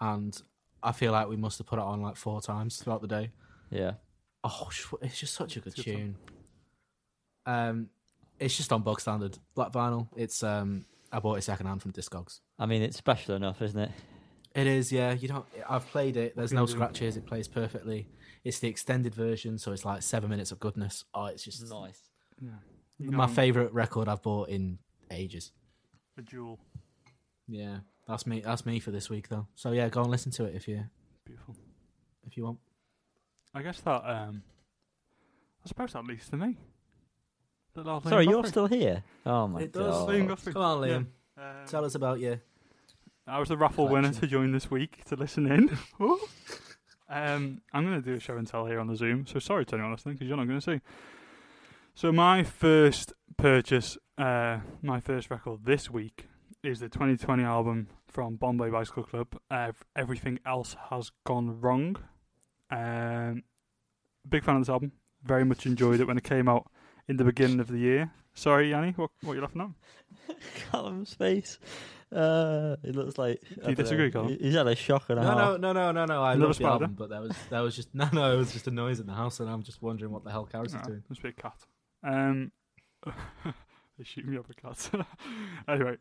[0.00, 0.40] and
[0.82, 3.30] I feel like we must have put it on like four times throughout the day.
[3.70, 3.94] Yeah.
[4.44, 4.68] Oh,
[5.02, 6.00] it's just such a good It's a good song.
[6.02, 6.16] tune.
[7.46, 7.88] Um,
[8.38, 10.08] it's just on bog standard black vinyl.
[10.16, 12.40] It's um, I bought it second hand from Discogs.
[12.58, 13.90] I mean, it's special enough, isn't it?
[14.54, 15.12] It is, yeah.
[15.12, 15.46] You don't.
[15.68, 16.34] I've played it.
[16.36, 17.16] There's no scratches.
[17.16, 18.08] It plays perfectly.
[18.44, 21.04] It's the extended version, so it's like seven minutes of goodness.
[21.14, 22.00] Oh, it's just Nice.
[22.40, 22.50] Yeah.
[22.98, 24.78] You my favorite record I've bought in
[25.10, 25.52] ages.
[26.16, 26.58] A jewel.
[27.46, 27.78] Yeah,
[28.08, 28.40] that's me.
[28.40, 29.46] That's me for this week, though.
[29.54, 30.84] So yeah, go and listen to it if you
[31.24, 31.56] Beautiful.
[32.26, 32.58] if you want.
[33.54, 34.04] I guess that.
[34.04, 34.42] um
[35.64, 36.56] I suppose that leads to me.
[37.84, 39.02] That I'll Sorry, lean you're still here.
[39.24, 39.94] Oh my It does.
[39.94, 40.08] god.
[40.08, 40.52] Liam Godfrey.
[40.52, 41.06] Come on, Liam.
[41.36, 42.40] Um, Tell us about you.
[43.26, 45.78] I was the raffle winner to join this week to listen in.
[46.00, 46.18] Ooh.
[47.08, 49.64] um, I'm going to do a show and tell here on the Zoom, so sorry
[49.66, 50.80] to anyone listening because you're not going to see.
[51.94, 56.26] So my first purchase, uh, my first record this week
[56.64, 59.28] is the 2020 album from Bombay Bicycle Club.
[59.50, 61.96] Uh, Everything else has gone wrong.
[62.70, 63.42] Um,
[64.28, 64.92] big fan of this album.
[65.22, 66.70] Very much enjoyed it when it came out
[67.08, 68.10] in the beginning of the year.
[68.34, 69.74] Sorry, Yanni, what what are you laughing
[70.28, 70.36] at?
[70.70, 71.58] Callum's face.
[72.14, 73.40] Uh, it looks like.
[73.64, 74.38] I you disagree, know, Colin?
[74.40, 75.36] He's had a shock and a No, half.
[75.60, 76.22] no, no, no, no, no.
[76.22, 78.32] I Another love the album, but that was that was just no, no.
[78.32, 80.48] It was just a noise in the house, and I'm just wondering what the hell
[80.50, 81.02] Karis is No, doing.
[81.08, 81.56] must be a cat.
[82.02, 82.52] Um,
[83.04, 84.90] they shoot me up a cat.
[85.68, 85.96] anyway,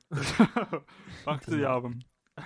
[1.26, 1.66] back to the it?
[1.66, 2.00] album.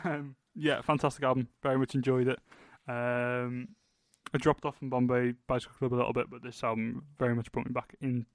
[0.06, 1.48] Um, yeah, fantastic album.
[1.62, 2.40] Very much enjoyed it.
[2.88, 3.68] Um,
[4.34, 7.52] I dropped off from Bombay Bicycle Club a little bit, but this album very much
[7.52, 8.26] brought me back into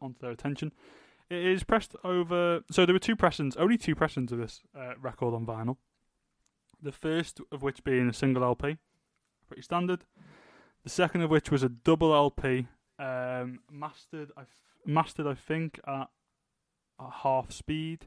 [0.00, 0.72] onto their attention.
[1.30, 2.62] It is pressed over.
[2.70, 5.76] So there were two pressings, only two pressings of this uh, record on vinyl.
[6.82, 8.76] The first of which being a single LP,
[9.48, 10.04] pretty standard.
[10.82, 12.68] The second of which was a double LP,
[12.98, 14.30] um, mastered.
[14.36, 14.48] I f-
[14.84, 16.08] mastered, I think, at,
[17.00, 18.06] at half speed,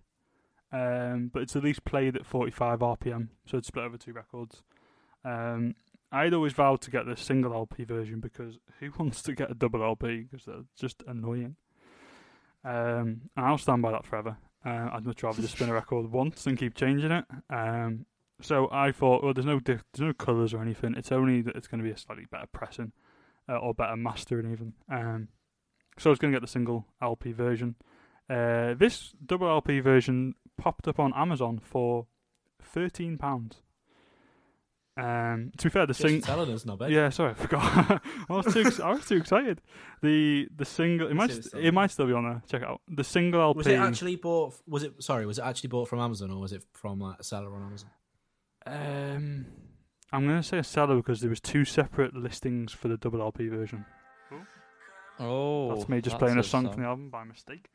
[0.72, 4.62] um, but it's at least played at 45 RPM, so it's split over two records.
[5.26, 5.74] Um,
[6.12, 9.56] I'd always vowed to get the single LP version because who wants to get a
[9.56, 10.28] double LP?
[10.30, 11.56] Because they're just annoying.
[12.64, 14.38] Um, and I'll stand by that forever.
[14.66, 17.26] Uh, I'd much rather just spin a record once and keep changing it.
[17.50, 18.06] Um,
[18.42, 20.96] so I thought, well, there's no diff- there's no colours or anything.
[20.96, 22.92] It's only that it's going to be a slightly better pressing
[23.50, 24.74] uh, or better mastering even.
[24.92, 25.30] Um,
[25.98, 27.76] so I was going to get the single LP version.
[28.30, 32.08] Uh, this double LP version popped up on Amazon for
[32.62, 33.62] thirteen pounds.
[34.98, 36.88] Um, to be fair, the Just sing telling us, Nobby.
[36.88, 38.02] yeah, sorry, I forgot.
[38.30, 39.62] I was too ex- I was too excited.
[40.02, 42.42] The the single it might see st- still it might still be on there.
[42.50, 42.82] Check it out.
[42.90, 43.58] The single LP.
[43.58, 44.56] Was it actually bought?
[44.68, 45.26] Was it sorry?
[45.28, 47.90] Was it actually bought from Amazon or was it from like a seller on Amazon?
[48.66, 49.46] Um,
[50.12, 53.50] I'm gonna say a seller because there was two separate listings for the double LP
[53.50, 53.86] version.
[55.20, 57.70] Oh, That's me just that's playing a song from the album by mistake.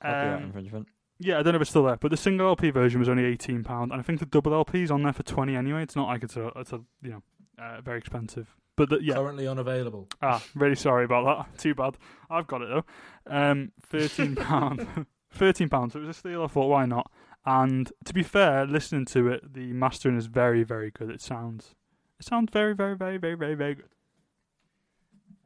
[0.00, 0.86] Copyright Um, infringement.
[1.20, 3.24] Yeah, I don't know if it's still there, but the single LP version was only
[3.24, 5.82] eighteen pound, and I think the double LP is on there for twenty anyway.
[5.82, 7.22] It's not like it's a it's a you know
[7.62, 8.56] uh, very expensive.
[8.76, 10.08] But the, yeah, Currently unavailable.
[10.22, 11.58] Ah, really sorry about that.
[11.62, 11.98] Too bad.
[12.30, 12.84] I've got it though.
[13.26, 15.06] Um, thirteen pound.
[15.30, 15.94] thirteen pounds.
[15.94, 16.42] It was a steal.
[16.42, 17.10] I thought, why not?
[17.44, 21.10] And to be fair, listening to it, the mastering is very, very good.
[21.10, 21.74] It sounds,
[22.18, 23.88] it sounds very, very, very, very, very, very good.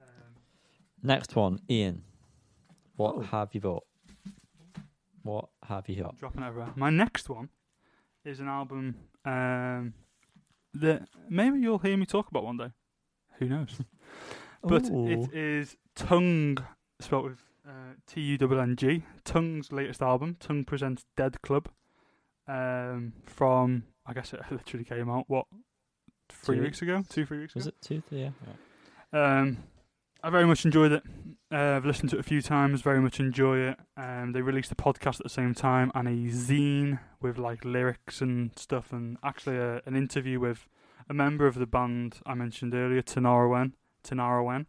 [0.02, 0.34] Um,
[1.02, 2.02] Next one, Ian.
[2.96, 3.20] What Oh.
[3.22, 3.84] have you bought?
[5.24, 6.16] What have you got?
[6.18, 6.72] dropping everywhere.
[6.76, 7.48] My next one
[8.24, 8.94] is an album
[9.24, 9.94] um,
[10.74, 12.70] that maybe you'll hear me talk about one day.
[13.38, 13.80] Who knows?
[14.66, 15.06] But Ooh.
[15.06, 16.56] it is Tunng,
[16.98, 19.02] spelled with uh, T U N N G.
[19.22, 21.68] Tunng's latest album, Tunng Presents Dead Club.
[22.48, 25.44] Um, from I guess it literally came out what
[26.30, 27.58] three Two weeks ago, two three weeks ago?
[27.58, 27.76] Was ago.
[27.78, 28.30] it two, three?
[29.12, 29.38] Yeah.
[29.38, 29.58] Um,
[30.24, 31.02] I very much enjoyed it.
[31.52, 32.80] Uh, I've listened to it a few times.
[32.80, 33.78] Very much enjoy it.
[33.98, 38.22] Um, they released a podcast at the same time and a zine with like lyrics
[38.22, 40.66] and stuff, and actually a, an interview with
[41.10, 43.72] a member of the band I mentioned earlier, Tinariwen.
[44.02, 44.66] Tanara Wen.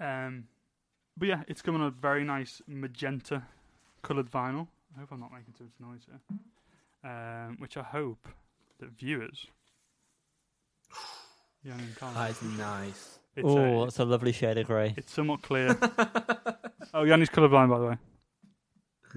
[0.00, 0.44] Um,
[1.14, 3.42] but yeah, it's coming on a very nice magenta
[4.00, 4.68] coloured vinyl.
[4.96, 7.10] I hope I'm not making too much noise here.
[7.10, 8.26] Um, which I hope
[8.80, 9.46] that viewers.
[12.14, 13.18] That is nice.
[13.44, 14.94] Oh, that's a lovely shade of grey.
[14.96, 15.76] it's somewhat clear.
[16.94, 17.96] oh, Yanni's colourblind, by the way.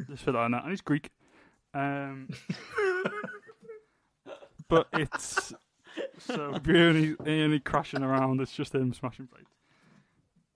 [0.10, 0.64] Just for that on that.
[0.64, 1.10] And he's Greek.
[1.74, 2.30] Um,
[4.68, 5.54] but it's
[6.18, 9.52] so only, only crashing around, it's just him smashing plates.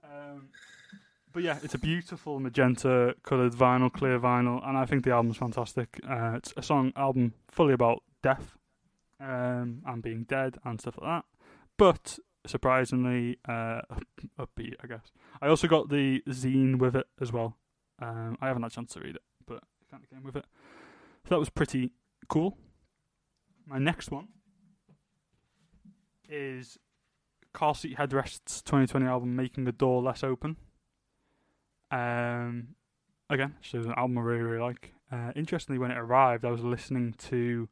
[0.04, 0.48] Um,
[1.32, 5.36] but yeah, it's a beautiful magenta coloured vinyl, clear vinyl, and I think the album's
[5.36, 6.00] fantastic.
[6.08, 8.56] Uh, it's a song album fully about death
[9.20, 11.24] um, and being dead and stuff like that.
[11.76, 13.80] But surprisingly uh,
[14.38, 15.12] upbeat, I guess.
[15.40, 17.56] I also got the zine with it as well.
[18.00, 20.44] Um, I haven't had a chance to read it, but kind of came with it.
[21.24, 21.92] So that was pretty
[22.28, 22.56] cool.
[23.66, 24.28] My next one
[26.28, 26.78] is
[27.52, 30.56] Car Seat Headrest's 2020 album, Making the Door Less Open.
[31.90, 32.68] Um,
[33.30, 34.92] again, so an album I really, really like.
[35.10, 37.68] Uh, interestingly, when it arrived, I was listening to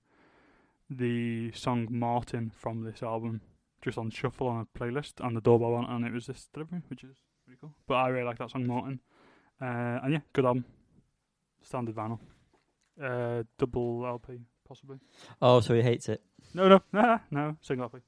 [0.88, 3.40] the song Martin from this album
[3.84, 6.80] just on shuffle on a playlist and the doorbell went and it was this delivery,
[6.88, 7.74] which is pretty cool.
[7.86, 9.00] But I really like that song Martin.
[9.60, 10.64] Uh, and yeah, good album.
[11.62, 12.18] Standard vinyl.
[13.00, 14.98] Uh, double LP, possibly.
[15.42, 16.22] Oh, so he hates it.
[16.54, 17.98] No, no, nah, no, single LP.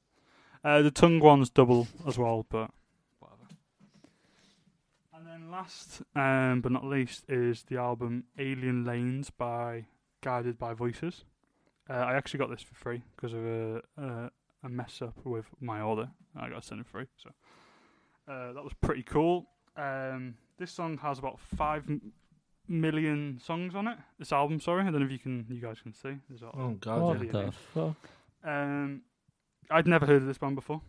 [0.65, 2.71] Uh, the Tunng one's double as well, but
[3.19, 3.43] whatever.
[5.15, 9.87] And then last, um, but not least, is the album Alien Lanes by
[10.23, 11.25] Guided by Voices.
[11.89, 14.31] Uh, I actually got this for free because of a, a
[14.65, 16.09] a mess up with my order.
[16.39, 17.31] I got sent it free, so
[18.33, 19.47] uh, that was pretty cool.
[19.77, 22.13] Um, this song has about five m-
[22.69, 23.99] million songs on it.
[24.19, 26.17] This album, sorry, I don't know if you can, you guys can see.
[26.29, 27.01] There's a, Oh God.
[27.03, 27.33] what yeah.
[27.33, 27.97] the fuck?
[28.45, 29.03] um,
[29.71, 30.81] I'd never heard of this band before,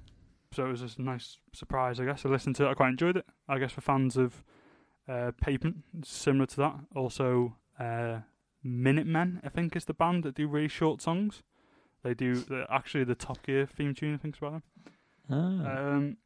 [0.53, 2.25] so it was just a nice surprise, I guess.
[2.25, 3.25] I listened to it, I quite enjoyed it.
[3.49, 4.43] I guess for fans of
[5.07, 6.75] uh, Pavement, similar to that.
[6.95, 8.19] Also, uh,
[8.63, 11.41] Minutemen, I think, is the band that do really short songs.
[12.03, 14.63] They do the, actually the Top Gear theme tune, I think, is about them.
[15.29, 15.93] Ah.
[15.95, 16.17] Um,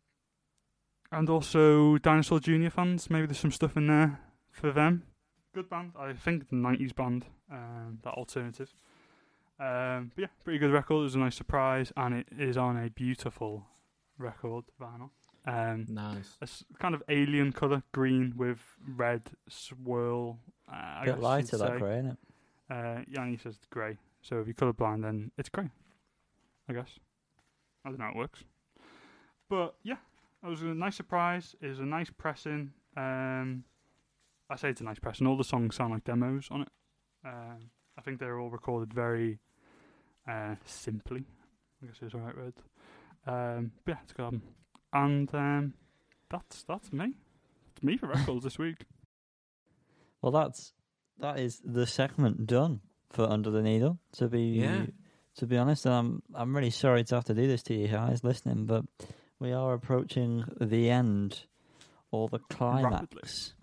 [1.12, 2.70] and also Dinosaur Jr.
[2.70, 4.20] fans, maybe there's some stuff in there
[4.52, 5.04] for them.
[5.54, 8.74] Good band, I think the 90s band, um, that alternative.
[9.60, 11.02] Um, but yeah, pretty good record.
[11.02, 13.66] It was a nice surprise, and it is on a beautiful
[14.18, 15.10] record vinyl.
[15.46, 16.38] Um, Nice.
[16.40, 20.40] a s- kind of alien colour, green with red swirl.
[20.72, 21.78] Uh, I Bit lighter you'd that say.
[21.80, 22.18] grey, innit?
[22.70, 23.98] Uh, Yanni says grey.
[24.22, 25.70] So if you're colourblind, then it's grey.
[26.70, 27.00] I guess.
[27.84, 28.44] I don't know how it works.
[29.50, 29.98] But yeah,
[30.44, 31.56] it was a nice surprise.
[31.62, 32.72] It was a nice pressing.
[32.96, 33.64] Um,
[34.50, 35.28] I say it's a nice pressing.
[35.28, 36.70] All the songs sound like demos on it.
[37.26, 39.40] Um, I think they're all recorded very
[40.28, 41.24] uh, simply.
[41.82, 42.54] I guess is the right word.
[43.26, 44.44] Um, but yeah, it's a good album.
[44.94, 45.74] And um,
[46.30, 47.16] that's that's me.
[47.72, 48.86] It's me for records this week.
[50.22, 50.74] Well, that's
[51.20, 52.82] that is the segment done
[53.12, 53.98] for Under the Needle.
[54.14, 54.86] To be Yeah.
[55.38, 57.88] to be honest, and I'm I'm really sorry to have to do this to you
[57.88, 58.86] guys listening, but
[59.40, 61.44] we are approaching the end
[62.12, 63.54] or the climax.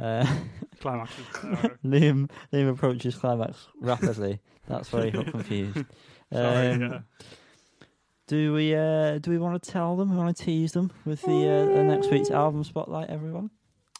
[0.00, 0.24] Uh,
[0.80, 1.10] Climax.
[1.18, 1.24] Is,
[1.84, 4.38] Liam Liam approaches climax rapidly.
[4.68, 5.84] That's why he got confused.
[6.32, 6.98] sorry, Um, yeah.
[8.28, 10.10] Do we uh, do we want to tell them?
[10.10, 13.50] We want to tease them with the, uh, the next week's album spotlight, everyone.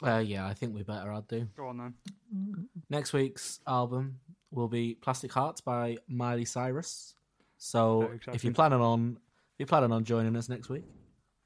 [0.03, 1.11] Uh, yeah, I think we better.
[1.13, 1.49] I'd do.
[1.57, 2.69] Go on then.
[2.91, 4.21] Next week's album
[4.51, 7.15] will be Plastic Hearts by Miley Cyrus.
[7.59, 9.19] So Very if you're planning on
[9.55, 10.85] if you're planning on joining us next week,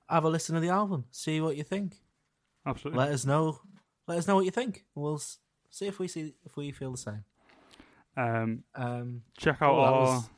[0.09, 1.97] have a listen to the album, see what you think.
[2.67, 2.99] Absolutely.
[3.05, 3.59] Let us know.
[4.07, 4.85] Let us know what you think.
[4.95, 5.19] We'll
[5.71, 7.25] see if we see if we feel the same.
[8.17, 10.29] Um, Um, check out oh, our was-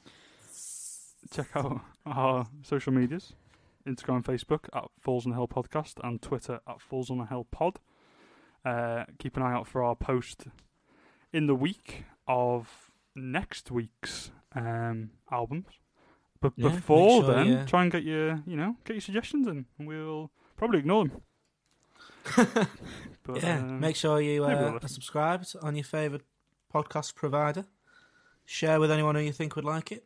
[1.30, 3.32] check out our social medias:
[3.86, 7.24] Instagram, and Facebook at Falls on the Hill Podcast, and Twitter at Falls on the
[7.26, 7.80] Hill Pod.
[8.64, 10.46] Uh, keep an eye out for our post
[11.32, 15.66] in the week of next week's um, albums.
[16.40, 19.46] But Yeah, before sure then, you- try and get your you know get your suggestions
[19.46, 21.20] in, and we'll probably ignore them.
[23.26, 26.24] But, yeah, um, make sure you maybe we'll uh, are subscribed on your favourite
[26.74, 27.64] podcast provider.
[28.44, 30.04] Share with anyone who you think would like it.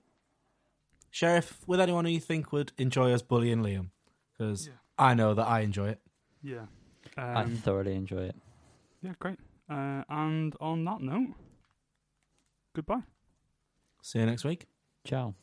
[1.10, 3.90] Share if, with anyone who you think would enjoy us bullying Liam,
[4.32, 4.74] because Yeah.
[4.96, 6.00] I know that I enjoy it.
[6.42, 6.66] yeah.
[7.16, 8.36] I Um, thoroughly enjoy it.
[9.02, 9.40] Yeah, great.
[9.68, 11.34] Uh, and on that note,
[12.74, 13.02] goodbye.
[14.02, 14.66] See you next week.
[15.04, 15.34] Ciao.